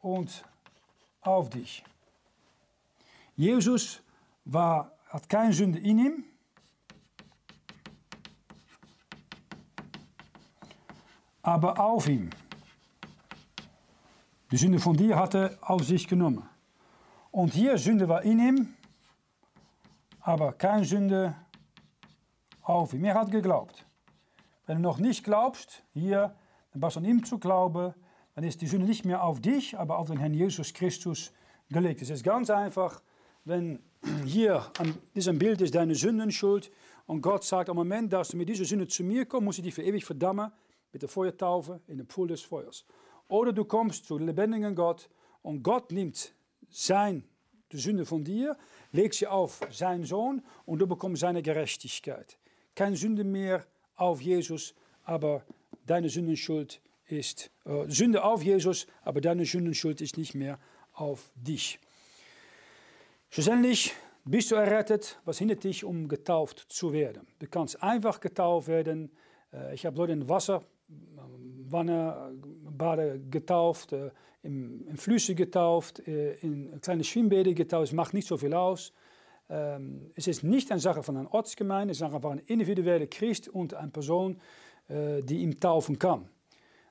und 0.00 0.44
auf 1.26 1.50
dich. 1.50 1.84
Jesus 3.34 4.02
war, 4.44 4.92
hat 5.08 5.28
keine 5.28 5.52
Sünde 5.52 5.78
in 5.78 5.98
ihm. 5.98 6.24
aber 11.46 11.78
auf 11.78 12.08
ihm. 12.08 12.28
Die 14.50 14.56
Sünde 14.56 14.80
von 14.80 14.96
dir 14.96 15.16
hat 15.16 15.34
er 15.34 15.56
auf 15.60 15.84
sich 15.84 16.08
genommen. 16.08 16.48
Und 17.30 17.54
hier 17.54 17.78
Sünde 17.78 18.08
war 18.08 18.22
in 18.22 18.40
ihm, 18.40 18.74
aber 20.20 20.52
keine 20.52 20.84
Sünde 20.84 21.36
auf 22.62 22.92
ihm. 22.94 23.04
Er 23.04 23.14
hat 23.14 23.30
geglaubt. 23.30 23.86
Wenn 24.66 24.78
du 24.78 24.82
noch 24.82 24.98
nicht 24.98 25.22
glaubst, 25.22 25.84
hier, 25.92 26.34
dann 26.72 26.82
was 26.82 26.96
an 26.96 27.04
ihm 27.04 27.24
zu 27.24 27.38
glauben, 27.38 27.94
dann 28.36 28.44
ist 28.44 28.60
die 28.60 28.66
Sünde 28.66 28.86
nicht 28.86 29.06
mehr 29.06 29.24
auf 29.24 29.40
dich, 29.40 29.78
aber 29.78 29.98
auf 29.98 30.08
den 30.08 30.18
Herrn 30.18 30.34
Jesus 30.34 30.74
Christus 30.74 31.32
gelegt. 31.70 32.02
Es 32.02 32.10
ist 32.10 32.22
ganz 32.22 32.50
einfach, 32.50 33.02
wenn 33.46 33.78
hier 34.26 34.70
an 34.78 34.94
diesem 35.14 35.38
Bild 35.38 35.62
ist 35.62 35.74
deine 35.74 35.94
Sündenschuld 35.94 36.70
und 37.06 37.22
Gott 37.22 37.44
sagt, 37.44 37.70
am 37.70 37.76
Moment, 37.76 38.12
dass 38.12 38.28
du 38.28 38.36
mit 38.36 38.50
dieser 38.50 38.66
Sünde 38.66 38.86
zu 38.88 39.04
mir 39.04 39.24
kommst, 39.24 39.44
muss 39.44 39.58
ich 39.58 39.64
dich 39.64 39.74
für 39.74 39.82
ewig 39.82 40.04
verdammen 40.04 40.52
mit 40.92 41.00
der 41.00 41.08
Feuertaufe 41.08 41.80
in 41.86 41.96
den 41.96 42.06
Pool 42.06 42.28
des 42.28 42.42
Feuers. 42.42 42.84
Oder 43.28 43.54
du 43.54 43.64
kommst 43.64 44.04
zu 44.04 44.18
lebendigen 44.18 44.74
Gott 44.74 45.08
und 45.40 45.62
Gott 45.62 45.90
nimmt 45.90 46.34
sein, 46.68 47.24
die 47.72 47.78
Sünde 47.78 48.04
von 48.04 48.22
dir, 48.22 48.54
legt 48.92 49.14
sie 49.14 49.26
auf 49.26 49.60
seinen 49.70 50.04
Sohn 50.04 50.42
und 50.66 50.78
du 50.78 50.86
bekommst 50.86 51.22
seine 51.22 51.40
Gerechtigkeit. 51.40 52.36
Keine 52.74 52.96
Sünde 52.96 53.24
mehr 53.24 53.64
auf 53.94 54.20
Jesus, 54.20 54.74
aber 55.04 55.42
deine 55.86 56.10
Sündenschuld 56.10 56.82
ist, 57.06 57.50
äh, 57.64 57.84
Sünde 57.88 58.24
auf 58.24 58.42
Jesus, 58.42 58.86
aber 59.02 59.20
deine 59.20 59.44
Sündenschuld 59.44 60.00
ist 60.00 60.16
nicht 60.16 60.34
mehr 60.34 60.58
auf 60.92 61.30
dich. 61.34 61.78
Schlussendlich 63.30 63.94
bist 64.24 64.50
du 64.50 64.56
errettet, 64.56 65.20
was 65.24 65.38
hindert 65.38 65.64
dich, 65.64 65.84
um 65.84 66.08
getauft 66.08 66.66
zu 66.68 66.92
werden? 66.92 67.26
Du 67.38 67.46
kannst 67.46 67.82
einfach 67.82 68.20
getauft 68.20 68.68
werden. 68.68 69.10
Äh, 69.52 69.74
ich 69.74 69.86
habe 69.86 69.96
Leute 69.96 70.12
in 70.12 70.28
Wasser 70.28 70.62
Wannerbade 71.68 73.20
getauft, 73.30 73.92
äh, 73.92 74.10
im, 74.42 74.86
in 74.86 74.96
Flüsse 74.96 75.34
getauft, 75.34 76.06
äh, 76.06 76.34
in 76.36 76.80
kleine 76.80 77.04
Schwimmbäder 77.04 77.52
getauft. 77.52 77.88
Es 77.88 77.92
macht 77.92 78.14
nicht 78.14 78.28
so 78.28 78.36
viel 78.36 78.54
aus. 78.54 78.92
Ähm, 79.48 80.10
es 80.14 80.26
ist 80.26 80.42
nicht 80.42 80.70
eine 80.70 80.80
Sache 80.80 81.02
von 81.02 81.16
einer 81.16 81.32
Ortsgemeinde, 81.32 81.92
es 81.92 81.98
ist 81.98 82.02
einfach 82.02 82.30
ein 82.30 82.38
individueller 82.38 83.06
Christ 83.06 83.48
und 83.48 83.74
eine 83.74 83.90
Person, 83.90 84.40
äh, 84.88 85.22
die 85.22 85.38
ihm 85.38 85.58
taufen 85.60 85.98
kann. 85.98 86.28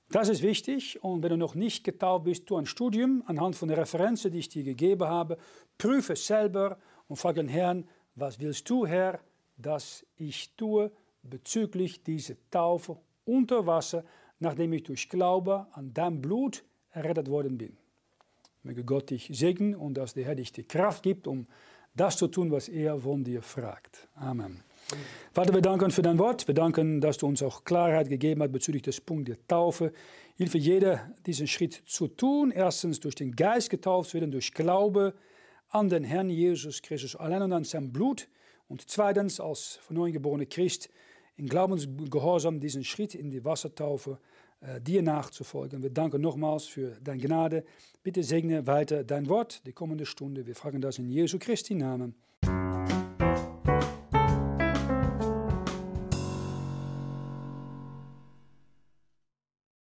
Das 0.09 0.29
ist 0.29 0.43
wichtig 0.43 1.03
und 1.03 1.23
wenn 1.23 1.31
du 1.31 1.37
noch 1.37 1.55
nicht 1.55 1.83
getauft 1.83 2.25
bist, 2.25 2.45
tu 2.45 2.55
ein 2.55 2.65
Studium 2.65 3.23
anhand 3.25 3.55
von 3.55 3.67
der 3.67 3.77
Referenzen, 3.77 4.31
die 4.31 4.39
ich 4.39 4.49
dir 4.49 4.63
gegeben 4.63 5.07
habe. 5.07 5.37
Prüfe 5.77 6.15
selber 6.15 6.77
und 7.07 7.17
frage 7.17 7.41
den 7.41 7.49
Herrn, 7.49 7.87
was 8.15 8.39
willst 8.39 8.69
du, 8.69 8.85
Herr, 8.85 9.19
dass 9.57 10.05
ich 10.15 10.55
tue 10.55 10.91
bezüglich 11.23 12.03
dieser 12.03 12.35
Taufe 12.51 12.97
unter 13.25 13.65
Wasser, 13.65 14.03
nachdem 14.39 14.73
ich 14.73 14.83
durch 14.83 15.09
Glaube 15.09 15.67
an 15.71 15.93
dein 15.93 16.21
Blut 16.21 16.63
errettet 16.91 17.29
worden 17.29 17.57
bin. 17.57 17.77
Möge 18.63 18.83
Gott 18.83 19.09
dich 19.09 19.29
segnen 19.31 19.75
und 19.75 19.95
dass 19.95 20.13
der 20.13 20.25
Herr 20.25 20.35
dich 20.35 20.51
die 20.51 20.63
Kraft 20.63 21.03
gibt, 21.03 21.27
um 21.27 21.47
das 21.95 22.17
zu 22.17 22.27
tun, 22.27 22.51
was 22.51 22.67
er 22.67 22.99
von 22.99 23.23
dir 23.23 23.41
fragt. 23.41 24.07
Amen. 24.15 24.63
Vater, 25.33 25.53
wir 25.53 25.61
danken 25.61 25.91
für 25.91 26.01
dein 26.01 26.19
Wort. 26.19 26.47
Wir 26.47 26.53
danken, 26.53 27.01
dass 27.01 27.17
du 27.17 27.27
uns 27.27 27.41
auch 27.41 27.63
Klarheit 27.63 28.07
gegeben 28.07 28.41
hast 28.41 28.51
bezüglich 28.51 28.83
des 28.83 29.01
Punktes 29.01 29.35
der 29.35 29.47
Taufe. 29.47 29.91
Hilfe 30.35 30.57
jeder, 30.57 31.11
diesen 31.25 31.47
Schritt 31.47 31.81
zu 31.85 32.07
tun. 32.07 32.51
Erstens 32.51 32.99
durch 32.99 33.15
den 33.15 33.35
Geist 33.35 33.69
getauft 33.69 34.13
werden, 34.13 34.31
durch 34.31 34.53
Glaube 34.53 35.13
an 35.69 35.89
den 35.89 36.03
Herrn 36.03 36.29
Jesus 36.29 36.81
Christus 36.81 37.15
allein 37.15 37.41
und 37.41 37.53
an 37.53 37.63
sein 37.63 37.91
Blut. 37.91 38.27
Und 38.67 38.89
zweitens 38.89 39.39
als 39.39 39.79
von 39.81 39.95
neuem 39.95 40.13
geborener 40.13 40.45
Christ 40.45 40.89
in 41.35 41.47
Glaubensgehorsam 41.47 42.59
diesen 42.59 42.83
Schritt 42.83 43.15
in 43.15 43.29
die 43.29 43.43
Wassertaufe 43.43 44.19
äh, 44.61 44.79
dir 44.79 45.01
nachzufolgen. 45.01 45.83
Wir 45.83 45.89
danken 45.89 46.21
nochmals 46.21 46.65
für 46.65 46.97
deine 47.01 47.21
Gnade. 47.21 47.65
Bitte 48.03 48.23
segne 48.23 48.65
weiter 48.67 49.03
dein 49.03 49.27
Wort 49.27 49.65
die 49.65 49.73
kommende 49.73 50.05
Stunde. 50.05 50.45
Wir 50.45 50.55
fragen 50.55 50.79
das 50.79 50.97
in 50.97 51.09
Jesu 51.09 51.39
Christi 51.39 51.75
Namen. 51.75 52.15